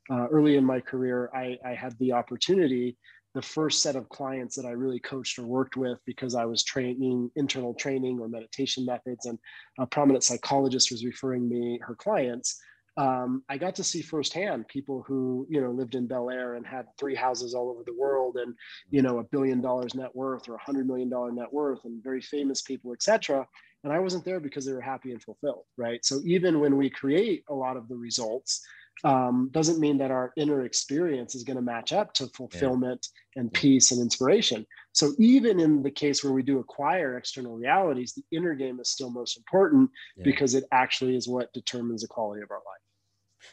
Uh, 0.09 0.27
early 0.27 0.55
in 0.55 0.63
my 0.63 0.79
career, 0.79 1.29
I, 1.33 1.57
I 1.65 1.73
had 1.73 1.97
the 1.99 2.13
opportunity 2.13 2.97
the 3.37 3.41
first 3.43 3.83
set 3.83 3.95
of 3.95 4.09
clients 4.09 4.55
that 4.55 4.65
I 4.65 4.71
really 4.71 4.99
coached 4.99 5.37
or 5.37 5.43
worked 5.43 5.77
with 5.77 5.99
because 6.07 6.33
I 6.33 6.45
was 6.45 6.63
training 6.63 7.29
internal 7.35 7.75
training 7.75 8.19
or 8.19 8.27
meditation 8.27 8.83
methods, 8.83 9.27
and 9.27 9.37
a 9.77 9.85
prominent 9.85 10.23
psychologist 10.23 10.89
was 10.89 11.05
referring 11.05 11.47
me 11.47 11.79
her 11.85 11.93
clients. 11.93 12.59
Um, 12.97 13.43
I 13.47 13.59
got 13.59 13.75
to 13.75 13.83
see 13.83 14.01
firsthand 14.01 14.67
people 14.67 15.03
who 15.05 15.45
you 15.51 15.61
know 15.61 15.69
lived 15.69 15.93
in 15.93 16.07
Bel 16.07 16.31
Air 16.31 16.55
and 16.55 16.65
had 16.65 16.87
three 16.97 17.13
houses 17.13 17.53
all 17.53 17.69
over 17.69 17.83
the 17.85 17.93
world, 17.93 18.37
and 18.37 18.55
you 18.89 19.03
know 19.03 19.19
a 19.19 19.23
billion 19.25 19.61
dollars 19.61 19.93
net 19.93 20.15
worth 20.15 20.49
or 20.49 20.55
a 20.55 20.63
hundred 20.65 20.87
million 20.87 21.07
dollar 21.07 21.31
net 21.31 21.53
worth, 21.53 21.85
and 21.85 22.03
very 22.03 22.21
famous 22.21 22.63
people, 22.63 22.91
etc. 22.91 23.47
And 23.83 23.93
I 23.93 23.99
wasn't 23.99 24.25
there 24.25 24.39
because 24.39 24.65
they 24.65 24.73
were 24.73 24.81
happy 24.81 25.11
and 25.11 25.21
fulfilled, 25.21 25.65
right? 25.77 26.03
So 26.03 26.21
even 26.25 26.59
when 26.59 26.75
we 26.75 26.89
create 26.89 27.43
a 27.49 27.53
lot 27.53 27.77
of 27.77 27.87
the 27.87 27.97
results, 27.97 28.65
um, 29.03 29.49
doesn't 29.51 29.79
mean 29.79 29.97
that 29.97 30.11
our 30.11 30.33
inner 30.37 30.65
experience 30.65 31.35
is 31.35 31.43
going 31.43 31.55
to 31.55 31.61
match 31.61 31.93
up 31.93 32.13
to 32.13 32.27
fulfillment 32.27 33.07
yeah. 33.35 33.41
and 33.41 33.53
peace 33.53 33.91
and 33.91 34.01
inspiration. 34.01 34.65
So 34.93 35.13
even 35.19 35.59
in 35.59 35.83
the 35.83 35.91
case 35.91 36.23
where 36.23 36.33
we 36.33 36.43
do 36.43 36.59
acquire 36.59 37.17
external 37.17 37.55
realities, 37.55 38.13
the 38.13 38.23
inner 38.35 38.55
game 38.55 38.79
is 38.79 38.89
still 38.89 39.09
most 39.09 39.37
important 39.37 39.89
yeah. 40.15 40.23
because 40.23 40.55
it 40.55 40.63
actually 40.71 41.15
is 41.15 41.27
what 41.27 41.53
determines 41.53 42.01
the 42.01 42.07
quality 42.07 42.41
of 42.41 42.51
our 42.51 42.57
life. 42.57 42.81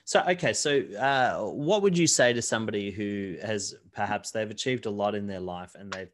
So 0.04 0.24
okay, 0.28 0.52
so 0.54 0.80
uh, 0.98 1.50
what 1.50 1.82
would 1.82 1.96
you 1.96 2.06
say 2.06 2.32
to 2.32 2.42
somebody 2.42 2.90
who 2.90 3.36
has 3.42 3.74
perhaps 3.92 4.30
they've 4.30 4.50
achieved 4.50 4.86
a 4.86 4.90
lot 4.90 5.14
in 5.14 5.26
their 5.26 5.40
life 5.40 5.74
and 5.78 5.92
they've 5.92 6.10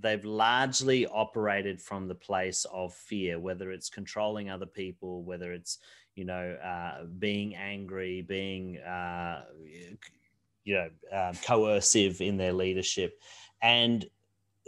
they've 0.00 0.24
largely 0.24 1.06
operated 1.06 1.80
from 1.80 2.08
the 2.08 2.14
place 2.14 2.64
of 2.72 2.94
fear, 2.94 3.38
whether 3.38 3.72
it's 3.72 3.88
controlling 3.88 4.48
other 4.48 4.66
people, 4.66 5.22
whether 5.22 5.52
it's 5.52 5.78
you 6.14 6.24
know, 6.24 6.56
uh, 6.64 7.04
being 7.18 7.54
angry, 7.54 8.22
being, 8.22 8.78
uh, 8.78 9.42
you 10.64 10.74
know, 10.74 10.88
uh, 11.12 11.32
coercive 11.44 12.20
in 12.20 12.36
their 12.36 12.52
leadership. 12.52 13.20
And 13.60 14.06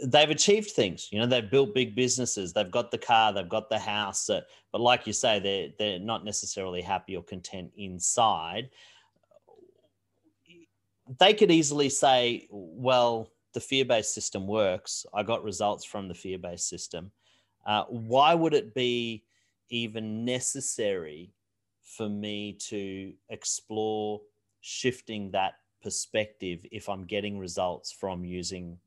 they've 0.03 0.29
achieved 0.29 0.71
things. 0.71 1.09
You 1.11 1.19
know, 1.19 1.25
they've 1.25 1.49
built 1.49 1.73
big 1.73 1.95
businesses. 1.95 2.53
They've 2.53 2.69
got 2.69 2.91
the 2.91 2.97
car. 2.97 3.33
They've 3.33 3.47
got 3.47 3.69
the 3.69 3.79
house. 3.79 4.29
but 4.71 4.81
like 4.81 5.07
you 5.07 5.13
say, 5.13 5.39
they're 5.39 5.69
they're 5.77 5.99
not 5.99 6.25
necessarily 6.25 6.81
happy 6.81 7.15
or 7.15 7.23
content 7.23 7.71
inside. 7.77 8.69
They 11.19 11.33
could 11.33 11.51
easily 11.51 11.89
say, 11.89 12.47
"Well, 12.51 13.31
the 13.53 13.61
fear-based 13.61 14.13
system 14.13 14.45
works. 14.45 15.05
I 15.13 15.23
got 15.23 15.43
results 15.43 15.85
from 15.85 16.07
the 16.07 16.13
fear-based 16.13 16.67
system." 16.67 17.11
Uh, 17.65 17.83
why 17.85 18.33
would 18.33 18.53
it 18.53 18.73
be 18.73 19.23
even 19.69 20.23
necessary 20.25 21.33
for 21.97 22.07
me 22.07 22.53
to 22.69 23.11
explore 23.29 24.21
shifting 24.61 25.31
that 25.31 25.53
perspective 25.81 26.59
if 26.71 26.89
I'm 26.89 27.05
getting 27.05 27.39
results 27.39 27.91
from 27.91 28.23
using 28.23 28.77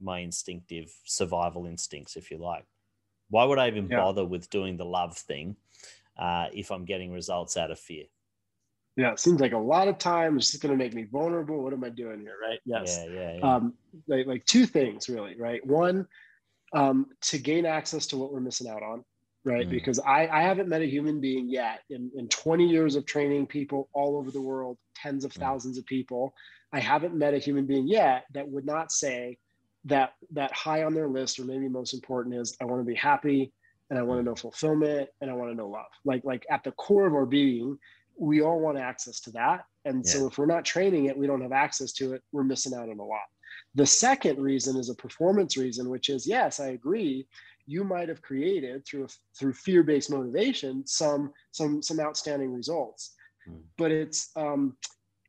my 0.00 0.20
instinctive 0.20 0.90
survival 1.04 1.66
instincts, 1.66 2.16
if 2.16 2.30
you 2.30 2.38
like. 2.38 2.64
Why 3.28 3.44
would 3.44 3.58
I 3.58 3.68
even 3.68 3.88
yeah. 3.88 3.98
bother 3.98 4.24
with 4.24 4.48
doing 4.48 4.76
the 4.76 4.84
love 4.84 5.16
thing 5.16 5.56
uh, 6.18 6.46
if 6.52 6.70
I'm 6.70 6.84
getting 6.84 7.12
results 7.12 7.56
out 7.56 7.70
of 7.70 7.78
fear? 7.78 8.04
Yeah, 8.96 9.12
it 9.12 9.20
seems 9.20 9.40
like 9.40 9.52
a 9.52 9.58
lot 9.58 9.88
of 9.88 9.98
times 9.98 10.44
it's 10.44 10.52
just 10.52 10.62
going 10.62 10.76
to 10.76 10.82
make 10.82 10.94
me 10.94 11.04
vulnerable. 11.04 11.62
What 11.62 11.74
am 11.74 11.84
I 11.84 11.90
doing 11.90 12.20
here? 12.20 12.36
Right? 12.40 12.60
Yes. 12.64 12.98
Yeah, 13.04 13.12
yeah, 13.12 13.36
yeah. 13.36 13.54
Um, 13.54 13.74
like, 14.06 14.26
like 14.26 14.44
two 14.46 14.64
things, 14.64 15.10
really. 15.10 15.36
Right. 15.38 15.64
One, 15.66 16.06
um, 16.72 17.06
to 17.22 17.38
gain 17.38 17.66
access 17.66 18.06
to 18.08 18.16
what 18.16 18.32
we're 18.32 18.40
missing 18.40 18.68
out 18.68 18.82
on 18.82 19.04
right? 19.46 19.66
Mm. 19.66 19.70
Because 19.70 20.00
I, 20.00 20.26
I 20.26 20.42
haven't 20.42 20.68
met 20.68 20.82
a 20.82 20.86
human 20.86 21.20
being 21.20 21.48
yet 21.48 21.80
in, 21.88 22.10
in 22.16 22.28
20 22.28 22.68
years 22.68 22.96
of 22.96 23.06
training 23.06 23.46
people 23.46 23.88
all 23.94 24.18
over 24.18 24.30
the 24.30 24.40
world, 24.40 24.76
tens 24.94 25.24
of 25.24 25.32
mm. 25.32 25.40
thousands 25.40 25.78
of 25.78 25.86
people. 25.86 26.34
I 26.72 26.80
haven't 26.80 27.14
met 27.14 27.32
a 27.32 27.38
human 27.38 27.64
being 27.64 27.86
yet 27.86 28.24
that 28.34 28.46
would 28.46 28.66
not 28.66 28.90
say 28.90 29.38
that 29.84 30.14
that 30.32 30.52
high 30.52 30.82
on 30.82 30.94
their 30.94 31.08
list, 31.08 31.38
or 31.38 31.44
maybe 31.44 31.68
most 31.68 31.94
important, 31.94 32.34
is 32.34 32.56
I 32.60 32.64
want 32.64 32.80
to 32.80 32.84
be 32.84 32.96
happy 32.96 33.52
and 33.88 33.98
I 33.98 34.02
want 34.02 34.18
to 34.18 34.22
mm. 34.22 34.26
know 34.26 34.34
fulfillment 34.34 35.08
and 35.20 35.30
I 35.30 35.34
want 35.34 35.52
to 35.52 35.54
know 35.54 35.68
love. 35.68 35.86
Like 36.04 36.24
like 36.24 36.44
at 36.50 36.64
the 36.64 36.72
core 36.72 37.06
of 37.06 37.14
our 37.14 37.24
being, 37.24 37.78
we 38.18 38.42
all 38.42 38.58
want 38.58 38.78
access 38.78 39.20
to 39.20 39.30
that. 39.32 39.64
And 39.84 40.04
yeah. 40.04 40.10
so 40.10 40.26
if 40.26 40.38
we're 40.38 40.46
not 40.46 40.64
training 40.64 41.04
it, 41.04 41.16
we 41.16 41.28
don't 41.28 41.40
have 41.40 41.52
access 41.52 41.92
to 41.92 42.14
it, 42.14 42.22
we're 42.32 42.42
missing 42.42 42.74
out 42.74 42.88
on 42.88 42.98
a 42.98 43.04
lot. 43.04 43.20
The 43.76 43.86
second 43.86 44.40
reason 44.40 44.76
is 44.76 44.90
a 44.90 44.94
performance 44.94 45.56
reason, 45.56 45.88
which 45.88 46.08
is 46.08 46.26
yes, 46.26 46.58
I 46.58 46.68
agree 46.68 47.28
you 47.66 47.84
might 47.84 48.08
have 48.08 48.22
created 48.22 48.86
through 48.86 49.08
through 49.38 49.52
fear-based 49.52 50.10
motivation 50.10 50.86
some 50.86 51.32
some 51.52 51.82
some 51.82 52.00
outstanding 52.00 52.52
results 52.52 53.14
mm. 53.48 53.60
but 53.76 53.90
it's 53.90 54.30
um, 54.36 54.76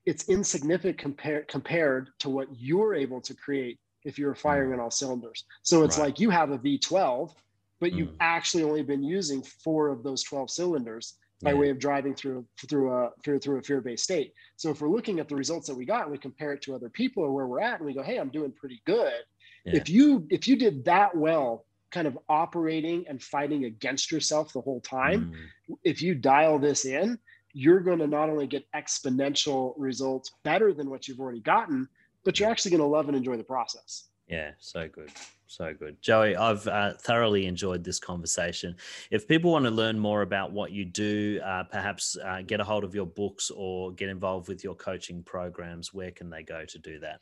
it's 0.06 0.30
insignificant 0.30 0.98
compared 0.98 1.48
compared 1.48 2.10
to 2.20 2.30
what 2.30 2.48
you're 2.58 2.96
able 2.96 3.20
to 3.22 3.34
create 3.34 3.80
if 4.04 4.18
you're 4.18 4.36
firing 4.36 4.72
mm. 4.72 4.74
on 4.74 4.80
all 4.80 4.92
cylinders 4.92 5.46
so 5.64 5.84
it's 5.84 5.98
right. 5.98 6.06
like 6.06 6.20
you 6.20 6.30
have 6.30 6.52
a 6.52 6.58
v12 6.58 7.34
but 7.80 7.94
you've 7.94 8.10
mm. 8.10 8.18
actually 8.20 8.64
only 8.64 8.82
been 8.82 9.04
using 9.04 9.42
four 9.42 9.90
of 9.90 10.04
those 10.04 10.24
12 10.24 10.50
cylinders 10.50 11.16
by 11.44 11.54
way 11.54 11.70
of 11.70 11.78
driving 11.78 12.16
through 12.16 12.46
through 12.68 12.92
a 12.92 13.12
through, 13.24 13.40
through 13.40 13.60
a 13.60 13.62
fear-based 13.62 14.04
state 14.04 14.34
so 14.56 14.72
if 14.72 14.82
we're 14.82 14.90
looking 14.90 15.20
at 15.20 15.28
the 15.28 15.36
results 15.36 15.68
that 15.68 15.76
we 15.76 15.86
got 15.86 16.04
and 16.04 16.12
we 16.12 16.18
compare 16.18 16.54
it 16.54 16.62
to 16.62 16.74
other 16.74 16.90
people 16.90 17.24
or 17.24 17.32
where 17.32 17.46
we're 17.46 17.62
at 17.62 17.78
and 17.78 17.86
we 17.86 17.94
go 17.94 18.02
hey 18.02 18.18
i'm 18.18 18.30
doing 18.30 18.52
pretty 18.52 18.82
good 18.86 19.22
yeah. 19.66 19.76
if 19.76 19.90
you 19.90 20.26
if 20.30 20.48
you 20.48 20.56
did 20.56 20.84
that 20.86 21.16
well 21.16 21.66
kind 21.92 22.08
of 22.08 22.18
operating 22.30 23.06
and 23.08 23.22
fighting 23.22 23.66
against 23.66 24.12
yourself 24.12 24.54
the 24.54 24.62
whole 24.62 24.82
time. 24.82 25.34
Mm. 25.70 25.78
If 25.84 26.02
you 26.02 26.16
dial 26.16 26.60
this 26.60 26.86
in, 26.86 27.20
you're 27.54 27.80
going 27.80 28.00
to 28.00 28.08
not 28.08 28.30
only 28.30 28.48
get 28.48 28.66
exponential 28.76 29.74
results 29.78 30.32
better 30.44 30.74
than 30.74 30.90
what 30.90 31.08
you've 31.08 31.20
already 31.20 31.40
gotten, 31.40 31.88
but 32.24 32.40
you're 32.40 32.50
actually 32.50 32.72
going 32.72 32.82
to 32.82 32.88
love 32.88 33.08
and 33.08 33.18
enjoy 33.18 33.38
the 33.38 33.44
process. 33.44 34.06
Yeah, 34.28 34.52
so 34.60 34.90
good. 34.90 35.12
So 35.48 35.74
good. 35.74 36.02
Joey, 36.02 36.36
I've 36.36 36.68
uh, 36.68 36.94
thoroughly 36.96 37.46
enjoyed 37.46 37.84
this 37.84 38.00
conversation. 38.00 38.76
If 39.10 39.28
people 39.28 39.54
want 39.54 39.64
to 39.64 39.72
learn 39.72 39.98
more 39.98 40.22
about 40.22 40.52
what 40.52 40.72
you 40.72 40.84
do, 40.84 41.40
uh, 41.44 41.64
perhaps 41.64 42.18
uh, 42.22 42.42
get 42.46 42.60
a 42.60 42.64
hold 42.66 42.84
of 42.84 42.94
your 42.94 43.06
books 43.06 43.50
or 43.50 43.94
get 43.94 44.10
involved 44.10 44.50
with 44.50 44.66
your 44.66 44.76
coaching 44.76 45.24
programs, 45.24 45.94
where 45.94 46.12
can 46.12 46.30
they 46.30 46.44
go 46.44 46.66
to 46.66 46.78
do 46.78 47.00
that? 47.00 47.22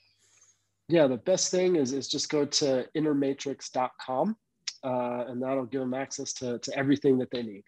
Yeah, 0.87 1.05
the 1.05 1.17
best 1.17 1.51
thing 1.51 1.75
is, 1.75 1.93
is 1.93 2.07
just 2.07 2.29
go 2.29 2.45
to 2.45 2.87
innermatrix.com 2.95 4.35
uh, 4.85 5.25
and 5.27 5.41
that'll 5.41 5.65
give 5.65 5.81
them 5.81 5.95
access 5.95 6.31
to, 6.33 6.59
to 6.59 6.77
everything 6.77 7.17
that 7.17 7.31
they 7.31 7.41
need. 7.41 7.63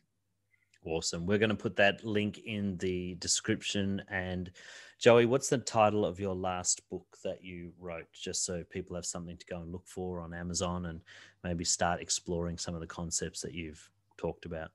Awesome. 0.86 1.26
We're 1.26 1.40
going 1.40 1.50
to 1.50 1.56
put 1.56 1.76
that 1.78 2.06
link 2.06 2.38
in 2.46 2.78
the 2.78 3.16
description. 3.16 4.02
And 4.10 4.52
Joey, 5.00 5.26
what's 5.26 5.50
the 5.50 5.58
title 5.58 6.06
of 6.06 6.20
your 6.20 6.36
last 6.36 6.88
book 6.90 7.18
that 7.24 7.44
you 7.44 7.74
wrote, 7.80 8.06
just 8.14 8.46
so 8.46 8.64
people 8.70 8.96
have 8.96 9.06
something 9.06 9.36
to 9.36 9.46
go 9.48 9.60
and 9.62 9.72
look 9.72 9.88
for 9.88 10.22
on 10.22 10.34
Amazon 10.34 10.86
and 10.86 11.02
maybe 11.44 11.66
start 11.66 12.02
exploring 12.02 12.58
some 12.58 12.76
of 12.76 12.82
the 12.82 12.88
concepts 12.88 13.42
that 13.42 13.54
you've 13.54 13.90
talked 14.18 14.46
about? 14.46 14.70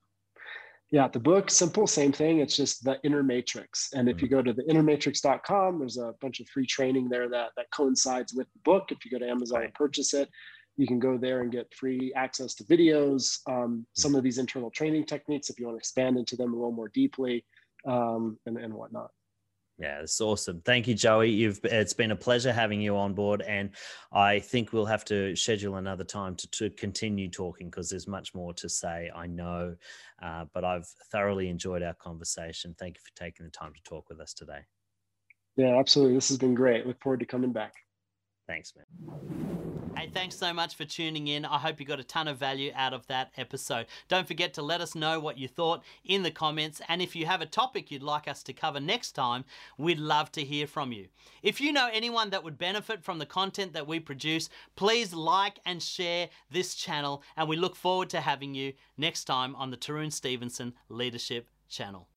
Yeah, 0.90 1.08
the 1.08 1.20
book, 1.20 1.48
simple, 1.48 1.86
same 1.86 2.12
thing. 2.12 2.40
It's 2.40 2.56
just 2.56 2.84
the 2.84 3.00
inner 3.02 3.22
matrix. 3.22 3.90
And 3.94 4.10
if 4.10 4.20
you 4.20 4.28
go 4.28 4.42
to 4.42 4.52
the 4.52 4.64
innermatrix.com, 4.64 5.78
there's 5.78 5.96
a 5.96 6.12
bunch 6.20 6.40
of 6.40 6.48
free 6.48 6.66
training 6.66 7.08
there 7.08 7.30
that, 7.30 7.52
that 7.56 7.70
coincides 7.70 8.34
with 8.34 8.46
the 8.52 8.58
book. 8.64 8.90
If 8.90 9.02
you 9.04 9.10
go 9.10 9.18
to 9.18 9.30
Amazon 9.30 9.62
and 9.62 9.72
purchase 9.72 10.12
it, 10.12 10.28
you 10.76 10.86
can 10.86 10.98
go 10.98 11.18
there 11.18 11.40
and 11.42 11.52
get 11.52 11.72
free 11.74 12.12
access 12.16 12.54
to 12.54 12.64
videos, 12.64 13.38
um, 13.48 13.86
some 13.94 14.14
of 14.14 14.22
these 14.22 14.38
internal 14.38 14.70
training 14.70 15.04
techniques 15.04 15.50
if 15.50 15.58
you 15.58 15.66
want 15.66 15.76
to 15.76 15.78
expand 15.78 16.16
into 16.16 16.36
them 16.36 16.52
a 16.52 16.56
little 16.56 16.72
more 16.72 16.88
deeply, 16.88 17.44
um, 17.86 18.38
and, 18.46 18.56
and 18.56 18.72
whatnot. 18.72 19.10
Yeah, 19.78 20.00
it's 20.00 20.20
awesome. 20.20 20.62
Thank 20.64 20.86
you, 20.86 20.94
Joey. 20.94 21.30
You've 21.30 21.58
it's 21.64 21.94
been 21.94 22.12
a 22.12 22.16
pleasure 22.16 22.52
having 22.52 22.80
you 22.80 22.96
on 22.96 23.14
board, 23.14 23.42
and 23.42 23.70
I 24.12 24.38
think 24.38 24.72
we'll 24.72 24.86
have 24.86 25.04
to 25.06 25.34
schedule 25.34 25.76
another 25.76 26.04
time 26.04 26.36
to, 26.36 26.50
to 26.50 26.70
continue 26.70 27.28
talking 27.28 27.68
because 27.68 27.90
there's 27.90 28.06
much 28.06 28.34
more 28.34 28.54
to 28.54 28.68
say. 28.68 29.10
I 29.14 29.26
know, 29.26 29.74
uh, 30.22 30.44
but 30.54 30.64
I've 30.64 30.86
thoroughly 31.10 31.48
enjoyed 31.48 31.82
our 31.82 31.94
conversation. 31.94 32.76
Thank 32.78 32.96
you 32.96 33.00
for 33.04 33.24
taking 33.24 33.44
the 33.44 33.50
time 33.50 33.72
to 33.74 33.82
talk 33.82 34.08
with 34.08 34.20
us 34.20 34.34
today. 34.34 34.60
Yeah, 35.56 35.78
absolutely. 35.78 36.14
This 36.14 36.28
has 36.28 36.38
been 36.38 36.54
great. 36.54 36.86
Look 36.86 37.02
forward 37.02 37.20
to 37.20 37.26
coming 37.26 37.52
back. 37.52 37.74
Thanks, 38.46 38.72
man. 38.76 39.92
Hey, 39.96 40.10
thanks 40.12 40.36
so 40.36 40.52
much 40.52 40.74
for 40.74 40.84
tuning 40.84 41.28
in. 41.28 41.44
I 41.44 41.58
hope 41.58 41.78
you 41.78 41.86
got 41.86 42.00
a 42.00 42.04
ton 42.04 42.26
of 42.26 42.38
value 42.38 42.72
out 42.74 42.92
of 42.92 43.06
that 43.06 43.30
episode. 43.36 43.86
Don't 44.08 44.26
forget 44.26 44.54
to 44.54 44.62
let 44.62 44.80
us 44.80 44.94
know 44.94 45.20
what 45.20 45.38
you 45.38 45.46
thought 45.46 45.84
in 46.04 46.22
the 46.22 46.30
comments. 46.30 46.80
And 46.88 47.02
if 47.02 47.14
you 47.14 47.26
have 47.26 47.40
a 47.40 47.46
topic 47.46 47.90
you'd 47.90 48.02
like 48.02 48.26
us 48.26 48.42
to 48.44 48.52
cover 48.52 48.80
next 48.80 49.12
time, 49.12 49.44
we'd 49.76 49.98
love 49.98 50.32
to 50.32 50.42
hear 50.42 50.66
from 50.66 50.92
you. 50.92 51.08
If 51.42 51.60
you 51.60 51.72
know 51.72 51.88
anyone 51.92 52.30
that 52.30 52.42
would 52.42 52.58
benefit 52.58 53.04
from 53.04 53.18
the 53.18 53.26
content 53.26 53.74
that 53.74 53.86
we 53.86 54.00
produce, 54.00 54.48
please 54.76 55.12
like 55.12 55.60
and 55.66 55.82
share 55.82 56.30
this 56.50 56.74
channel. 56.74 57.22
And 57.36 57.48
we 57.48 57.56
look 57.56 57.76
forward 57.76 58.10
to 58.10 58.20
having 58.20 58.54
you 58.54 58.72
next 58.96 59.24
time 59.24 59.54
on 59.56 59.70
the 59.70 59.76
Tarun 59.76 60.12
Stevenson 60.12 60.74
Leadership 60.88 61.48
Channel. 61.68 62.08